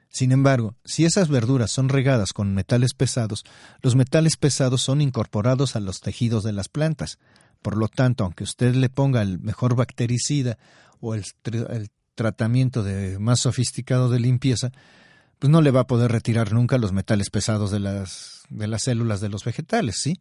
Sin 0.09 0.33
embargo, 0.33 0.75
si 0.85 1.05
esas 1.05 1.29
verduras 1.29 1.71
son 1.71 1.89
regadas 1.89 2.33
con 2.33 2.53
metales 2.53 2.95
pesados, 2.95 3.45
los 3.81 3.95
metales 3.95 4.37
pesados 4.37 4.83
son 4.83 5.01
incorporados 5.01 5.77
a 5.77 5.81
los 5.81 6.01
tejidos 6.01 6.43
de 6.43 6.53
las 6.53 6.69
plantas. 6.69 7.19
Por 7.63 7.77
lo 7.77 7.89
tanto, 7.89 8.25
aunque 8.25 8.45
usted 8.45 8.75
le 8.75 8.89
ponga 8.89 9.23
el 9.23 9.39
mejor 9.39 9.77
bactericida 9.77 10.59
o 11.01 11.15
el, 11.15 11.25
tratamiento 12.15 12.83
de 12.83 13.19
más 13.19 13.41
sofisticado 13.41 14.11
de 14.11 14.21
limpieza, 14.21 14.73
pues 15.39 15.51
no 15.51 15.63
le 15.63 15.71
va 15.71 15.81
a 15.81 15.87
poder 15.87 16.13
retirar 16.13 16.53
nunca 16.53 16.77
los 16.77 16.93
metales 16.93 17.31
pesados 17.31 17.71
de 17.71 17.81
las, 17.81 18.43
de 18.51 18.67
las 18.67 18.83
células 18.83 19.23
de 19.23 19.31
los 19.31 19.43
vegetales, 19.45 19.97
¿sí? 20.03 20.21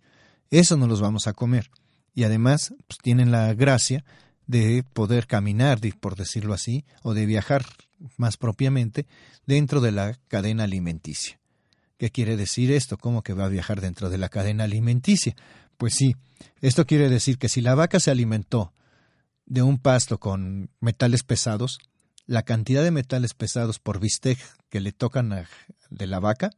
Eso 0.49 0.77
no 0.77 0.87
los 0.87 1.01
vamos 1.01 1.27
a 1.27 1.33
comer. 1.33 1.69
Y 2.15 2.23
además, 2.23 2.73
pues 2.87 2.99
tienen 3.01 3.31
la 3.31 3.53
gracia 3.53 4.05
de 4.47 4.83
poder 4.93 5.27
caminar, 5.27 5.79
por 5.99 6.15
decirlo 6.15 6.53
así, 6.53 6.85
o 7.03 7.13
de 7.13 7.25
viajar 7.25 7.65
más 8.17 8.37
propiamente 8.37 9.05
dentro 9.45 9.81
de 9.81 9.91
la 9.91 10.15
cadena 10.27 10.63
alimenticia. 10.63 11.39
¿Qué 11.97 12.09
quiere 12.11 12.37
decir 12.37 12.71
esto? 12.71 12.97
¿Cómo 12.97 13.23
que 13.23 13.33
va 13.33 13.45
a 13.45 13.49
viajar 13.49 13.81
dentro 13.81 14.09
de 14.09 14.17
la 14.17 14.29
cadena 14.29 14.63
alimenticia? 14.63 15.35
Pues 15.79 15.93
sí, 15.93 16.17
esto 16.59 16.85
quiere 16.85 17.07
decir 17.07 17.37
que 17.37 17.47
si 17.47 17.61
la 17.61 17.73
vaca 17.73 18.01
se 18.01 18.11
alimentó 18.11 18.73
de 19.45 19.61
un 19.61 19.77
pasto 19.77 20.19
con 20.19 20.71
metales 20.81 21.23
pesados, 21.23 21.79
la 22.25 22.43
cantidad 22.43 22.83
de 22.83 22.91
metales 22.91 23.33
pesados 23.33 23.79
por 23.79 24.01
bistec 24.01 24.37
que 24.67 24.81
le 24.81 24.91
tocan 24.91 25.47
de 25.89 26.05
la 26.05 26.19
vaca, 26.19 26.51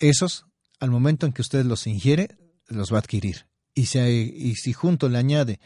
esos, 0.00 0.44
al 0.80 0.90
momento 0.90 1.24
en 1.24 1.32
que 1.32 1.40
usted 1.40 1.64
los 1.64 1.86
ingiere, 1.86 2.36
los 2.68 2.92
va 2.92 2.96
a 2.96 3.00
adquirir. 3.00 3.46
Y 3.74 3.86
si, 3.86 3.98
y 3.98 4.54
si 4.56 4.74
junto 4.74 5.08
le 5.08 5.16
añade 5.16 5.58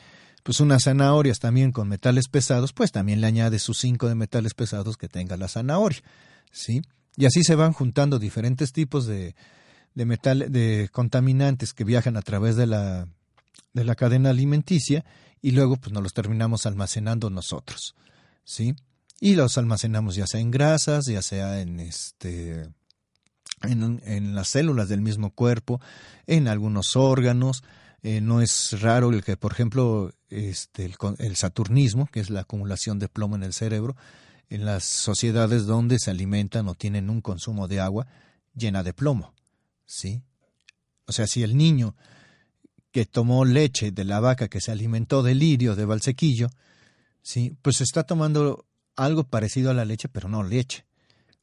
pues 0.44 0.60
unas 0.60 0.84
zanahorias 0.84 1.40
también 1.40 1.72
con 1.72 1.88
metales 1.88 2.28
pesados, 2.28 2.72
pues 2.72 2.92
también 2.92 3.20
le 3.20 3.26
añade 3.26 3.58
sus 3.58 3.78
cinco 3.78 4.08
de 4.08 4.14
metales 4.14 4.54
pesados 4.54 4.96
que 4.96 5.08
tenga 5.08 5.36
la 5.36 5.48
zanahoria, 5.48 6.04
¿sí? 6.52 6.82
Y 7.16 7.26
así 7.26 7.42
se 7.42 7.56
van 7.56 7.72
juntando 7.72 8.20
diferentes 8.20 8.72
tipos 8.72 9.06
de, 9.06 9.34
de, 9.98 10.04
metal, 10.04 10.46
de 10.52 10.88
contaminantes 10.92 11.74
que 11.74 11.82
viajan 11.82 12.16
a 12.16 12.22
través 12.22 12.54
de 12.54 12.66
la, 12.66 13.08
de 13.72 13.84
la 13.84 13.96
cadena 13.96 14.30
alimenticia 14.30 15.04
y 15.42 15.50
luego 15.50 15.76
pues 15.76 15.92
nos 15.92 16.04
los 16.04 16.14
terminamos 16.14 16.66
almacenando 16.66 17.30
nosotros, 17.30 17.96
¿sí? 18.44 18.76
Y 19.20 19.34
los 19.34 19.58
almacenamos 19.58 20.14
ya 20.14 20.28
sea 20.28 20.38
en 20.38 20.52
grasas, 20.52 21.06
ya 21.06 21.20
sea 21.20 21.60
en 21.60 21.80
este 21.80 22.68
en, 23.62 24.00
en 24.04 24.36
las 24.36 24.46
células 24.46 24.88
del 24.88 25.00
mismo 25.00 25.30
cuerpo, 25.30 25.80
en 26.28 26.46
algunos 26.46 26.94
órganos, 26.94 27.64
eh, 28.04 28.20
no 28.20 28.40
es 28.40 28.80
raro 28.80 29.10
el 29.10 29.24
que, 29.24 29.36
por 29.36 29.50
ejemplo, 29.50 30.12
este, 30.28 30.84
el, 30.84 30.94
el, 31.18 31.34
saturnismo, 31.34 32.06
que 32.06 32.20
es 32.20 32.30
la 32.30 32.42
acumulación 32.42 33.00
de 33.00 33.08
plomo 33.08 33.34
en 33.34 33.42
el 33.42 33.52
cerebro, 33.52 33.96
en 34.48 34.64
las 34.64 34.84
sociedades 34.84 35.66
donde 35.66 35.98
se 35.98 36.12
alimentan 36.12 36.68
o 36.68 36.76
tienen 36.76 37.10
un 37.10 37.20
consumo 37.20 37.66
de 37.66 37.80
agua 37.80 38.06
llena 38.54 38.84
de 38.84 38.92
plomo. 38.92 39.34
¿Sí? 39.88 40.22
O 41.06 41.12
sea, 41.12 41.26
si 41.26 41.42
el 41.42 41.56
niño 41.56 41.96
que 42.92 43.06
tomó 43.06 43.44
leche 43.44 43.90
de 43.90 44.04
la 44.04 44.20
vaca 44.20 44.48
que 44.48 44.60
se 44.60 44.70
alimentó 44.70 45.22
de 45.22 45.34
lirio, 45.34 45.74
de 45.74 45.84
valsequillo, 45.84 46.50
¿sí? 47.22 47.56
pues 47.62 47.80
está 47.80 48.04
tomando 48.04 48.66
algo 48.94 49.24
parecido 49.24 49.70
a 49.70 49.74
la 49.74 49.84
leche, 49.84 50.08
pero 50.08 50.28
no 50.28 50.44
leche. 50.44 50.84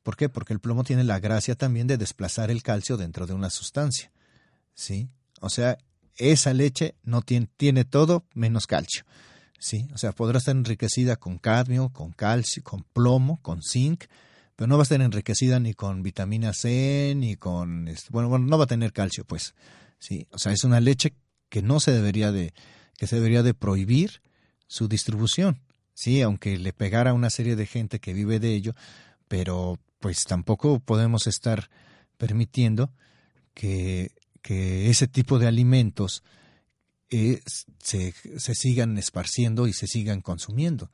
¿Por 0.04 0.16
qué? 0.16 0.30
Porque 0.30 0.54
el 0.54 0.60
plomo 0.60 0.84
tiene 0.84 1.04
la 1.04 1.20
gracia 1.20 1.56
también 1.56 1.88
de 1.88 1.98
desplazar 1.98 2.52
el 2.52 2.62
calcio 2.62 2.96
dentro 2.96 3.26
de 3.26 3.34
una 3.34 3.50
sustancia. 3.50 4.12
¿sí? 4.76 5.10
O 5.42 5.50
sea, 5.50 5.80
esa 6.16 6.54
leche 6.54 6.96
no 7.04 7.24
tiene, 7.24 7.50
tiene 7.58 7.86
todo 7.86 8.26
menos 8.36 8.68
calcio. 8.68 9.04
¿sí? 9.60 9.88
O 9.94 9.98
sea, 9.98 10.12
podrá 10.12 10.38
estar 10.38 10.56
enriquecida 10.56 11.16
con 11.16 11.40
cadmio, 11.40 11.90
con 11.90 12.12
calcio, 12.12 12.62
con 12.64 12.84
plomo, 12.84 13.42
con 13.42 13.62
zinc, 13.64 14.04
pero 14.56 14.68
no 14.68 14.78
va 14.78 14.82
a 14.82 14.84
estar 14.84 15.02
enriquecida 15.02 15.60
ni 15.60 15.74
con 15.74 16.04
vitamina 16.04 16.54
C, 16.54 17.14
ni 17.16 17.36
con... 17.36 17.88
Este, 17.88 18.10
bueno, 18.12 18.30
bueno, 18.30 18.46
no 18.46 18.58
va 18.58 18.66
a 18.66 18.68
tener 18.68 18.94
calcio, 18.94 19.26
pues. 19.26 19.56
¿sí? 20.00 20.28
O 20.32 20.40
sea, 20.40 20.52
es 20.52 20.64
una 20.64 20.80
leche 20.80 21.14
que 21.50 21.62
no 21.62 21.80
se 21.80 21.92
debería 21.92 22.32
de... 22.32 22.54
que 22.98 23.08
se 23.08 23.16
debería 23.16 23.44
de 23.44 23.54
prohibir 23.54 24.22
su 24.68 24.88
distribución. 24.88 25.62
Sí, 25.94 26.22
aunque 26.22 26.58
le 26.58 26.74
pegara 26.74 27.12
a 27.12 27.14
una 27.14 27.30
serie 27.30 27.56
de 27.56 27.66
gente 27.66 28.00
que 28.00 28.14
vive 28.14 28.40
de 28.40 28.54
ello, 28.54 28.76
pero 29.28 29.80
pues 30.00 30.24
tampoco 30.26 30.80
podemos 30.80 31.28
estar 31.28 31.70
permitiendo 32.18 32.92
que 33.54 34.12
que 34.46 34.92
ese 34.92 35.08
tipo 35.08 35.40
de 35.40 35.48
alimentos 35.48 36.24
eh, 37.10 37.42
se, 37.80 38.14
se, 38.38 38.54
sigan 38.54 38.96
esparciendo 39.00 39.66
y 39.66 39.74
se 39.74 39.88
sigan 39.88 40.22
consumiendo. 40.22 40.92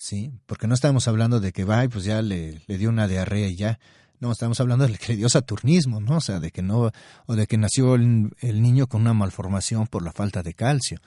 ¿Sí? 0.00 0.32
Porque 0.46 0.66
no 0.66 0.74
estamos 0.74 1.06
hablando 1.08 1.40
de 1.40 1.52
que 1.52 1.64
va 1.64 1.86
pues 1.88 2.04
ya 2.04 2.22
le, 2.22 2.62
le, 2.66 2.78
dio 2.78 2.88
una 2.88 3.06
diarrea 3.06 3.48
y 3.48 3.56
ya. 3.56 3.78
No, 4.18 4.32
estamos 4.32 4.58
hablando 4.58 4.86
de 4.86 4.96
que 4.96 5.12
le 5.12 5.16
dio 5.16 5.28
saturnismo, 5.28 6.00
¿no? 6.00 6.16
O 6.16 6.20
sea, 6.20 6.40
de 6.40 6.50
que 6.50 6.62
no, 6.62 6.90
o 7.26 7.36
de 7.36 7.46
que 7.46 7.58
nació 7.58 7.94
el, 7.94 8.32
niño 8.40 8.86
con 8.86 9.02
una 9.02 9.12
malformación 9.12 9.86
por 9.86 10.02
la 10.02 10.12
falta 10.12 10.42
de 10.42 10.54
calcio. 10.54 11.00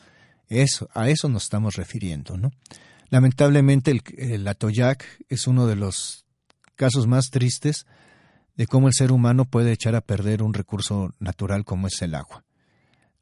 Eso, 0.47 0.89
a 0.93 1.09
eso 1.09 1.27
nos 1.27 1.43
estamos 1.43 1.75
refiriendo, 1.75 2.37
¿no? 2.37 2.51
Lamentablemente 3.09 3.91
el, 3.91 4.01
el 4.17 4.47
es 5.27 5.47
uno 5.47 5.65
de 5.65 5.75
los 5.75 6.25
casos 6.75 7.07
más 7.07 7.31
tristes 7.31 7.85
de 8.55 8.67
cómo 8.67 8.87
el 8.87 8.93
ser 8.93 9.11
humano 9.11 9.45
puede 9.45 9.71
echar 9.71 9.95
a 9.95 10.01
perder 10.01 10.43
un 10.43 10.53
recurso 10.53 11.13
natural 11.19 11.65
como 11.65 11.87
es 11.87 11.99
el 12.03 12.13
agua. 12.13 12.45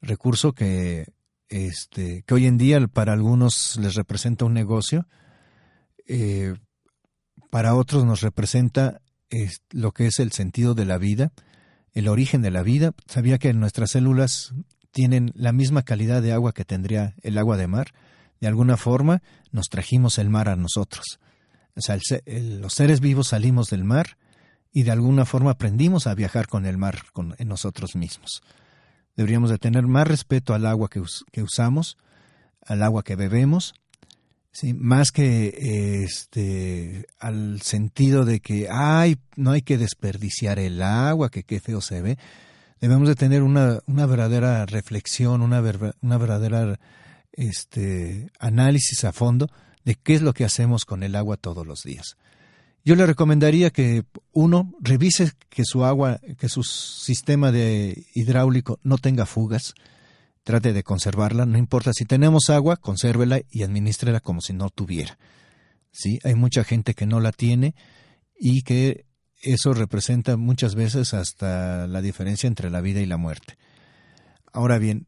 Recurso 0.02 0.52
que, 0.52 1.06
este, 1.48 2.24
que 2.24 2.34
hoy 2.34 2.46
en 2.46 2.58
día 2.58 2.86
para 2.88 3.14
algunos 3.14 3.76
les 3.76 3.94
representa 3.94 4.44
un 4.44 4.52
negocio, 4.52 5.06
eh, 6.06 6.54
para 7.50 7.74
otros 7.74 8.04
nos 8.04 8.20
representa 8.20 9.00
lo 9.70 9.92
que 9.92 10.06
es 10.06 10.18
el 10.18 10.32
sentido 10.32 10.74
de 10.74 10.84
la 10.84 10.98
vida, 10.98 11.32
el 11.92 12.08
origen 12.08 12.42
de 12.42 12.50
la 12.50 12.62
vida. 12.62 12.92
Sabía 13.06 13.38
que 13.38 13.52
nuestras 13.52 13.90
células 13.90 14.54
tienen 14.90 15.32
la 15.34 15.52
misma 15.52 15.82
calidad 15.82 16.22
de 16.22 16.32
agua 16.32 16.52
que 16.52 16.64
tendría 16.64 17.14
el 17.22 17.38
agua 17.38 17.56
de 17.56 17.66
mar. 17.66 17.88
De 18.40 18.48
alguna 18.48 18.76
forma 18.76 19.22
nos 19.50 19.68
trajimos 19.68 20.18
el 20.18 20.28
mar 20.28 20.48
a 20.48 20.56
nosotros. 20.56 21.18
O 21.74 21.80
sea, 21.80 21.98
los 22.26 22.74
seres 22.74 23.00
vivos 23.00 23.28
salimos 23.28 23.68
del 23.70 23.84
mar 23.84 24.18
y 24.72 24.82
de 24.82 24.90
alguna 24.90 25.24
forma 25.24 25.52
aprendimos 25.52 26.06
a 26.06 26.14
viajar 26.14 26.46
con 26.48 26.66
el 26.66 26.76
mar 26.76 27.02
con, 27.12 27.34
en 27.38 27.48
nosotros 27.48 27.96
mismos. 27.96 28.42
Deberíamos 29.16 29.50
de 29.50 29.58
tener 29.58 29.86
más 29.86 30.06
respeto 30.06 30.54
al 30.54 30.66
agua 30.66 30.88
que 30.88 31.42
usamos, 31.42 31.98
al 32.66 32.82
agua 32.82 33.02
que 33.02 33.16
bebemos, 33.16 33.74
¿sí? 34.52 34.74
más 34.74 35.10
que 35.10 36.02
este, 36.04 37.06
al 37.18 37.60
sentido 37.62 38.24
de 38.24 38.40
que 38.40 38.68
ay, 38.70 39.16
no 39.36 39.50
hay 39.50 39.62
que 39.62 39.78
desperdiciar 39.78 40.58
el 40.58 40.82
agua, 40.82 41.30
que 41.30 41.42
qué 41.42 41.60
feo 41.60 41.80
se 41.80 42.02
ve. 42.02 42.18
Debemos 42.80 43.08
de 43.08 43.14
tener 43.14 43.42
una, 43.42 43.80
una 43.86 44.06
verdadera 44.06 44.66
reflexión, 44.66 45.40
una, 45.40 45.62
una 46.00 46.18
verdadera 46.18 46.78
este, 47.32 48.30
análisis 48.38 49.04
a 49.04 49.12
fondo 49.12 49.48
de 49.84 49.94
qué 49.94 50.14
es 50.14 50.22
lo 50.22 50.32
que 50.32 50.44
hacemos 50.44 50.84
con 50.84 51.02
el 51.02 51.16
agua 51.16 51.36
todos 51.36 51.66
los 51.66 51.82
días. 51.82 52.16
Yo 52.84 52.96
le 52.96 53.06
recomendaría 53.06 53.70
que 53.70 54.04
uno 54.32 54.74
revise 54.80 55.32
que 55.48 55.64
su 55.64 55.84
agua, 55.84 56.20
que 56.38 56.48
su 56.48 56.64
sistema 56.64 57.52
de 57.52 58.06
hidráulico 58.14 58.80
no 58.82 58.98
tenga 58.98 59.24
fugas, 59.24 59.74
trate 60.42 60.72
de 60.72 60.82
conservarla, 60.82 61.46
no 61.46 61.58
importa 61.58 61.92
si 61.92 62.04
tenemos 62.04 62.50
agua, 62.50 62.76
consérvela 62.76 63.40
y 63.50 63.62
administrela 63.62 64.20
como 64.20 64.40
si 64.40 64.52
no 64.52 64.70
tuviera. 64.70 65.18
Sí, 65.90 66.18
hay 66.24 66.34
mucha 66.34 66.64
gente 66.64 66.94
que 66.94 67.06
no 67.06 67.20
la 67.20 67.32
tiene 67.32 67.74
y 68.38 68.62
que 68.62 69.04
eso 69.42 69.74
representa 69.74 70.36
muchas 70.36 70.74
veces 70.74 71.14
hasta 71.14 71.86
la 71.86 72.00
diferencia 72.00 72.46
entre 72.46 72.70
la 72.70 72.80
vida 72.80 73.00
y 73.00 73.06
la 73.06 73.16
muerte. 73.16 73.58
Ahora 74.52 74.78
bien, 74.78 75.06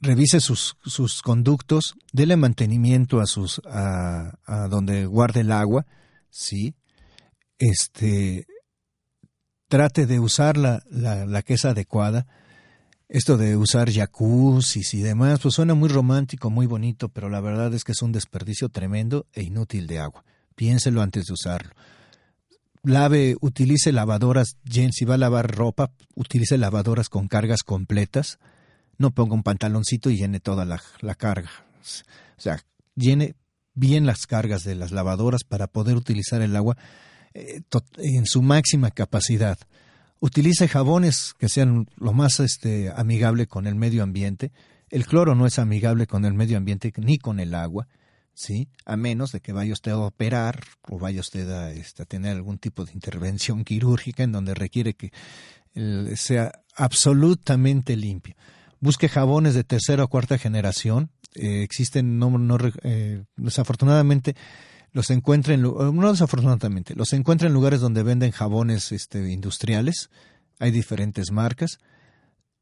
revise 0.00 0.40
sus, 0.40 0.76
sus 0.84 1.22
conductos, 1.22 1.94
dele 2.12 2.36
mantenimiento 2.36 3.20
a 3.20 3.26
sus 3.26 3.60
a, 3.66 4.38
a 4.44 4.68
donde 4.68 5.06
guarde 5.06 5.40
el 5.40 5.52
agua, 5.52 5.86
sí, 6.30 6.74
este, 7.58 8.46
trate 9.68 10.06
de 10.06 10.20
usar 10.20 10.56
la, 10.56 10.82
la, 10.90 11.42
que 11.42 11.54
es 11.54 11.64
adecuada. 11.64 12.26
Esto 13.08 13.36
de 13.36 13.56
usar 13.56 13.92
jacuzzis 13.92 14.94
y 14.94 15.02
demás, 15.02 15.40
pues 15.40 15.54
suena 15.54 15.74
muy 15.74 15.88
romántico, 15.88 16.50
muy 16.50 16.66
bonito, 16.66 17.08
pero 17.10 17.28
la 17.28 17.40
verdad 17.40 17.72
es 17.74 17.84
que 17.84 17.92
es 17.92 18.02
un 18.02 18.12
desperdicio 18.12 18.70
tremendo 18.70 19.26
e 19.32 19.42
inútil 19.42 19.86
de 19.86 19.98
agua. 19.98 20.24
Piénselo 20.54 21.02
antes 21.02 21.26
de 21.26 21.34
usarlo. 21.34 21.70
Lave, 22.82 23.36
utilice 23.40 23.92
lavadoras, 23.92 24.56
si 24.92 25.04
va 25.04 25.14
a 25.14 25.18
lavar 25.18 25.54
ropa, 25.54 25.90
utilice 26.14 26.58
lavadoras 26.58 27.08
con 27.08 27.28
cargas 27.28 27.62
completas. 27.62 28.38
No 28.98 29.10
ponga 29.10 29.34
un 29.34 29.42
pantaloncito 29.42 30.10
y 30.10 30.16
llene 30.16 30.40
toda 30.40 30.64
la, 30.64 30.82
la 31.00 31.14
carga. 31.14 31.50
O 32.36 32.40
sea, 32.40 32.62
llene 32.94 33.36
bien 33.74 34.06
las 34.06 34.26
cargas 34.26 34.64
de 34.64 34.74
las 34.74 34.92
lavadoras 34.92 35.44
para 35.44 35.66
poder 35.66 35.96
utilizar 35.96 36.42
el 36.42 36.56
agua 36.56 36.76
eh, 37.34 37.62
en 37.98 38.26
su 38.26 38.42
máxima 38.42 38.90
capacidad. 38.90 39.58
Utilice 40.20 40.68
jabones 40.68 41.34
que 41.38 41.48
sean 41.48 41.88
lo 41.96 42.12
más 42.12 42.40
este, 42.40 42.90
amigable 42.94 43.46
con 43.46 43.66
el 43.66 43.74
medio 43.74 44.02
ambiente. 44.02 44.52
El 44.90 45.06
cloro 45.06 45.34
no 45.34 45.46
es 45.46 45.58
amigable 45.58 46.06
con 46.06 46.24
el 46.24 46.34
medio 46.34 46.56
ambiente 46.56 46.92
ni 46.96 47.18
con 47.18 47.40
el 47.40 47.54
agua, 47.54 47.88
¿sí? 48.32 48.68
A 48.84 48.96
menos 48.96 49.32
de 49.32 49.40
que 49.40 49.52
vaya 49.52 49.72
usted 49.72 49.92
a 49.92 49.98
operar 49.98 50.62
o 50.88 50.98
vaya 50.98 51.20
usted 51.20 51.50
a, 51.50 51.72
este, 51.72 52.06
tener 52.06 52.32
algún 52.32 52.58
tipo 52.58 52.84
de 52.84 52.92
intervención 52.92 53.64
quirúrgica 53.64 54.22
en 54.22 54.32
donde 54.32 54.54
requiere 54.54 54.94
que 54.94 55.12
sea 56.16 56.52
absolutamente 56.76 57.96
limpio. 57.96 58.36
Busque 58.80 59.08
jabones 59.08 59.54
de 59.54 59.64
tercera 59.64 60.04
o 60.04 60.08
cuarta 60.08 60.38
generación. 60.38 61.10
Eh, 61.34 61.62
existen, 61.62 62.18
no, 62.18 62.30
no 62.38 62.58
eh, 62.82 63.24
desafortunadamente, 63.36 64.36
los 64.94 65.10
encuentra 65.10 65.54
en, 65.54 65.62
no 65.62 66.10
desafortunadamente, 66.12 66.94
los 66.94 67.12
encuentra 67.12 67.48
en 67.48 67.52
lugares 67.52 67.80
donde 67.80 68.04
venden 68.04 68.30
jabones 68.30 68.92
este, 68.92 69.28
industriales. 69.28 70.08
Hay 70.60 70.70
diferentes 70.70 71.32
marcas. 71.32 71.80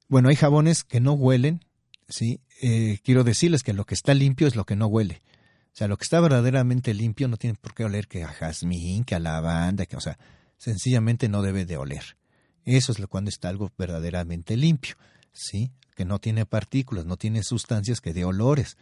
Bueno, 0.09 0.31
hay 0.31 0.37
jabones 0.37 0.83
que 0.83 0.99
no 0.99 1.13
huelen, 1.13 1.63
¿sí? 2.09 2.41
Eh, 2.63 3.01
quiero 3.05 3.23
decirles 3.23 3.63
que 3.63 3.75
lo 3.75 3.85
que 3.85 3.95
está 3.95 4.15
limpio 4.15 4.47
es 4.47 4.57
lo 4.57 4.65
que 4.65 4.77
no 4.77 4.87
huele. 4.87 5.21
O 5.67 5.77
sea, 5.77 5.89
lo 5.89 5.99
que 5.99 6.05
está 6.05 6.21
verdaderamente 6.21 6.95
limpio 6.95 7.29
no 7.29 7.37
tiene 7.37 7.59
por 7.61 7.75
qué 7.75 7.85
oler 7.85 8.09
que 8.09 8.25
a 8.25 8.29
jazmín, 8.29 9.05
que 9.05 9.15
a 9.15 9.19
lavanda, 9.19 9.85
que, 9.85 9.97
o 9.97 10.01
sea, 10.01 10.19
sencillamente 10.57 11.29
no 11.29 11.43
debe 11.43 11.67
de 11.67 11.77
oler. 11.77 12.17
Eso 12.65 12.93
es 12.93 12.99
lo 12.99 13.09
cuando 13.09 13.29
está 13.29 13.51
algo 13.51 13.71
verdaderamente 13.77 14.57
limpio, 14.57 14.97
¿sí? 15.33 15.71
Que 15.95 16.07
no 16.07 16.19
tiene 16.19 16.47
partículas, 16.47 17.05
no 17.05 17.19
tiene 17.19 17.43
sustancias 17.43 18.01
que 18.01 18.15
dé 18.15 18.25
olores, 18.25 18.79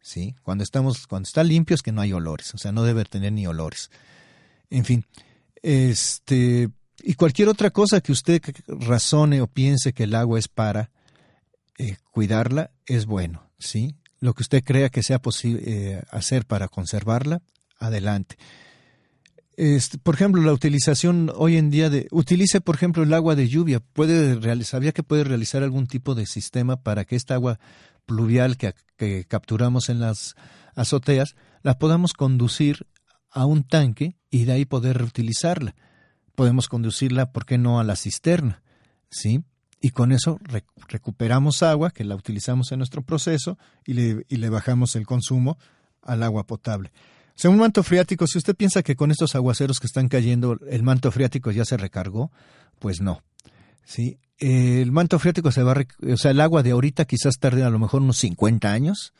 ¿sí? 0.00 0.34
Cuando 0.42 0.64
estamos, 0.64 1.06
cuando 1.06 1.26
está 1.26 1.44
limpio 1.44 1.74
es 1.74 1.82
que 1.82 1.92
no 1.92 2.00
hay 2.00 2.12
olores, 2.12 2.54
o 2.54 2.58
sea, 2.58 2.72
no 2.72 2.82
debe 2.82 3.04
tener 3.04 3.32
ni 3.32 3.46
olores. 3.46 3.90
En 4.70 4.84
fin, 4.84 5.04
este, 5.62 6.68
y 7.02 7.14
cualquier 7.14 7.48
otra 7.48 7.70
cosa 7.70 8.00
que 8.00 8.12
usted 8.12 8.42
razone 8.66 9.40
o 9.40 9.46
piense 9.46 9.92
que 9.92 10.04
el 10.04 10.14
agua 10.14 10.38
es 10.38 10.48
para 10.48 10.90
eh, 11.78 11.96
cuidarla, 12.10 12.70
es 12.86 13.06
bueno, 13.06 13.42
¿sí? 13.58 13.94
Lo 14.20 14.34
que 14.34 14.42
usted 14.42 14.64
crea 14.64 14.88
que 14.88 15.02
sea 15.02 15.20
posible 15.20 15.62
eh, 15.64 16.02
hacer 16.10 16.44
para 16.44 16.68
conservarla, 16.68 17.40
adelante. 17.78 18.36
Este, 19.56 19.98
por 19.98 20.14
ejemplo, 20.14 20.40
la 20.42 20.52
utilización 20.52 21.32
hoy 21.34 21.56
en 21.56 21.70
día 21.70 21.90
de 21.90 22.06
utilice, 22.12 22.60
por 22.60 22.76
ejemplo, 22.76 23.02
el 23.02 23.12
agua 23.12 23.34
de 23.34 23.48
lluvia. 23.48 23.80
Puede 23.80 24.36
realizar, 24.36 24.78
sabía 24.78 24.92
que 24.92 25.02
puede 25.02 25.24
realizar 25.24 25.64
algún 25.64 25.88
tipo 25.88 26.14
de 26.14 26.26
sistema 26.26 26.76
para 26.76 27.04
que 27.04 27.16
esta 27.16 27.34
agua 27.34 27.58
pluvial 28.08 28.56
que, 28.56 28.74
capturamos 29.28 29.90
en 29.90 30.00
las 30.00 30.34
azoteas 30.74 31.36
la 31.62 31.78
podamos 31.78 32.14
conducir 32.14 32.86
a 33.30 33.44
un 33.44 33.62
tanque 33.62 34.16
y 34.30 34.46
de 34.46 34.52
ahí 34.52 34.64
poder 34.64 34.98
reutilizarla. 34.98 35.76
Podemos 36.34 36.66
conducirla, 36.68 37.30
¿por 37.30 37.44
qué 37.44 37.58
no?, 37.58 37.78
a 37.78 37.84
la 37.84 37.94
cisterna, 37.94 38.62
¿sí? 39.10 39.44
Y 39.80 39.90
con 39.90 40.10
eso 40.10 40.40
recuperamos 40.88 41.62
agua 41.62 41.90
que 41.90 42.04
la 42.04 42.16
utilizamos 42.16 42.72
en 42.72 42.78
nuestro 42.78 43.02
proceso 43.02 43.58
y 43.84 43.92
le, 43.92 44.24
y 44.28 44.36
le 44.36 44.48
bajamos 44.48 44.96
el 44.96 45.06
consumo 45.06 45.58
al 46.02 46.22
agua 46.22 46.46
potable. 46.46 46.90
Según 47.34 47.56
un 47.56 47.60
manto 47.60 47.82
freático, 47.84 48.26
si 48.26 48.38
usted 48.38 48.56
piensa 48.56 48.82
que 48.82 48.96
con 48.96 49.10
estos 49.12 49.36
aguaceros 49.36 49.78
que 49.78 49.86
están 49.86 50.08
cayendo 50.08 50.58
el 50.68 50.82
manto 50.82 51.12
freático 51.12 51.52
ya 51.52 51.64
se 51.64 51.76
recargó, 51.76 52.32
pues 52.80 53.00
no. 53.00 53.22
¿sí? 53.84 54.18
El 54.38 54.92
manto 54.92 55.18
freático 55.18 55.50
se 55.50 55.62
va, 55.62 55.74
o 56.12 56.16
sea, 56.16 56.30
el 56.30 56.40
agua 56.40 56.62
de 56.62 56.70
ahorita 56.70 57.04
quizás 57.04 57.38
tarde 57.38 57.64
a 57.64 57.70
lo 57.70 57.78
mejor 57.78 58.02
unos 58.02 58.18
50 58.18 58.72
años 58.72 59.12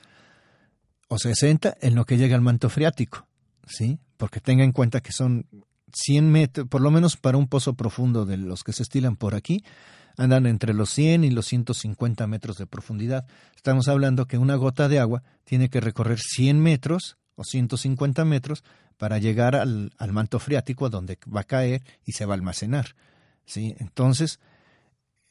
o 1.08 1.18
60 1.18 1.76
en 1.80 1.94
lo 1.94 2.04
que 2.04 2.16
llega 2.16 2.36
al 2.36 2.42
manto 2.42 2.68
freático, 2.68 3.26
¿sí? 3.66 3.98
Porque 4.16 4.40
tenga 4.40 4.62
en 4.62 4.72
cuenta 4.72 5.00
que 5.00 5.12
son 5.12 5.46
100 5.92 6.30
metros, 6.30 6.68
por 6.68 6.80
lo 6.80 6.90
menos 6.90 7.16
para 7.16 7.38
un 7.38 7.48
pozo 7.48 7.74
profundo 7.74 8.26
de 8.26 8.36
los 8.36 8.62
que 8.62 8.72
se 8.72 8.82
estilan 8.82 9.16
por 9.16 9.34
aquí, 9.34 9.64
andan 10.16 10.46
entre 10.46 10.74
los 10.74 10.90
100 10.90 11.24
y 11.24 11.30
los 11.30 11.46
150 11.46 12.26
metros 12.26 12.58
de 12.58 12.66
profundidad. 12.66 13.26
Estamos 13.56 13.88
hablando 13.88 14.26
que 14.26 14.38
una 14.38 14.56
gota 14.56 14.88
de 14.88 14.98
agua 14.98 15.22
tiene 15.44 15.70
que 15.70 15.80
recorrer 15.80 16.18
100 16.18 16.60
metros 16.60 17.16
o 17.36 17.44
150 17.44 18.24
metros 18.24 18.64
para 18.98 19.18
llegar 19.18 19.54
al, 19.54 19.92
manto 20.10 20.40
freático 20.40 20.90
donde 20.90 21.18
va 21.34 21.42
a 21.42 21.44
caer 21.44 21.82
y 22.04 22.12
se 22.12 22.26
va 22.26 22.34
a 22.34 22.36
almacenar. 22.36 22.96
¿sí? 23.46 23.76
Entonces, 23.78 24.40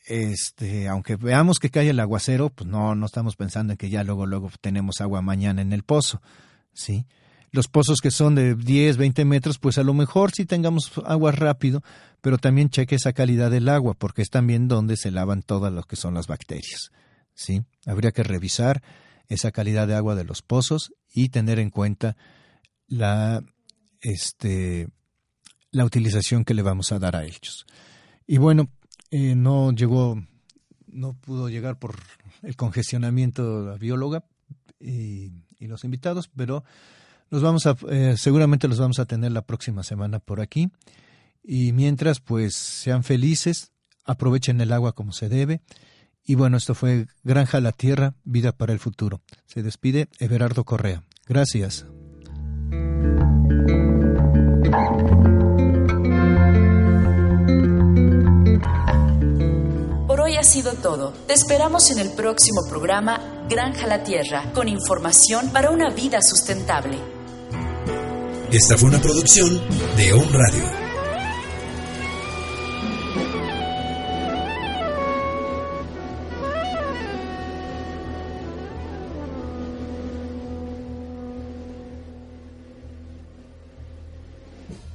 este, 0.07 0.87
aunque 0.87 1.17
veamos 1.17 1.59
que 1.59 1.69
cae 1.69 1.89
el 1.89 1.99
aguacero, 1.99 2.49
pues 2.49 2.69
no, 2.69 2.95
no 2.95 3.05
estamos 3.05 3.35
pensando 3.35 3.73
en 3.73 3.77
que 3.77 3.89
ya 3.89 4.03
luego, 4.03 4.25
luego 4.25 4.49
tenemos 4.61 5.01
agua 5.01 5.21
mañana 5.21 5.61
en 5.61 5.73
el 5.73 5.83
pozo. 5.83 6.21
¿sí? 6.73 7.05
Los 7.51 7.67
pozos 7.67 7.99
que 8.01 8.09
son 8.11 8.35
de 8.35 8.55
10, 8.55 8.97
20 8.97 9.25
metros, 9.25 9.57
pues 9.59 9.77
a 9.77 9.83
lo 9.83 9.93
mejor 9.93 10.31
sí 10.31 10.45
tengamos 10.45 10.91
agua 11.05 11.31
rápido, 11.31 11.83
pero 12.21 12.37
también 12.37 12.69
cheque 12.69 12.95
esa 12.95 13.13
calidad 13.13 13.51
del 13.51 13.67
agua, 13.67 13.95
porque 13.95 14.21
es 14.21 14.29
también 14.29 14.67
donde 14.67 14.95
se 14.95 15.11
lavan 15.11 15.41
todas 15.41 15.73
lo 15.73 15.83
que 15.83 15.97
son 15.97 16.13
las 16.13 16.27
bacterias. 16.27 16.91
¿sí? 17.33 17.63
Habría 17.85 18.11
que 18.11 18.23
revisar 18.23 18.81
esa 19.27 19.51
calidad 19.51 19.87
de 19.87 19.95
agua 19.95 20.15
de 20.15 20.23
los 20.23 20.41
pozos 20.41 20.93
y 21.13 21.29
tener 21.29 21.59
en 21.59 21.69
cuenta 21.69 22.15
la, 22.87 23.43
este, 23.99 24.87
la 25.71 25.83
utilización 25.83 26.45
que 26.45 26.53
le 26.53 26.61
vamos 26.61 26.93
a 26.93 26.99
dar 26.99 27.17
a 27.17 27.25
ellos. 27.25 27.65
Y 28.25 28.37
bueno, 28.37 28.69
eh, 29.11 29.35
no 29.35 29.71
llegó, 29.71 30.21
no 30.87 31.13
pudo 31.13 31.49
llegar 31.49 31.79
por 31.79 31.95
el 32.43 32.55
congestionamiento 32.55 33.63
de 33.63 33.71
la 33.71 33.77
bióloga 33.77 34.23
y, 34.79 35.31
los 35.59 35.83
invitados, 35.83 36.29
pero 36.33 36.63
los 37.29 37.41
vamos 37.41 37.65
a, 37.65 37.75
eh, 37.89 38.15
seguramente 38.15 38.67
los 38.67 38.79
vamos 38.79 38.99
a 38.99 39.05
tener 39.05 39.31
la 39.31 39.41
próxima 39.41 39.83
semana 39.83 40.19
por 40.19 40.39
aquí. 40.39 40.69
Y 41.43 41.73
mientras, 41.73 42.19
pues 42.19 42.55
sean 42.55 43.03
felices, 43.03 43.71
aprovechen 44.05 44.61
el 44.61 44.71
agua 44.71 44.93
como 44.93 45.11
se 45.11 45.29
debe 45.29 45.61
y 46.27 46.35
bueno, 46.35 46.57
esto 46.57 46.75
fue 46.75 47.07
Granja 47.23 47.61
la 47.61 47.71
Tierra, 47.71 48.13
Vida 48.25 48.51
para 48.51 48.73
el 48.73 48.79
Futuro. 48.79 49.21
Se 49.45 49.63
despide 49.63 50.09
Everardo 50.19 50.65
Correa. 50.65 51.03
Gracias. 51.25 51.85
Ha 60.37 60.43
sido 60.43 60.73
todo. 60.73 61.13
Te 61.25 61.33
esperamos 61.33 61.89
en 61.91 61.99
el 61.99 62.11
próximo 62.11 62.61
programa 62.69 63.45
Granja 63.49 63.87
la 63.87 64.03
Tierra, 64.03 64.51
con 64.53 64.67
información 64.67 65.49
para 65.49 65.71
una 65.71 65.89
vida 65.89 66.19
sustentable. 66.21 66.97
Esta 68.51 68.77
fue 68.77 68.89
una 68.89 69.01
producción 69.01 69.61
de 69.97 70.13
On 70.13 70.31
Radio. 70.31 70.86